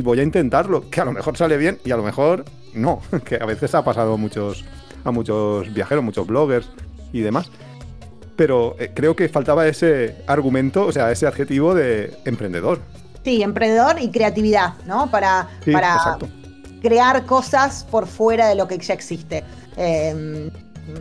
voy 0.03 0.19
a 0.19 0.23
intentarlo, 0.23 0.89
que 0.89 1.01
a 1.01 1.05
lo 1.05 1.11
mejor 1.11 1.37
sale 1.37 1.57
bien 1.57 1.79
y 1.83 1.91
a 1.91 1.97
lo 1.97 2.03
mejor 2.03 2.45
no, 2.73 3.01
que 3.25 3.35
a 3.35 3.45
veces 3.45 3.73
ha 3.75 3.83
pasado 3.83 4.13
a 4.13 4.17
muchos, 4.17 4.63
a 5.03 5.11
muchos 5.11 5.73
viajeros, 5.73 6.03
muchos 6.03 6.27
bloggers 6.27 6.69
y 7.11 7.21
demás. 7.21 7.49
Pero 8.35 8.75
eh, 8.79 8.91
creo 8.93 9.15
que 9.15 9.27
faltaba 9.29 9.67
ese 9.67 10.23
argumento, 10.25 10.85
o 10.85 10.91
sea, 10.91 11.11
ese 11.11 11.27
adjetivo 11.27 11.75
de 11.75 12.17
emprendedor. 12.25 12.79
Sí, 13.23 13.43
emprendedor 13.43 13.97
y 14.01 14.09
creatividad, 14.09 14.73
¿no? 14.87 15.11
Para, 15.11 15.47
para 15.71 16.17
crear 16.81 17.25
cosas 17.25 17.83
por 17.83 18.07
fuera 18.07 18.47
de 18.47 18.55
lo 18.55 18.67
que 18.67 18.79
ya 18.79 18.95
existe. 18.95 19.43
Eh, 19.77 20.49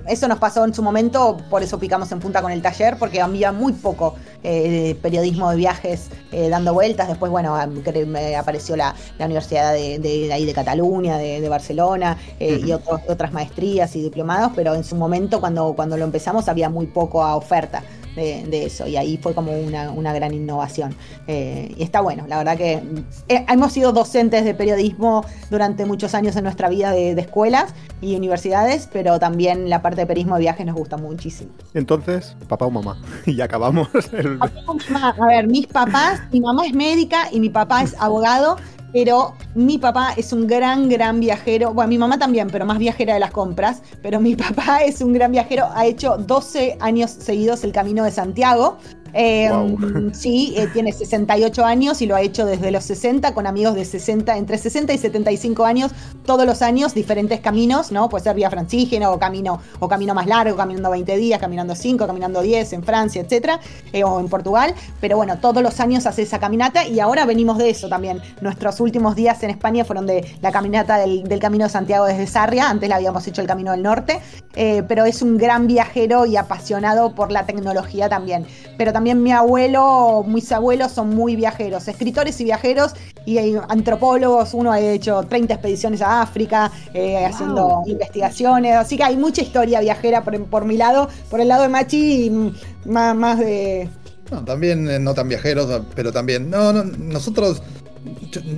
eso 0.07 0.29
nos 0.29 0.39
pasó 0.39 0.65
en 0.65 0.75
su 0.75 0.83
momento, 0.83 1.39
por 1.49 1.63
eso 1.63 1.79
picamos 1.79 2.11
en 2.13 2.21
punta 2.21 2.43
con 2.43 2.53
el 2.53 2.63
taller, 2.63 2.97
porque 2.99 3.21
había 3.21 3.53
muy 3.53 3.73
poco 3.73 4.15
eh, 4.43 4.97
periodismo 5.03 5.51
de 5.51 5.57
viajes 5.57 6.09
eh, 6.33 6.49
dando 6.49 6.75
vueltas. 6.75 7.09
Después, 7.09 7.31
bueno, 7.31 7.57
apareció 7.57 8.77
la, 8.77 8.95
Universidad 9.19 9.73
de, 9.73 10.31
ahí 10.33 10.45
de 10.45 10.53
Cataluña, 10.53 11.19
de, 11.19 11.49
Barcelona, 11.49 12.17
eh, 12.39 12.61
y 12.65 12.73
otras 12.73 13.33
maestrías 13.33 13.95
y 13.97 14.03
diplomados, 14.03 14.53
pero 14.55 14.75
en 14.75 14.85
su 14.85 14.97
momento, 14.97 15.41
cuando, 15.41 15.73
cuando 15.75 15.97
lo 15.97 16.05
empezamos, 16.05 16.49
había 16.49 16.69
muy 16.69 16.87
poco 16.87 17.25
a 17.25 17.37
oferta. 17.37 17.83
De, 18.21 18.65
eso. 18.65 18.87
Y 18.87 18.97
ahí 18.97 19.19
fue 19.19 19.35
como 19.35 19.53
una, 19.53 20.13
gran 20.13 20.35
innovación. 20.35 20.95
Eh, 21.27 21.75
y 21.77 21.83
está 21.83 22.01
bueno, 22.01 22.27
la 22.29 22.39
verdad 22.39 22.57
que 22.57 22.83
eh, 23.29 23.45
hemos 23.49 23.73
sido 23.73 23.93
docentes 23.93 24.45
de 24.45 24.55
periodismo 24.55 25.25
durante 25.51 25.87
muchos 25.87 26.15
años 26.15 26.37
en 26.37 26.45
nuestra 26.45 26.69
vida 26.69 26.93
de, 26.93 27.21
escuelas 27.21 27.75
y 28.01 28.17
universidades, 28.17 28.89
pero 28.93 29.19
también 29.19 29.69
la 29.69 29.83
parte 29.83 30.01
de 30.01 30.07
periodismo 30.07 30.37
de 30.37 30.41
viajes 30.41 30.67
nos 30.67 30.75
gusta 30.75 30.97
muchísimo. 30.97 31.51
Entonces, 31.75 32.37
papá 32.49 32.67
o 32.67 32.71
mamá. 32.71 33.01
Y 33.27 33.41
acabamos. 33.41 33.89
A 33.93 35.27
ver, 35.27 35.47
mis 35.47 35.67
papás, 35.67 36.21
mi 36.33 36.41
mamá 36.41 36.67
es 36.67 36.75
médica 36.75 37.29
y 37.31 37.41
mi 37.41 37.49
papá 37.49 37.83
es 37.83 37.95
abogado 37.99 38.57
pero 38.93 39.35
mi 39.55 39.79
papá 39.79 40.15
es 40.17 40.33
un 40.33 40.47
gran, 40.47 40.89
gran 40.89 41.21
viajero. 41.21 41.73
Bueno, 41.73 41.89
mi 41.89 41.99
mamá 41.99 42.19
también, 42.19 42.49
pero 42.51 42.67
más 42.67 42.79
viajera 42.79 43.15
de 43.15 43.21
las 43.21 43.31
compras. 43.31 43.83
Pero 44.03 44.21
mi 44.21 44.37
papá 44.37 44.79
es 44.85 45.01
un 45.01 45.13
gran 45.13 45.33
viajero. 45.33 45.69
Ha 45.75 45.87
hecho 45.87 46.17
12 46.17 46.79
años 46.81 47.11
seguidos 47.11 47.65
el 47.65 47.73
Camino 47.73 48.05
de 48.05 48.11
Santiago. 48.11 48.79
Em, 49.13 50.13
sí, 50.15 50.55
eh, 50.57 50.69
tiene 50.73 50.93
68 50.93 51.65
años 51.65 52.03
y 52.03 52.07
lo 52.07 52.17
ha 52.17 52.23
hecho 52.23 52.47
desde 52.47 52.71
los 52.71 52.85
60 52.85 53.35
con 53.35 53.47
amigos 53.47 53.75
de 53.75 53.85
60, 53.85 54.37
entre 54.37 54.59
60 54.59 54.93
y 54.93 54.99
75 54.99 55.65
años, 55.65 55.93
todos 56.25 56.47
los 56.47 56.63
años, 56.63 56.95
diferentes 56.95 57.41
caminos, 57.41 57.93
¿no? 57.93 58.09
Puede 58.09 58.25
ser 58.25 58.37
vía 58.37 58.51
francígena 58.51 59.11
o 59.11 59.19
camino, 59.19 59.61
o 59.79 59.89
camino 59.89 60.15
más 60.15 60.27
largo, 60.27 60.57
caminando 60.57 60.91
20 60.91 61.17
días, 61.17 61.41
caminando 61.41 61.75
5, 61.75 62.07
caminando 62.07 62.43
10 62.43 62.73
en 62.73 62.83
Francia, 62.83 63.23
etcétera, 63.23 63.61
eh, 63.93 64.05
o 64.05 64.21
en 64.21 64.29
Portugal. 64.29 64.75
Pero 65.01 65.17
bueno, 65.17 65.39
todos 65.39 65.63
los 65.63 65.81
años 65.81 66.07
hace 66.07 66.23
esa 66.23 66.39
caminata 66.39 66.87
y 66.87 67.01
ahora 67.01 67.25
venimos 67.27 67.59
de 67.59 67.71
eso 67.71 67.89
también. 67.89 68.21
Nuestros 68.41 68.81
últimos 68.81 69.17
días 69.17 69.43
en 69.43 69.51
España 69.51 69.85
fueron 69.85 70.07
de 70.07 70.25
la 70.41 70.53
caminata 70.53 70.99
del, 70.99 71.41
Camino 71.41 71.65
de 71.65 71.71
Santiago 71.71 72.05
desde 72.05 72.27
Sarria, 72.27 72.69
antes 72.69 72.89
la 72.89 72.97
habíamos 72.97 73.27
hecho 73.27 73.41
el 73.41 73.47
Camino 73.47 73.73
del 73.73 73.83
Norte, 73.83 74.21
eh, 74.55 74.83
pero 74.87 75.07
es 75.07 75.23
un 75.23 75.39
gran 75.39 75.67
viajero 75.67 76.27
y 76.27 76.37
apasionado 76.37 77.15
por 77.15 77.33
la 77.33 77.47
tecnología 77.47 78.11
también. 78.11 78.47
Pero 78.77 78.93
también 78.93 79.00
mi 79.01 79.33
abuelo, 79.33 80.25
mis 80.27 80.51
abuelos 80.53 80.93
son 80.93 81.11
muy 81.11 81.37
viajeros, 81.37 81.89
escritores 81.89 82.41
y 82.41 82.45
viajeros 82.45 82.95
y 83.27 83.39
antropólogos. 83.69 84.55
Uno 84.55 84.73
ha 84.73 84.81
hecho 84.81 85.23
30 85.23 85.55
expediciones 85.55 86.03
a 86.03 86.23
África 86.23 86.71
eh, 86.95 87.25
haciendo 87.25 87.83
investigaciones. 87.87 88.77
Así 88.77 88.97
que 88.97 89.05
hay 89.05 89.17
mucha 89.17 89.43
historia 89.43 89.81
viajera 89.81 90.23
por, 90.23 90.65
mi 90.65 90.77
lado, 90.77 91.09
por 91.29 91.41
el 91.41 91.49
lado 91.49 91.63
de 91.63 91.69
Machi, 91.69 92.27
y 92.27 92.55
más, 92.87 93.39
de. 93.39 93.89
No, 94.31 94.45
también 94.45 94.89
eh, 94.89 94.99
no 94.99 95.15
tan 95.15 95.29
viajeros, 95.29 95.83
pero 95.95 96.13
también. 96.13 96.51
No, 96.51 96.73
no 96.73 96.85
nosotros 96.85 97.63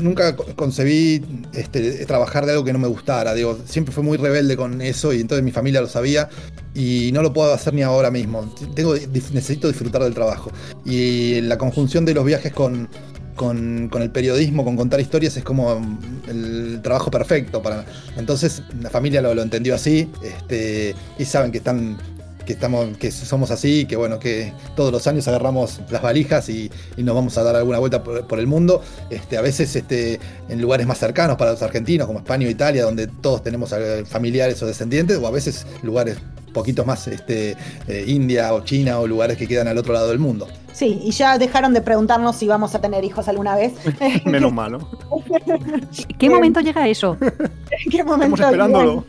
nunca 0.01 0.36
concebí 0.36 1.24
este, 1.53 2.05
trabajar 2.07 2.47
de 2.47 2.53
algo 2.53 2.64
que 2.64 2.72
no 2.72 2.78
me 2.78 2.88
gustara. 2.88 3.34
Digo, 3.34 3.59
siempre 3.64 3.93
fue 3.93 4.03
muy 4.03 4.16
rebelde 4.16 4.57
con 4.57 4.80
eso 4.80 5.12
y 5.12 5.20
entonces 5.20 5.45
mi 5.45 5.51
familia 5.51 5.80
lo 5.80 5.88
sabía 5.88 6.28
y 6.74 7.11
no 7.12 7.22
lo 7.22 7.32
puedo 7.32 7.53
hacer 7.53 7.74
ni 7.74 7.82
ahora 7.82 8.11
mismo. 8.11 8.55
Tengo, 8.74 8.95
necesito 8.95 9.68
disfrutar 9.68 10.03
del 10.03 10.14
trabajo. 10.14 10.51
Y 10.84 11.40
la 11.43 11.59
conjunción 11.59 12.05
de 12.05 12.14
los 12.14 12.24
viajes 12.24 12.53
con, 12.53 12.88
con, 13.36 13.90
el 13.95 14.11
periodismo, 14.11 14.64
con 14.64 14.76
contar 14.76 15.01
historias, 15.01 15.36
es 15.36 15.45
como 15.45 15.80
el 16.28 16.80
trabajo 16.82 17.11
perfecto 17.11 17.62
para. 17.62 17.84
Entonces 18.16 18.62
la 18.80 18.90
familia 18.90 19.20
lo, 19.22 19.34
lo 19.34 19.43
entendió 19.43 19.74
así, 19.74 20.09
este, 20.22 20.95
y 21.18 21.24
saben 21.24 21.51
que 21.51 21.59
están 21.59 21.99
que 22.45 22.53
estamos, 22.53 22.97
que 22.99 23.11
somos 23.11 23.51
así, 23.51 23.86
que 23.86 23.97
bueno, 23.97 24.18
que 24.18 24.53
todos 24.76 24.93
los 24.93 25.07
años 25.07 25.26
agarramos 25.28 25.80
las 25.90 26.03
valijas 26.03 26.49
y, 26.49 26.70
nos 26.97 27.14
vamos 27.14 27.36
a 27.38 27.43
dar 27.43 27.57
alguna 27.57 27.78
vuelta 27.78 28.03
por, 28.03 28.38
el 28.38 28.47
mundo. 28.47 28.82
Este, 29.11 29.36
a 29.36 29.40
veces 29.40 29.74
este, 29.74 30.20
en 30.49 30.61
lugares 30.61 30.86
más 30.86 30.99
cercanos 30.99 31.36
para 31.36 31.53
los 31.53 31.62
argentinos, 31.62 32.07
como 32.07 32.20
España 32.20 32.47
o 32.47 32.51
Italia, 32.51 32.84
donde 32.84 33.07
todos 33.07 33.43
tenemos 33.43 33.74
familiares 34.07 34.62
o 34.62 34.66
descendientes, 34.66 35.18
o 35.18 35.26
a 35.26 35.30
veces 35.30 35.66
lugares 35.82 36.18
poquitos 36.53 36.86
más 36.86 37.09
este, 37.09 37.57
eh, 37.88 38.05
India 38.07 38.53
o 38.55 38.61
China 38.61 38.99
o 39.01 39.07
lugares 39.07 39.36
que 39.36 39.49
quedan 39.49 39.68
al 39.68 39.78
otro 39.78 39.93
lado 39.93 40.09
del 40.09 40.18
mundo. 40.18 40.47
Sí, 40.72 41.01
y 41.03 41.11
ya 41.11 41.38
dejaron 41.38 41.74
de 41.74 41.80
preguntarnos 41.80 42.36
si 42.36 42.47
vamos 42.47 42.74
a 42.74 42.80
tener 42.80 43.05
hijos 43.05 43.28
alguna 43.28 43.57
vez. 43.57 43.72
Menos 44.24 44.53
malo. 44.53 44.88
¿Qué 46.18 46.30
momento 46.30 46.61
llega 46.61 46.88
eso? 46.88 47.16
¿Qué 47.90 48.05
momento 48.05 48.36
Estamos 48.36 48.40
esperándolo. 48.40 49.05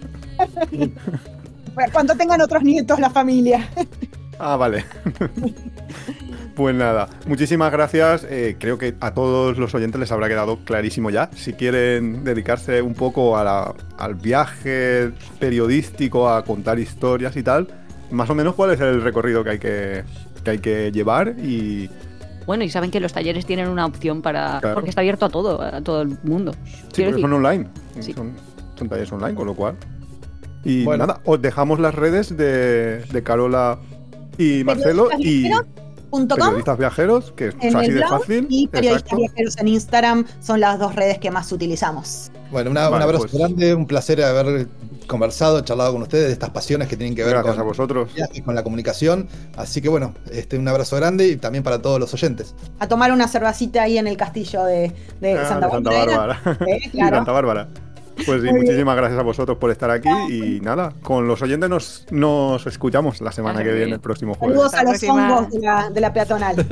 Cuando 1.91 2.15
tengan 2.15 2.41
otros 2.41 2.63
nietos 2.63 2.99
la 2.99 3.09
familia. 3.09 3.69
Ah, 4.39 4.55
vale. 4.55 4.85
Pues 6.55 6.75
nada, 6.75 7.09
muchísimas 7.25 7.71
gracias. 7.71 8.27
Eh, 8.29 8.57
creo 8.59 8.77
que 8.77 8.93
a 8.99 9.13
todos 9.13 9.57
los 9.57 9.73
oyentes 9.73 9.99
les 9.99 10.11
habrá 10.11 10.27
quedado 10.27 10.59
clarísimo 10.63 11.09
ya. 11.09 11.29
Si 11.35 11.53
quieren 11.53 12.23
dedicarse 12.23 12.81
un 12.81 12.93
poco 12.93 13.37
al 13.37 14.15
viaje 14.15 15.11
periodístico, 15.39 16.29
a 16.29 16.43
contar 16.43 16.77
historias 16.77 17.35
y 17.37 17.43
tal, 17.43 17.67
más 18.11 18.29
o 18.29 18.35
menos 18.35 18.53
cuál 18.53 18.71
es 18.71 18.79
el 18.81 19.01
recorrido 19.01 19.43
que 19.43 19.49
hay 19.49 19.59
que, 19.59 20.03
hay 20.45 20.59
que 20.59 20.91
llevar 20.91 21.35
y... 21.39 21.89
Bueno, 22.45 22.65
y 22.65 22.69
saben 22.69 22.91
que 22.91 22.99
los 22.99 23.13
talleres 23.13 23.45
tienen 23.45 23.69
una 23.69 23.85
opción 23.85 24.21
para... 24.21 24.59
Porque 24.73 24.89
está 24.89 25.01
abierto 25.01 25.25
a 25.25 25.29
todo, 25.29 25.61
a 25.61 25.81
todo 25.81 26.01
el 26.01 26.17
mundo. 26.23 26.53
Sí, 26.91 27.03
pero 27.03 27.17
son 27.17 27.33
online. 27.33 27.67
Son, 28.13 28.33
son 28.77 28.89
talleres 28.89 29.11
online, 29.11 29.33
con 29.33 29.47
lo 29.47 29.55
cual 29.55 29.75
y 30.63 30.85
nada, 30.85 31.21
os 31.25 31.41
dejamos 31.41 31.79
las 31.79 31.93
redes 31.95 32.35
de, 32.35 33.21
Carola 33.23 33.79
y 34.37 34.63
Marcelo 34.63 35.09
y 35.17 35.49
periodistas 36.27 36.77
viajeros, 36.77 37.33
que 37.35 37.53
es 37.59 37.75
así 37.75 37.91
de 37.91 38.01
fácil. 38.01 38.47
Y 38.49 38.67
periodistas 38.67 39.17
viajeros 39.17 39.57
en 39.57 39.67
Instagram 39.67 40.25
son 40.39 40.59
las 40.59 40.79
dos 40.79 40.95
redes 40.95 41.17
que 41.19 41.31
más 41.31 41.51
utilizamos. 41.51 42.31
Bueno, 42.51 42.69
un 42.69 42.77
abrazo 42.77 43.19
pues 43.19 43.33
grande, 43.33 43.73
un 43.73 43.87
placer 43.87 44.23
haber 44.23 44.67
conversado, 45.07 45.61
charlado 45.61 45.93
con 45.93 46.03
ustedes 46.03 46.27
de 46.27 46.33
estas 46.33 46.51
pasiones 46.51 46.87
que 46.87 46.95
tienen 46.95 47.15
que 47.15 47.23
ver 47.23 47.41
con, 47.41 47.59
a 47.59 47.63
vosotros. 47.63 48.11
con 48.45 48.55
la 48.55 48.63
comunicación. 48.63 49.27
Así 49.57 49.81
que 49.81 49.89
bueno, 49.89 50.13
este, 50.31 50.57
un 50.57 50.67
abrazo 50.67 50.95
grande 50.97 51.27
y 51.27 51.37
también 51.37 51.63
para 51.63 51.81
todos 51.81 51.99
los 51.99 52.13
oyentes. 52.13 52.53
A 52.79 52.87
tomar 52.87 53.11
una 53.11 53.27
cervecita 53.27 53.83
ahí 53.83 53.97
en 53.97 54.07
el 54.07 54.17
castillo 54.17 54.63
de, 54.65 54.93
ah, 55.23 55.45
Santa, 55.47 55.67
Bárbara. 55.67 56.41
Santa 56.93 57.31
Bárbara. 57.31 57.67
Pues 58.25 58.41
sí, 58.41 58.53
muchísimas 58.53 58.95
gracias 58.95 59.19
a 59.19 59.23
vosotros 59.23 59.57
por 59.57 59.71
estar 59.71 59.89
aquí 59.89 60.09
y 60.29 60.59
nada, 60.61 60.93
con 61.01 61.27
los 61.27 61.41
oyentes 61.41 61.69
nos, 61.69 62.05
nos 62.11 62.65
escuchamos 62.67 63.21
la 63.21 63.31
semana 63.31 63.63
que 63.63 63.73
viene, 63.73 63.93
el 63.93 63.99
próximo 63.99 64.35
jueves. 64.35 64.71
Saludos 64.71 64.73
a 64.73 64.83
los 64.83 65.03
hongos 65.03 65.51
de 65.51 65.59
la, 65.59 65.89
de 65.89 66.01
la 66.01 66.13
peatonal. 66.13 66.55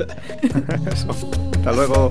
Eso. 0.92 1.14
Hasta 1.54 1.72
luego. 1.72 2.10